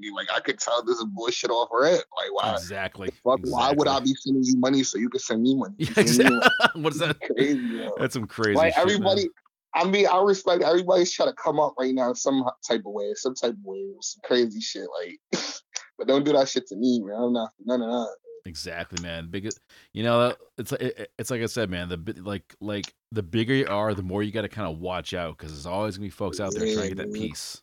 be 0.00 0.10
like, 0.14 0.28
I 0.34 0.40
could 0.40 0.58
tell 0.58 0.82
this 0.84 0.98
is 0.98 1.04
bullshit 1.04 1.50
off 1.50 1.68
rip. 1.72 2.02
Like 2.16 2.32
why? 2.32 2.52
Exactly. 2.54 3.10
Fuck, 3.24 3.40
why 3.44 3.72
would 3.72 3.88
I 3.88 4.00
be 4.00 4.14
sending 4.14 4.42
you 4.44 4.56
money 4.56 4.82
so 4.82 4.98
you 4.98 5.08
could 5.08 5.20
send 5.20 5.42
me 5.42 5.54
money? 5.54 5.74
Yeah, 5.78 5.88
You 5.88 5.94
feel 5.94 6.30
me? 6.30 6.36
exactly. 6.38 6.48
what 6.82 6.92
is 6.92 6.98
that? 7.00 7.20
Crazy, 7.20 7.58
yo. 7.58 7.94
That's 7.98 8.14
some 8.14 8.26
crazy 8.26 8.54
like 8.56 8.74
shit, 8.74 8.84
man. 8.84 8.94
everybody. 8.94 9.28
I 9.74 9.84
mean, 9.84 10.06
I 10.06 10.22
respect 10.22 10.62
everybody's 10.62 11.10
trying 11.12 11.30
to 11.30 11.34
come 11.34 11.58
up 11.58 11.74
right 11.78 11.94
now 11.94 12.10
in 12.10 12.14
some 12.14 12.44
type 12.68 12.80
of 12.86 12.92
way, 12.92 13.12
some 13.14 13.34
type 13.34 13.52
of 13.52 13.64
way, 13.64 13.82
some 14.00 14.20
crazy 14.24 14.60
shit. 14.60 14.86
Like, 15.00 15.42
but 15.98 16.06
don't 16.06 16.24
do 16.24 16.32
that 16.32 16.48
shit 16.48 16.66
to 16.68 16.76
me, 16.76 17.00
man. 17.02 17.16
I'm 17.16 17.32
not 17.32 17.50
none 17.64 17.80
of 17.82 17.88
that. 17.88 18.16
Exactly, 18.44 19.00
man. 19.02 19.28
Biggest, 19.30 19.60
you 19.92 20.02
know, 20.02 20.34
it's 20.58 20.72
like 20.72 20.80
it- 20.82 21.12
it's 21.18 21.30
like 21.30 21.40
I 21.42 21.46
said, 21.46 21.70
man. 21.70 21.88
The 21.88 22.20
like 22.22 22.54
like 22.60 22.92
the 23.12 23.22
bigger 23.22 23.54
you 23.54 23.66
are, 23.68 23.94
the 23.94 24.02
more 24.02 24.22
you 24.22 24.32
got 24.32 24.42
to 24.42 24.48
kind 24.48 24.68
of 24.70 24.78
watch 24.80 25.14
out 25.14 25.38
because 25.38 25.52
there's 25.52 25.64
always 25.64 25.96
gonna 25.96 26.06
be 26.06 26.10
folks 26.10 26.40
out 26.40 26.52
there 26.52 26.66
trying 26.74 26.90
to 26.90 26.94
get 26.94 26.96
that 26.98 27.16
Yeah. 27.16 27.28
piece. 27.28 27.62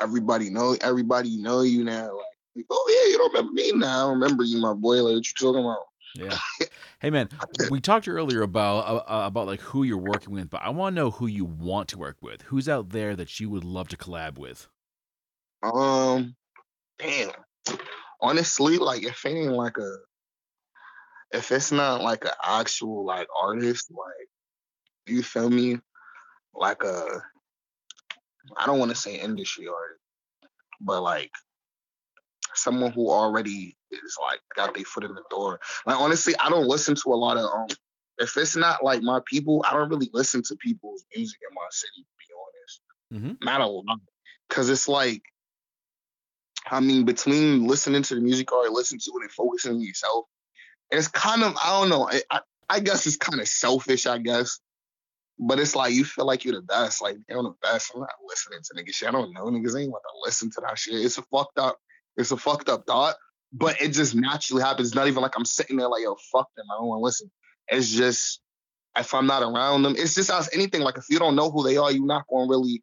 Everybody 0.00 0.50
know, 0.50 0.76
everybody 0.80 1.36
know 1.36 1.62
you 1.62 1.84
now. 1.84 2.16
Like, 2.56 2.66
oh 2.70 2.86
yeah, 2.88 3.12
you 3.12 3.18
don't 3.18 3.32
remember 3.32 3.52
me 3.52 3.72
now. 3.72 4.08
I 4.08 4.10
remember 4.10 4.42
you, 4.44 4.60
my 4.60 4.74
boy. 4.74 5.02
Like, 5.02 5.14
what 5.14 5.26
you 5.26 5.32
talking 5.38 5.64
about? 5.64 5.84
Yeah. 6.14 6.38
Hey, 7.00 7.10
man. 7.10 7.28
We 7.70 7.80
talked 7.80 8.08
earlier 8.08 8.42
about 8.42 8.78
uh, 8.80 8.96
uh, 8.96 9.26
about 9.26 9.46
like 9.46 9.60
who 9.60 9.84
you're 9.84 9.96
working 9.96 10.34
with, 10.34 10.50
but 10.50 10.60
I 10.62 10.70
want 10.70 10.94
to 10.94 11.00
know 11.00 11.10
who 11.10 11.26
you 11.26 11.44
want 11.44 11.88
to 11.88 11.98
work 11.98 12.16
with. 12.20 12.42
Who's 12.42 12.68
out 12.68 12.90
there 12.90 13.16
that 13.16 13.40
you 13.40 13.48
would 13.48 13.64
love 13.64 13.88
to 13.88 13.96
collab 13.96 14.36
with? 14.36 14.68
Um, 15.62 16.34
damn. 16.98 17.30
Honestly, 18.20 18.78
like 18.78 19.02
if 19.02 19.24
it 19.24 19.30
ain't 19.30 19.52
like 19.52 19.78
a, 19.78 19.96
if 21.32 21.52
it's 21.52 21.72
not 21.72 22.02
like 22.02 22.24
an 22.24 22.32
actual 22.42 23.04
like 23.04 23.28
artist, 23.40 23.90
like 23.90 24.28
do 25.06 25.14
you 25.14 25.22
feel 25.22 25.48
me, 25.48 25.78
like 26.54 26.82
a, 26.82 27.22
I 28.56 28.66
don't 28.66 28.78
want 28.78 28.90
to 28.90 28.96
say 28.96 29.16
industry 29.18 29.68
artist, 29.68 30.00
but 30.80 31.02
like 31.02 31.30
someone 32.54 32.92
who 32.92 33.10
already 33.10 33.76
is 33.90 34.16
like 34.20 34.40
got 34.54 34.74
their 34.74 34.84
foot 34.84 35.04
in 35.04 35.14
the 35.14 35.22
door. 35.30 35.60
Like 35.86 35.98
honestly, 35.98 36.34
I 36.38 36.48
don't 36.50 36.66
listen 36.66 36.94
to 36.96 37.12
a 37.12 37.16
lot 37.16 37.36
of 37.36 37.44
um. 37.44 37.66
If 38.18 38.36
it's 38.36 38.54
not 38.54 38.84
like 38.84 39.02
my 39.02 39.20
people, 39.24 39.64
I 39.66 39.72
don't 39.72 39.88
really 39.88 40.10
listen 40.12 40.42
to 40.42 40.56
people's 40.56 41.04
music 41.16 41.38
in 41.48 41.54
my 41.54 41.66
city. 41.70 42.04
To 42.04 42.14
be 42.18 43.18
honest, 43.18 43.38
Mhm. 43.40 43.44
not 43.44 43.60
a 43.62 43.66
lot, 43.66 43.98
because 44.48 44.68
it's 44.68 44.88
like 44.88 45.22
I 46.66 46.80
mean, 46.80 47.04
between 47.04 47.66
listening 47.66 48.02
to 48.02 48.14
the 48.14 48.20
music 48.20 48.52
or 48.52 48.68
listening 48.68 49.00
to 49.00 49.12
it 49.18 49.22
and 49.22 49.32
focusing 49.32 49.72
on 49.72 49.80
yourself, 49.80 50.26
it's 50.90 51.08
kind 51.08 51.42
of 51.42 51.56
I 51.56 51.80
don't 51.80 51.88
know. 51.88 52.08
I 52.08 52.22
I, 52.30 52.40
I 52.68 52.80
guess 52.80 53.06
it's 53.06 53.16
kind 53.16 53.40
of 53.40 53.48
selfish, 53.48 54.06
I 54.06 54.18
guess. 54.18 54.60
But 55.42 55.58
it's 55.58 55.74
like 55.74 55.94
you 55.94 56.04
feel 56.04 56.26
like 56.26 56.44
you're 56.44 56.54
the 56.54 56.60
best. 56.60 57.00
Like 57.00 57.16
you're 57.28 57.42
the 57.42 57.54
best. 57.62 57.92
I'm 57.94 58.00
not 58.00 58.10
listening 58.28 58.58
to 58.62 58.74
niggas 58.74 58.94
shit. 58.94 59.08
I 59.08 59.12
don't 59.12 59.32
know 59.32 59.46
niggas 59.46 59.80
ain't 59.80 59.90
want 59.90 60.02
to 60.02 60.20
listen 60.22 60.50
to 60.50 60.60
that 60.60 60.78
shit. 60.78 61.02
It's 61.02 61.16
a 61.16 61.22
fucked 61.22 61.58
up. 61.58 61.78
It's 62.18 62.30
a 62.30 62.36
fucked 62.36 62.68
up 62.68 62.84
thought. 62.86 63.16
But 63.52 63.80
it 63.80 63.88
just 63.88 64.14
naturally 64.14 64.62
happens. 64.62 64.88
It's 64.88 64.94
not 64.94 65.08
even 65.08 65.22
like 65.22 65.32
I'm 65.36 65.46
sitting 65.46 65.78
there 65.78 65.88
like 65.88 66.02
yo 66.02 66.14
fuck 66.30 66.48
them. 66.56 66.66
I 66.70 66.78
don't 66.78 66.88
want 66.88 67.00
to 67.00 67.04
listen. 67.04 67.30
It's 67.68 67.90
just 67.90 68.42
if 68.98 69.14
I'm 69.14 69.26
not 69.26 69.42
around 69.42 69.82
them, 69.82 69.94
it's 69.96 70.14
just 70.14 70.30
as 70.30 70.50
anything. 70.52 70.82
Like 70.82 70.98
if 70.98 71.06
you 71.08 71.18
don't 71.18 71.36
know 71.36 71.50
who 71.50 71.62
they 71.64 71.78
are, 71.78 71.90
you're 71.90 72.04
not 72.04 72.26
going 72.28 72.46
to 72.46 72.50
really. 72.50 72.82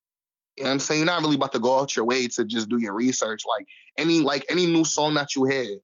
You 0.57 0.63
know 0.63 0.69
what 0.69 0.73
I'm 0.73 0.79
saying? 0.79 1.01
You're 1.01 1.05
not 1.05 1.21
really 1.21 1.35
about 1.35 1.53
to 1.53 1.59
go 1.59 1.79
out 1.79 1.95
your 1.95 2.05
way 2.05 2.27
to 2.27 2.43
just 2.43 2.67
do 2.67 2.79
your 2.79 2.95
research. 2.95 3.43
Like 3.47 3.67
any 3.97 4.21
like 4.21 4.45
any 4.49 4.65
new 4.65 4.83
song 4.83 5.13
that 5.13 5.35
you 5.35 5.45
hear, 5.45 5.77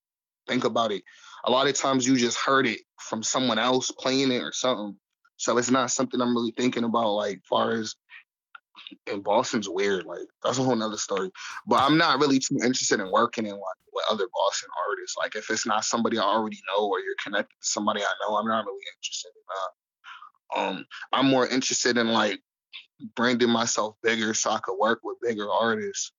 think 0.48 0.64
about 0.64 0.92
it. 0.92 1.04
A 1.46 1.52
lot 1.52 1.68
of 1.68 1.76
times 1.76 2.08
you 2.08 2.18
just 2.18 2.40
heard 2.40 2.66
it 2.66 2.80
from 3.00 3.22
someone 3.22 3.60
else 3.60 3.92
playing 3.92 4.32
it 4.32 4.42
or 4.42 4.52
something. 4.52 4.98
So 5.38 5.58
it's 5.58 5.72
not 5.72 5.92
something 5.92 6.22
I'm 6.22 6.36
really 6.36 6.54
thinking 6.56 6.84
about, 6.84 7.14
like 7.14 7.42
far 7.50 7.72
as 7.72 7.96
and 9.12 9.24
Boston's 9.24 9.70
weird. 9.70 10.06
Like 10.06 10.28
that's 10.44 10.58
a 10.58 10.64
whole 10.64 10.76
nother 10.76 10.98
story. 10.98 11.32
But 11.68 11.82
I'm 11.84 11.98
not 11.98 12.20
really 12.20 12.40
too 12.40 12.58
interested 12.64 13.00
in 13.00 13.12
working 13.12 13.46
in 13.46 13.54
like 13.54 13.78
with 13.92 14.06
other 14.10 14.28
Boston 14.34 14.70
artists. 14.90 15.18
Like 15.18 15.36
if 15.36 15.50
it's 15.50 15.66
not 15.66 15.86
somebody 15.86 16.18
I 16.18 16.24
already 16.24 16.60
know 16.68 16.88
or 16.88 17.00
you're 17.00 17.16
connected 17.24 17.56
to 17.62 17.68
somebody 17.68 18.02
I 18.02 18.12
know, 18.22 18.38
I'm 18.38 18.48
not 18.48 18.66
really 18.66 18.86
interested 18.98 19.32
in 19.36 19.44
that. 19.54 19.70
Um, 20.56 20.86
I'm 21.12 21.28
more 21.28 21.48
interested 21.48 21.98
in 21.98 22.10
like 22.10 22.40
branding 23.16 23.50
myself 23.50 23.96
bigger 24.04 24.34
so 24.34 24.52
I 24.52 24.60
could 24.60 24.78
work 24.78 25.00
with 25.04 25.18
bigger 25.22 25.50
artists. 25.50 26.12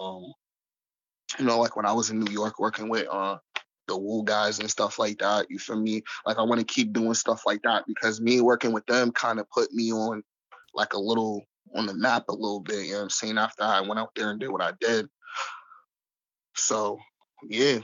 Um, 0.00 0.32
you 1.38 1.44
know, 1.44 1.58
like 1.58 1.76
when 1.76 1.86
I 1.86 1.92
was 1.92 2.10
in 2.10 2.20
New 2.20 2.32
York 2.32 2.58
working 2.58 2.88
with 2.88 3.06
uh 3.10 3.38
the 3.86 3.96
Woo 3.96 4.24
guys 4.24 4.58
and 4.58 4.70
stuff 4.70 4.98
like 4.98 5.18
that. 5.18 5.50
You 5.50 5.58
feel 5.58 5.80
me? 5.80 6.02
Like 6.26 6.38
I 6.38 6.42
want 6.42 6.60
to 6.60 6.66
keep 6.66 6.92
doing 6.92 7.14
stuff 7.14 7.42
like 7.46 7.62
that 7.62 7.84
because 7.86 8.20
me 8.20 8.40
working 8.40 8.72
with 8.72 8.86
them 8.86 9.12
kind 9.12 9.38
of 9.38 9.50
put 9.50 9.72
me 9.72 9.92
on 9.92 10.22
like 10.74 10.92
a 10.92 10.98
little 10.98 11.44
on 11.74 11.86
the 11.86 11.94
map 11.94 12.24
a 12.28 12.32
little 12.32 12.60
bit. 12.60 12.86
You 12.86 12.92
know 12.92 12.98
what 12.98 13.02
I'm 13.04 13.10
saying? 13.10 13.38
After 13.38 13.62
I 13.62 13.80
went 13.80 13.98
out 13.98 14.14
there 14.14 14.30
and 14.30 14.40
did 14.40 14.50
what 14.50 14.62
I 14.62 14.72
did. 14.80 15.08
So 16.54 16.98
yeah. 17.48 17.80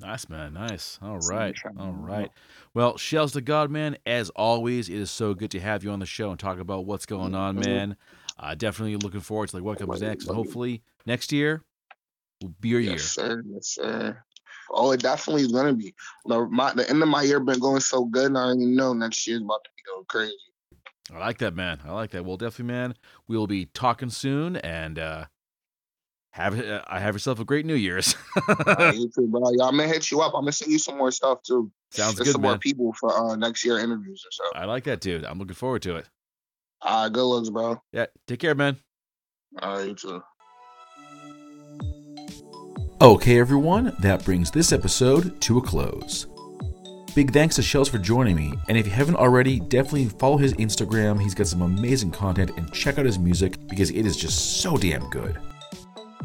Nice, 0.00 0.28
man. 0.28 0.54
Nice. 0.54 0.98
All 1.00 1.18
right. 1.18 1.56
All 1.78 1.92
right. 1.92 2.28
Well, 2.74 2.96
Shells 2.96 3.32
to 3.32 3.40
God, 3.40 3.70
man, 3.70 3.96
as 4.04 4.30
always, 4.30 4.88
it 4.88 4.96
is 4.96 5.12
so 5.12 5.32
good 5.32 5.52
to 5.52 5.60
have 5.60 5.84
you 5.84 5.90
on 5.90 6.00
the 6.00 6.06
show 6.06 6.30
and 6.30 6.40
talk 6.40 6.58
about 6.58 6.86
what's 6.86 7.06
going 7.06 7.36
on, 7.36 7.56
man. 7.60 7.96
Uh, 8.38 8.56
definitely 8.56 8.96
looking 8.96 9.20
forward 9.20 9.48
to 9.50 9.56
like 9.56 9.64
what 9.64 9.78
comes 9.78 10.00
next. 10.00 10.26
And 10.26 10.34
hopefully 10.34 10.82
next 11.06 11.30
year 11.30 11.62
will 12.40 12.54
be 12.60 12.70
your 12.70 12.80
year. 12.80 12.98
Sir. 12.98 13.44
Yes, 13.46 13.68
sir. 13.68 14.24
Oh, 14.72 14.92
it 14.92 15.00
definitely 15.00 15.42
is 15.42 15.52
gonna 15.52 15.74
be. 15.74 15.94
The, 16.26 16.46
my, 16.46 16.72
the 16.72 16.88
end 16.88 17.02
of 17.02 17.08
my 17.08 17.22
year 17.22 17.40
been 17.40 17.60
going 17.60 17.80
so 17.80 18.04
good, 18.04 18.26
and 18.26 18.38
I 18.38 18.42
already 18.44 18.66
know 18.66 18.92
next 18.92 19.26
year's 19.26 19.42
about 19.42 19.64
to 19.64 19.70
be 19.76 19.82
going 19.86 20.04
crazy. 20.06 20.34
I 21.14 21.18
like 21.18 21.38
that, 21.38 21.54
man. 21.54 21.80
I 21.84 21.92
like 21.92 22.10
that. 22.10 22.24
Well, 22.24 22.36
definitely, 22.36 22.72
man. 22.72 22.94
We 23.28 23.36
will 23.36 23.46
be 23.46 23.66
talking 23.66 24.10
soon, 24.10 24.56
and 24.56 24.98
uh 24.98 25.26
have 26.32 26.58
uh, 26.58 26.82
I 26.86 26.98
have 26.98 27.14
yourself 27.14 27.40
a 27.40 27.44
great 27.44 27.66
New 27.66 27.74
Year's. 27.74 28.16
uh, 28.48 28.92
you 28.96 29.10
too, 29.14 29.28
bro. 29.28 29.42
Yeah, 29.52 29.64
I'm 29.64 29.76
gonna 29.76 29.88
hit 29.88 30.10
you 30.10 30.20
up. 30.22 30.32
I'm 30.34 30.42
gonna 30.42 30.52
send 30.52 30.72
you 30.72 30.78
some 30.78 30.96
more 30.96 31.10
stuff 31.10 31.42
too. 31.42 31.70
Sounds 31.90 32.18
good, 32.18 32.28
some 32.28 32.40
man. 32.40 32.52
more 32.52 32.58
people 32.58 32.94
for 32.94 33.12
uh, 33.14 33.36
next 33.36 33.64
year 33.64 33.78
interviews 33.78 34.24
or 34.26 34.30
so. 34.32 34.44
I 34.58 34.64
like 34.64 34.84
that, 34.84 35.00
dude. 35.00 35.24
I'm 35.24 35.38
looking 35.38 35.54
forward 35.54 35.82
to 35.82 35.96
it. 35.96 36.08
All 36.80 37.04
right, 37.04 37.12
good 37.12 37.24
looks, 37.24 37.50
bro. 37.50 37.80
Yeah, 37.92 38.06
take 38.26 38.40
care, 38.40 38.54
man. 38.54 38.78
All 39.60 39.76
right, 39.76 39.88
you 39.88 39.94
too. 39.94 40.22
Okay, 43.02 43.40
everyone, 43.40 43.96
that 43.98 44.24
brings 44.24 44.52
this 44.52 44.70
episode 44.72 45.40
to 45.40 45.58
a 45.58 45.60
close. 45.60 46.28
Big 47.16 47.32
thanks 47.32 47.56
to 47.56 47.62
Shells 47.62 47.88
for 47.88 47.98
joining 47.98 48.36
me, 48.36 48.52
and 48.68 48.78
if 48.78 48.86
you 48.86 48.92
haven't 48.92 49.16
already, 49.16 49.58
definitely 49.58 50.04
follow 50.04 50.36
his 50.36 50.54
Instagram. 50.54 51.20
He's 51.20 51.34
got 51.34 51.48
some 51.48 51.62
amazing 51.62 52.12
content, 52.12 52.52
and 52.56 52.72
check 52.72 53.00
out 53.00 53.04
his 53.04 53.18
music 53.18 53.56
because 53.66 53.90
it 53.90 54.06
is 54.06 54.16
just 54.16 54.60
so 54.60 54.76
damn 54.76 55.10
good. 55.10 55.36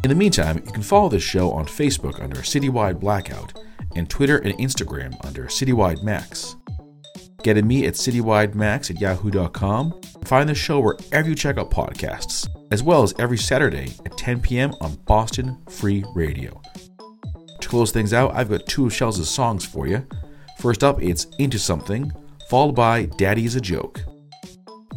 In 0.04 0.12
the 0.12 0.16
meantime, 0.16 0.62
you 0.63 0.72
can 0.72 0.84
follow 0.84 1.10
this 1.10 1.24
show 1.24 1.50
on 1.50 1.66
Facebook 1.66 2.22
under 2.22 2.42
Citywide 2.42 3.00
Blackout 3.00 3.60
and 3.96 4.08
Twitter 4.08 4.38
and 4.38 4.54
Instagram 4.60 5.18
under 5.26 5.46
Citywide 5.46 6.04
Max. 6.04 6.58
Get 7.42 7.58
at 7.58 7.66
me 7.66 7.88
at 7.88 7.96
citywidemax 7.96 8.92
at 8.92 9.02
yahoo.com. 9.02 10.00
Find 10.26 10.48
the 10.48 10.54
show 10.54 10.80
wherever 10.80 11.28
you 11.28 11.34
check 11.34 11.58
out 11.58 11.72
podcasts, 11.72 12.48
as 12.72 12.84
well 12.84 13.04
as 13.04 13.14
every 13.20 13.38
Saturday 13.38 13.94
at 14.06 14.18
10 14.18 14.42
p.m. 14.42 14.74
on 14.82 14.96
Boston 15.06 15.58
Free 15.70 16.04
Radio. 16.14 16.62
To 17.62 17.70
close 17.70 17.92
things 17.92 18.14
out, 18.14 18.34
I've 18.36 18.50
got 18.50 18.66
two 18.66 18.86
of 18.86 18.94
Shells' 18.94 19.30
songs 19.30 19.66
for 19.66 19.88
you. 19.88 20.06
First 20.60 20.84
up, 20.84 21.02
it's 21.02 21.26
Into 21.40 21.60
Something, 21.60 22.12
followed 22.50 22.74
by 22.74 23.06
Daddy 23.18 23.46
is 23.46 23.56
a 23.56 23.62
Joke. 23.62 24.02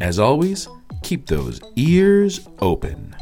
As 0.01 0.19
always, 0.19 0.69
keep 1.03 1.27
those 1.27 1.61
ears 1.77 2.49
open. 2.61 3.15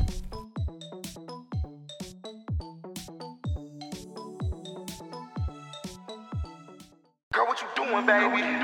Girl? 7.33 7.47
What 7.47 7.61
you 7.61 7.69
doing, 7.77 8.07
baby? 8.07 8.58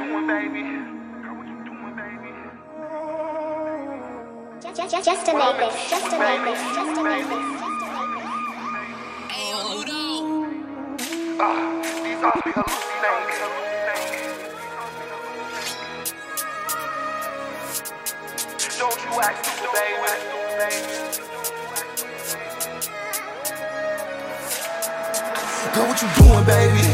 Just, 5.04 5.26
just, 5.26 5.36
just 5.36 5.36
to 5.36 5.38
make 5.38 5.58
this, 5.58 5.90
just 5.90 6.12
a 6.14 6.18
make 6.18 6.44
this, 6.46 6.58
just 6.74 6.94
to 6.94 7.02
make 7.04 7.28
this, 7.28 7.36
just 7.36 7.60
to 8.06 8.22
make 8.22 8.24
this. 8.24 8.54
Ah, 11.38 11.60
these 12.02 12.22
all 12.24 12.40
be 12.40 12.50
hallucinating. 12.56 13.44
Don't 18.78 18.98
you 19.04 19.12
act 19.20 19.44
stupid, 19.44 19.72
baby. 19.76 20.08
Girl, 25.74 25.86
what 25.86 26.00
you 26.00 26.08
doing, 26.16 26.44
baby? 26.48 26.84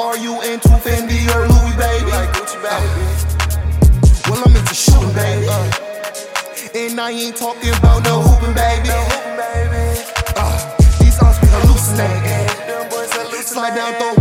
Are 0.00 0.16
you 0.16 0.32
into 0.50 0.72
Fendi 0.80 1.28
or 1.34 1.44
Louis, 1.46 1.76
baby? 1.76 2.10
Like 2.10 2.32
Gucci, 2.32 2.56
baby. 2.64 3.04
Well, 4.30 4.40
I'm 4.46 4.56
into 4.56 4.74
shooting, 4.74 5.12
baby. 5.12 5.95
And 6.76 7.00
I 7.00 7.10
ain't 7.10 7.34
talking 7.34 7.72
about 7.78 8.04
no 8.04 8.20
hooping, 8.20 8.52
baby. 8.52 8.90
Uh, 10.36 10.76
these 11.00 11.16
songs 11.16 11.38
be 11.40 11.46
hallucinating. 11.48 12.52
Slide 13.42 13.74
down, 13.74 13.94
throw 13.94 14.15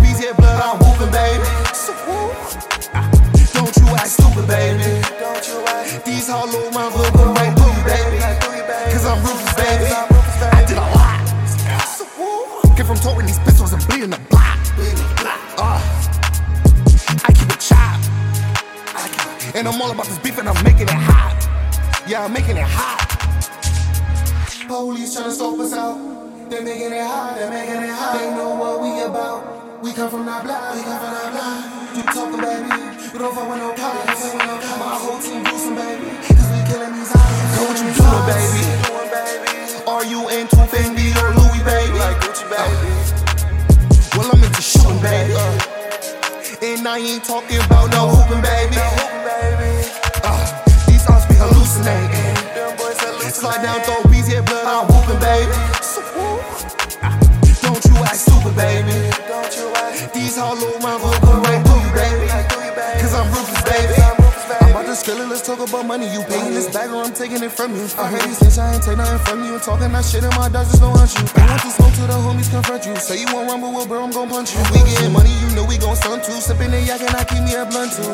I 68.58 68.58
things, 68.58 68.58
I 68.58 68.74
ain't 68.74 68.84
take 68.84 68.98
nothing 68.98 69.20
from 69.26 69.44
you. 69.44 69.60
Talking 69.60 69.92
that 69.92 70.06
shit 70.06 70.24
and 70.24 70.36
my 70.36 70.50
dogs 70.50 70.70
just 70.70 70.82
don't 70.82 70.94
want 70.94 71.12
you. 71.12 71.24
They 71.28 71.44
want 71.44 71.62
to 71.62 71.70
smoke 71.72 71.94
to 71.94 72.02
the 72.08 72.18
homies 72.20 72.50
confront 72.50 72.86
you. 72.86 72.96
Say 72.96 73.20
you 73.22 73.28
want 73.34 73.50
rumble, 73.50 73.72
well, 73.74 73.88
bro, 73.88 74.04
I'm 74.04 74.12
gon' 74.12 74.30
punch 74.30 74.54
you. 74.54 74.62
We 74.72 74.80
getting 74.92 75.14
money, 75.14 75.32
you 75.44 75.56
know 75.56 75.66
we 75.66 75.78
gon' 75.78 75.96
stun 75.96 76.22
too. 76.22 76.32
Sipping 76.40 76.72
the 76.72 76.82
yak 76.82 77.02
and 77.02 77.16
I 77.16 77.24
keep 77.24 77.44
me 77.44 77.56
a 77.56 77.66
blunt 77.66 77.92
too. 77.94 78.08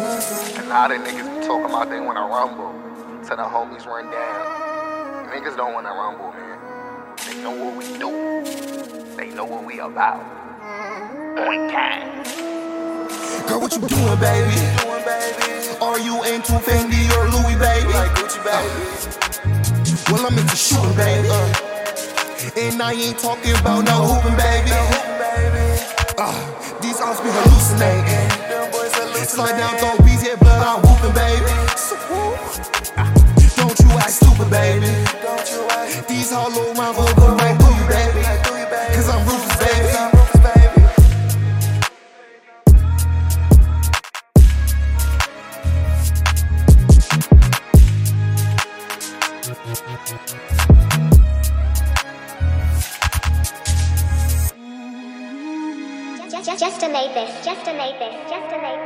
And 0.58 0.70
now 0.70 0.88
the 0.88 0.96
niggas 0.96 1.28
be 1.30 1.46
talking 1.46 1.66
about 1.66 1.90
they 1.90 2.00
wanna 2.00 2.26
rumble. 2.26 2.74
So 3.26 3.36
the 3.36 3.46
homies 3.46 3.86
run 3.86 4.10
down. 4.10 5.30
Niggas 5.30 5.56
don't 5.58 5.74
wanna 5.74 5.94
rumble, 5.94 6.32
man. 6.34 6.58
They 7.26 7.38
know 7.42 7.54
what 7.54 7.78
we 7.78 7.86
do. 7.98 8.10
They 9.18 9.30
know 9.36 9.46
what 9.46 9.66
we 9.66 9.80
about. 9.80 10.22
On 11.38 11.70
time. 11.70 12.24
Girl, 13.48 13.62
what 13.62 13.72
you 13.74 13.82
doing, 13.82 14.20
baby? 14.20 14.58
Are 15.82 16.00
you 16.00 16.24
into 16.24 16.54
Fendi 16.62 17.10
or 17.18 17.30
Louis, 17.30 17.58
baby? 17.58 17.94
Like 17.94 18.12
Gucci, 18.12 18.40
baby. 18.44 19.58
Oh. 19.58 19.61
Well, 20.12 20.26
I'm 20.26 20.38
into 20.38 20.58
shooting, 20.58 20.94
baby. 20.98 21.30
And 22.60 22.82
I 22.82 22.92
ain't 22.92 23.18
talking 23.18 23.56
about 23.56 23.86
no 23.86 24.12
hooping, 24.12 24.36
baby. 24.36 24.76
Uh, 26.18 26.36
these 26.82 26.98
songs 27.00 27.22
be 27.22 27.30
hallucinating. 27.32 28.28
Slide 29.24 29.56
down, 29.56 29.78
throw 29.80 29.96
beats, 30.04 30.28
yeah, 30.28 30.36
blood, 30.36 30.60
I'm 30.60 30.82
whooping, 30.84 31.16
baby. 31.16 31.54
Ah, 32.98 33.14
Don't 33.56 33.80
you 33.80 33.90
act 34.04 34.12
stupid, 34.12 34.50
baby. 34.52 34.92
Don't 35.24 35.48
you 35.50 35.62
ask 35.80 36.08
These 36.08 36.32
hollow 36.32 36.74
rounds 36.74 36.98
will 36.98 37.16
go 37.16 37.34
right 37.36 37.56
through 37.56 37.80
you, 37.80 37.88
baby. 37.88 38.24
Cause 38.94 39.08
I'm 39.08 39.26
ruthless, 39.26 39.58
baby. 39.64 40.21
Just, 56.52 56.60
just, 56.60 56.80
to 56.82 56.90
this, 57.14 57.46
just 57.46 57.64
to 57.64 57.74
make 57.74 57.98
this, 57.98 58.14
just 58.30 58.50
to 58.50 58.62
make 58.62 58.81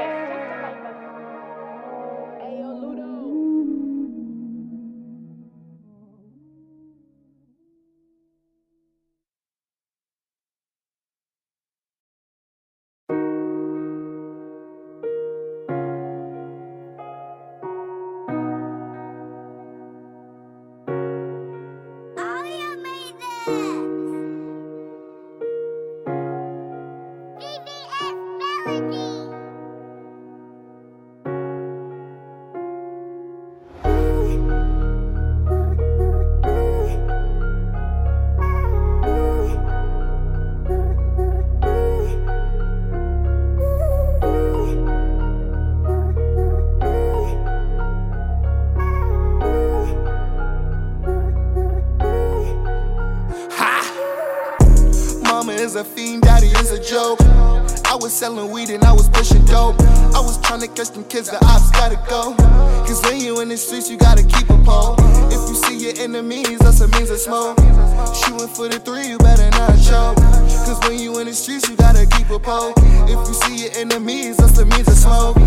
gotta 71.85 72.05
keep 72.17 72.29
a 72.31 72.39
pole. 72.39 72.73
If 73.07 73.27
you 73.27 73.33
see 73.33 73.55
your 73.63 73.73
enemies, 73.77 74.37
that's 74.37 74.57
a 74.57 74.65
means 74.65 74.87
of 74.87 74.95
smoke. 74.95 75.37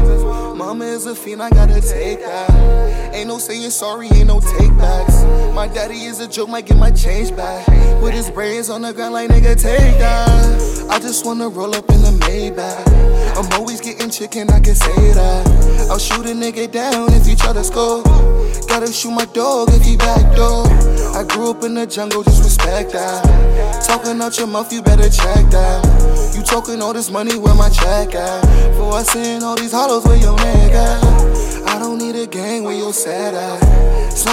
Mama 0.56 0.84
is 0.84 1.06
a 1.06 1.14
fiend, 1.14 1.42
I 1.42 1.50
gotta 1.50 1.80
take 1.80 2.20
that. 2.20 3.14
Ain't 3.14 3.28
no 3.28 3.38
saying 3.38 3.70
sorry, 3.70 4.06
ain't 4.12 4.28
no 4.28 4.40
take 4.40 4.76
backs. 4.76 5.16
My 5.54 5.66
daddy 5.66 6.04
is 6.04 6.20
a 6.20 6.28
joke, 6.28 6.48
might 6.48 6.66
get 6.66 6.76
my 6.76 6.92
change 6.92 7.34
back. 7.34 7.66
With 8.02 8.14
his 8.14 8.30
brains 8.30 8.70
on 8.70 8.82
the 8.82 8.92
ground, 8.92 9.14
like 9.14 9.30
nigga, 9.30 9.60
take 9.60 9.98
that. 9.98 10.86
I 10.88 10.98
just 11.00 11.26
wanna 11.26 11.48
roll 11.48 11.74
up 11.74 11.88
in 11.90 12.02
the 12.02 12.17
I'm 13.38 13.50
always 13.52 13.80
getting 13.80 14.10
chicken, 14.10 14.50
I 14.50 14.60
can 14.60 14.74
say 14.74 15.12
that. 15.12 15.88
I'll 15.90 15.98
shoot 15.98 16.26
a 16.26 16.34
nigga 16.34 16.70
down 16.70 17.12
if 17.14 17.24
he 17.24 17.34
try 17.34 17.54
to 17.54 17.64
score. 17.64 18.02
Gotta 18.68 18.92
shoot 18.92 19.12
my 19.12 19.24
dog 19.26 19.68
if 19.72 19.82
he 19.82 19.96
backdoor. 19.96 20.66
I 21.16 21.24
grew 21.24 21.50
up 21.50 21.64
in 21.64 21.74
the 21.74 21.86
jungle, 21.86 22.22
just 22.22 22.44
respect 22.44 22.92
that. 22.92 23.24
Talking 23.86 24.20
out 24.20 24.36
your 24.36 24.46
mouth, 24.46 24.70
you 24.72 24.82
better 24.82 25.08
check 25.08 25.48
that. 25.50 26.34
You 26.36 26.42
talking 26.42 26.82
all 26.82 26.92
this 26.92 27.10
money, 27.10 27.36
where 27.38 27.54
my 27.54 27.70
check 27.70 28.14
at? 28.14 28.44
For 28.76 28.92
I 28.92 29.04
seen 29.04 29.42
all 29.42 29.56
these 29.56 29.72
hollows 29.72 30.04
where 30.04 30.18
your 30.18 30.36
nigga. 30.36 31.64
I 31.66 31.78
don't 31.78 31.98
need 31.98 32.16
a 32.16 32.26
gang 32.26 32.64
where 32.64 32.76
your 32.76 32.92
sad 32.92 33.34
at. 33.34 33.88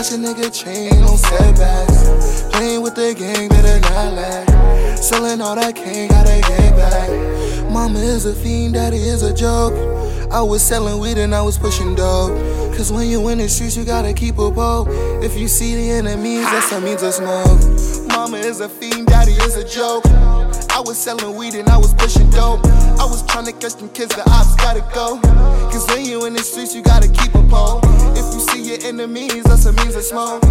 A 0.06 0.18
nigga 0.18 0.54
chain, 0.54 0.90
no 1.02 1.16
setbacks. 1.16 2.44
Playing 2.52 2.82
with 2.82 2.96
the 2.96 3.16
gang, 3.18 3.50
better 3.50 3.80
not 3.80 4.14
lag. 4.14 4.98
Selling 4.98 5.42
all 5.42 5.56
that 5.56 5.76
cane, 5.76 6.10
gotta 6.10 6.42
get 6.42 6.76
back. 6.76 7.35
Mama 7.76 8.00
is 8.00 8.26
a 8.26 8.34
fiend, 8.34 8.76
daddy 8.76 8.96
is 8.96 9.22
a 9.22 9.34
joke. 9.34 9.74
I 10.32 10.42
was 10.42 10.64
selling 10.64 10.98
weed 10.98 11.18
and 11.18 11.36
I 11.36 11.42
was 11.42 11.58
pushing 11.58 11.94
dope. 11.94 12.32
Cause 12.74 12.90
when 12.90 13.10
you 13.10 13.28
in 13.28 13.40
the 13.40 13.50
streets, 13.50 13.76
you 13.76 13.84
gotta 13.84 14.14
keep 14.14 14.38
a 14.38 14.50
bow. 14.50 14.86
If 15.22 15.38
you 15.38 15.50
see 15.50 15.76
the 15.76 15.92
enemies, 15.92 16.46
that's 16.46 16.72
a 16.72 16.80
means 16.80 17.04
of 17.04 17.14
smoke. 17.14 18.08
Mama 18.08 18.38
is 18.38 18.62
a 18.62 18.70
fiend, 18.70 19.08
daddy 19.08 19.34
is 19.34 19.58
a 19.58 19.68
joke. 19.68 20.06
I 20.72 20.82
was 20.86 20.98
selling 20.98 21.36
weed 21.36 21.56
and 21.56 21.68
I 21.68 21.78
was 21.78 21.94
pushing 21.94 22.30
dope. 22.30 22.64
I 22.64 23.04
was 23.04 23.26
trying 23.28 23.46
to 23.48 23.52
catch 23.52 23.76
them 23.76 23.90
kids, 23.90 24.16
the 24.16 24.24
ops 24.32 24.56
gotta 24.56 24.80
go. 24.96 25.20
Cause 25.70 25.86
when 25.90 26.06
you 26.06 26.26
in 26.28 26.34
the 26.34 26.44
streets, 26.44 26.74
you 26.74 26.82
gotta 26.82 27.10
keep 27.10 27.36
a 27.36 27.44
pole. 27.44 27.82
If 28.16 28.34
you 28.34 28.40
see 28.40 28.72
your 28.72 28.80
enemies, 28.88 29.44
that's 29.44 29.66
a 29.66 29.74
means 29.74 29.98
of 29.98 30.04
smoke. 30.04 30.42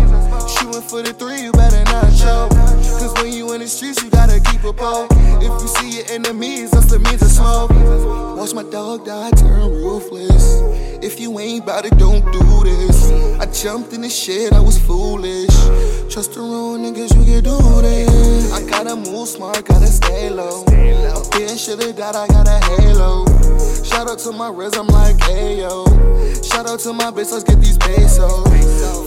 Shooting 0.61 0.83
for 0.83 1.01
the 1.01 1.15
three, 1.19 1.41
you 1.41 1.53
better 1.53 1.83
not 1.85 2.13
choke. 2.21 2.64
Cause 2.99 3.13
when 3.23 3.33
you 3.33 3.53
in 3.53 3.61
the 3.61 3.69
streets, 3.69 4.03
you 4.03 4.11
gotta 4.11 4.41
keep 4.41 4.65
a 4.65 4.73
pole. 4.73 5.07
If 5.11 5.63
you 5.63 5.69
see 5.69 5.99
your 5.99 6.07
enemies, 6.11 6.71
that's 6.71 6.87
the 6.87 6.99
means 6.99 7.23
of 7.23 7.29
smoke. 7.29 7.71
Watch 8.37 8.55
my 8.55 8.63
dog 8.63 9.05
die, 9.05 9.31
turn 9.33 9.71
ruthless. 9.71 10.61
If 11.03 11.21
you 11.21 11.39
ain't 11.39 11.67
bout 11.67 11.85
it, 11.85 11.97
don't 11.99 12.25
do 12.33 12.65
this. 12.65 13.11
I 13.41 13.47
jumped 13.47 13.93
in 13.93 14.03
the 14.03 14.09
shit, 14.09 14.53
I 14.53 14.61
was 14.61 14.79
foolish. 14.79 15.55
Trust 16.15 16.35
the 16.35 16.43
wrong 16.43 16.79
niggas, 16.79 17.11
you 17.11 17.27
can 17.27 17.43
do 17.43 17.83
this. 17.83 18.53
I 18.53 18.63
gotta 18.71 18.95
move 18.95 19.27
smart, 19.27 19.65
gotta 19.65 19.89
stay 19.89 20.31
low. 20.31 20.63
Bitch 21.35 21.59
should've 21.59 21.97
died, 21.97 22.15
I 22.15 22.29
got 22.29 22.47
a 22.47 22.63
halo. 22.79 23.27
Shout 23.83 24.09
out 24.09 24.21
to 24.21 24.31
my 24.31 24.49
Riz, 24.49 24.79
I'm 24.79 24.87
like, 24.87 25.21
hey 25.25 25.59
yo. 25.59 25.83
Shout 26.41 26.71
out 26.71 26.79
to 26.87 26.93
my 26.93 27.11
bitch, 27.11 27.33
let's 27.35 27.43
get 27.43 27.59
these 27.59 27.77
pesos. 27.79 28.47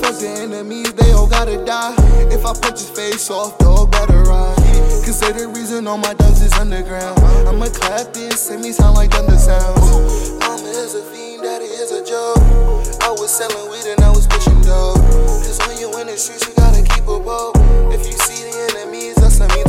Fuck 0.04 0.20
the 0.20 0.36
enemies, 0.44 0.92
they 0.96 1.14
all 1.14 1.30
gotta 1.30 1.64
die. 1.64 1.96
If 2.28 2.46
I 2.46 2.52
punch 2.52 2.84
his 2.84 2.90
face 2.90 3.32
off, 3.32 3.58
dog 3.58 3.90
better 3.90 4.24
ride. 4.28 4.58
Cause 5.08 5.22
the 5.22 5.48
reason 5.56 5.88
all 5.88 5.98
my 5.98 6.14
dogs 6.14 6.42
is 6.42 6.52
underground. 6.60 7.18
I'ma 7.48 7.68
clap 7.68 8.12
this, 8.12 8.52
send 8.52 8.64
me 8.64 8.74
sound 8.74 8.98
like 8.98 9.12
thunder 9.12 9.38
sounds. 9.38 10.36
Mama 10.44 10.68
is 10.68 10.94
a 10.94 11.04
fiend, 11.04 11.42
daddy 11.42 11.72
is 11.72 11.90
a 11.94 12.04
joke. 12.04 12.44
I 13.00 13.12
was 13.16 13.32
selling 13.32 13.72
weed 13.72 13.96
and 13.96 14.04
I 14.04 14.10
was 14.10 14.28
pushing 14.28 14.60
dope. 14.60 15.00
Cause 15.48 15.58
when 15.70 15.80
you 15.80 15.88
in 16.02 16.08
the 16.08 16.18
streets, 16.18 16.57
whoa, 17.08 17.20
whoa. 17.20 17.90
If 17.92 18.06
you 18.06 18.18
see 18.18 18.44
the 18.44 18.76
enemies, 18.76 19.16
that's 19.16 19.40
a 19.40 19.48
me. 19.48 19.67